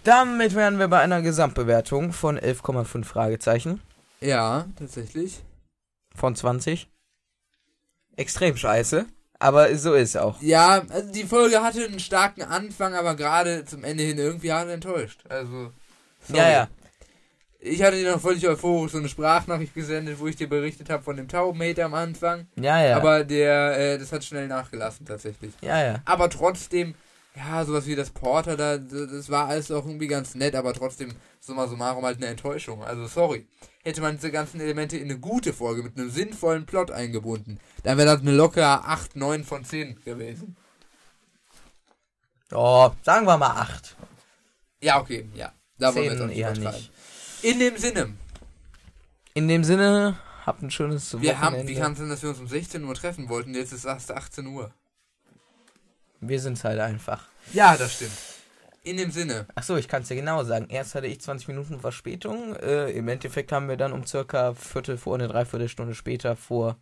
Damit 0.04 0.54
wären 0.54 0.78
wir 0.78 0.88
bei 0.88 1.00
einer 1.00 1.22
Gesamtbewertung 1.22 2.12
von 2.12 2.38
11,5 2.38 3.04
Fragezeichen 3.04 3.80
Ja, 4.20 4.66
tatsächlich. 4.76 5.42
von 6.14 6.34
20. 6.34 6.88
Extrem 8.16 8.56
scheiße, 8.56 9.06
aber 9.38 9.74
so 9.76 9.94
ist 9.94 10.16
auch. 10.16 10.40
Ja, 10.42 10.82
also 10.88 11.12
die 11.12 11.24
Folge 11.24 11.62
hatte 11.62 11.84
einen 11.84 12.00
starken 12.00 12.42
Anfang, 12.42 12.94
aber 12.94 13.14
gerade 13.14 13.64
zum 13.64 13.84
Ende 13.84 14.02
hin 14.04 14.18
irgendwie 14.18 14.52
hat 14.52 14.66
er 14.66 14.74
enttäuscht. 14.74 15.20
Also. 15.28 15.72
sorry. 16.26 16.38
Ja, 16.38 16.50
ja. 16.50 16.68
Ich 17.64 17.80
hatte 17.80 17.96
dir 17.96 18.10
noch 18.10 18.20
völlig 18.20 18.46
euphorisch 18.48 18.90
so 18.90 18.98
eine 18.98 19.08
Sprachnachricht 19.08 19.72
gesendet, 19.72 20.18
wo 20.18 20.26
ich 20.26 20.34
dir 20.34 20.48
berichtet 20.48 20.90
habe 20.90 21.04
von 21.04 21.16
dem 21.16 21.28
Taubenhater 21.28 21.84
am 21.84 21.94
Anfang. 21.94 22.48
Ja, 22.56 22.84
ja. 22.84 22.96
Aber 22.96 23.22
der, 23.22 23.78
äh, 23.78 23.98
das 23.98 24.10
hat 24.10 24.24
schnell 24.24 24.48
nachgelassen 24.48 25.06
tatsächlich. 25.06 25.52
ja, 25.60 25.80
ja. 25.80 26.02
Aber 26.04 26.28
trotzdem, 26.28 26.96
ja, 27.36 27.64
sowas 27.64 27.86
wie 27.86 27.94
das 27.94 28.10
Porter 28.10 28.56
da, 28.56 28.78
das 28.78 29.30
war 29.30 29.46
alles 29.46 29.70
auch 29.70 29.86
irgendwie 29.86 30.08
ganz 30.08 30.34
nett, 30.34 30.56
aber 30.56 30.74
trotzdem, 30.74 31.14
summa 31.38 31.68
summarum 31.68 32.04
halt 32.04 32.16
eine 32.16 32.26
Enttäuschung. 32.26 32.82
Also 32.82 33.06
sorry. 33.06 33.46
Hätte 33.84 34.00
man 34.00 34.16
diese 34.16 34.32
ganzen 34.32 34.60
Elemente 34.60 34.96
in 34.96 35.04
eine 35.04 35.20
gute 35.20 35.52
Folge 35.52 35.84
mit 35.84 35.96
einem 35.96 36.10
sinnvollen 36.10 36.66
Plot 36.66 36.90
eingebunden, 36.90 37.60
dann 37.84 37.96
wäre 37.96 38.08
das 38.08 38.22
eine 38.22 38.32
lockere 38.32 38.84
8, 38.88 39.14
9 39.14 39.44
von 39.44 39.64
10 39.64 40.02
gewesen. 40.04 40.56
Oh, 42.50 42.90
sagen 43.02 43.24
wir 43.24 43.38
mal 43.38 43.50
8. 43.50 43.96
Ja, 44.82 45.00
okay, 45.00 45.28
ja. 45.34 45.52
Da 45.78 45.94
wollen 45.94 46.04
wir 46.04 46.12
jetzt 46.12 46.22
auch 46.22 46.26
10 46.26 46.28
nicht 46.28 46.38
eher 46.38 46.72
nicht. 46.72 46.91
In 47.42 47.58
dem 47.58 47.76
Sinne, 47.76 48.14
In 49.34 49.48
dem 49.48 49.64
Sinne, 49.64 50.18
habt 50.46 50.62
ein 50.62 50.70
schönes 50.70 51.20
wir 51.20 51.40
haben, 51.40 51.66
wie 51.66 51.74
kann 51.74 51.92
es 51.92 51.98
denn, 51.98 52.08
dass 52.08 52.22
wir 52.22 52.30
uns 52.30 52.38
um 52.38 52.48
16 52.48 52.84
Uhr 52.84 52.94
treffen 52.94 53.28
wollten? 53.28 53.54
Jetzt 53.54 53.72
ist 53.72 53.84
es 53.84 54.10
18 54.10 54.46
Uhr. 54.46 54.72
wir 56.20 56.40
sind's 56.40 56.64
halt 56.64 56.78
einfach. 56.80 57.24
Ja, 57.52 57.76
das 57.76 57.94
stimmt. 57.94 58.12
In 58.84 58.96
dem 58.96 59.12
Sinne, 59.12 59.46
Achso, 59.54 59.76
ich 59.76 59.86
kann 59.86 60.02
es 60.02 60.08
dir 60.08 60.16
genau 60.16 60.42
sagen. 60.42 60.66
Erst 60.68 60.96
hatte 60.96 61.06
ich 61.06 61.20
20 61.20 61.46
Minuten 61.48 61.78
Verspätung. 61.80 62.56
Äh, 62.56 62.90
Im 62.90 63.06
Endeffekt 63.06 63.52
haben 63.52 63.68
wir 63.68 63.76
dann 63.76 63.92
um 63.92 64.04
circa 64.06 64.54
Viertel 64.54 64.98
vor 64.98 65.14
eine 65.14 65.28
Dreiviertelstunde 65.28 65.94
später 65.94 66.34
vor 66.34 66.76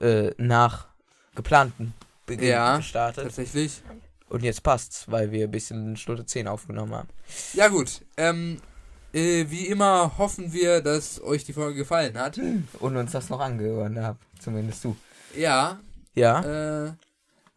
äh, 0.00 0.30
nach 0.38 0.88
geplanten 1.34 1.92
Beginn 2.24 2.48
Ja, 2.48 2.78
gestartet. 2.78 3.24
tatsächlich. 3.24 3.82
Und 4.30 4.42
jetzt 4.42 4.62
passt's, 4.62 5.04
weil 5.10 5.30
wir 5.30 5.48
bis 5.48 5.70
in 5.70 5.96
Stunde 5.98 6.24
10 6.24 6.48
aufgenommen 6.48 6.94
haben. 6.94 7.08
Ja 7.52 7.68
gut, 7.68 8.00
ähm, 8.16 8.60
äh, 9.12 9.46
wie 9.48 9.66
immer 9.66 10.16
hoffen 10.18 10.52
wir, 10.52 10.80
dass 10.80 11.20
euch 11.22 11.44
die 11.44 11.52
Folge 11.52 11.78
gefallen 11.78 12.18
hat. 12.18 12.38
Und 12.80 12.96
uns 12.96 13.12
das 13.12 13.28
noch 13.30 13.40
angehört 13.40 13.96
habt. 13.96 14.24
Zumindest 14.40 14.84
du. 14.84 14.96
Ja, 15.36 15.78
Ja. 16.14 16.86
äh, 16.86 16.92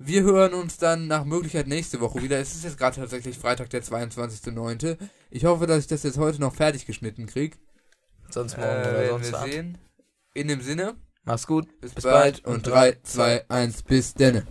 wir 0.04 0.24
hören 0.24 0.54
uns 0.56 0.78
dann 0.78 1.06
nach 1.08 1.26
Möglichkeit 1.26 1.68
nächste 1.68 2.00
Woche 2.02 2.22
wieder. 2.24 2.40
Es 2.40 2.56
ist 2.56 2.64
jetzt 2.64 2.78
gerade 2.80 2.96
tatsächlich 2.96 3.38
Freitag, 3.38 3.70
der 3.70 3.84
22.09. 3.84 4.98
Ich 5.30 5.46
hoffe, 5.46 5.68
dass 5.68 5.80
ich 5.80 5.88
das 5.88 6.02
jetzt 6.04 6.18
heute 6.18 6.42
noch 6.42 6.56
fertig 6.56 6.86
geschnitten 6.88 7.28
kriege. 7.28 7.58
sonst 8.30 8.54
Äh, 8.56 8.62
morgen 8.62 8.80
oder 8.82 8.94
werden 8.94 9.24
sonst 9.24 9.32
wir 9.46 9.52
sehen. 9.52 9.78
In 10.34 10.48
dem 10.48 10.62
Sinne, 10.62 10.96
Mach's 11.24 11.46
gut. 11.46 11.68
bis, 11.82 11.94
Bis 11.94 12.04
bald 12.04 12.44
und 12.46 12.66
3, 12.66 12.98
2, 13.04 13.46
1, 13.50 13.84
bis 13.84 14.14
denne. 14.16 14.48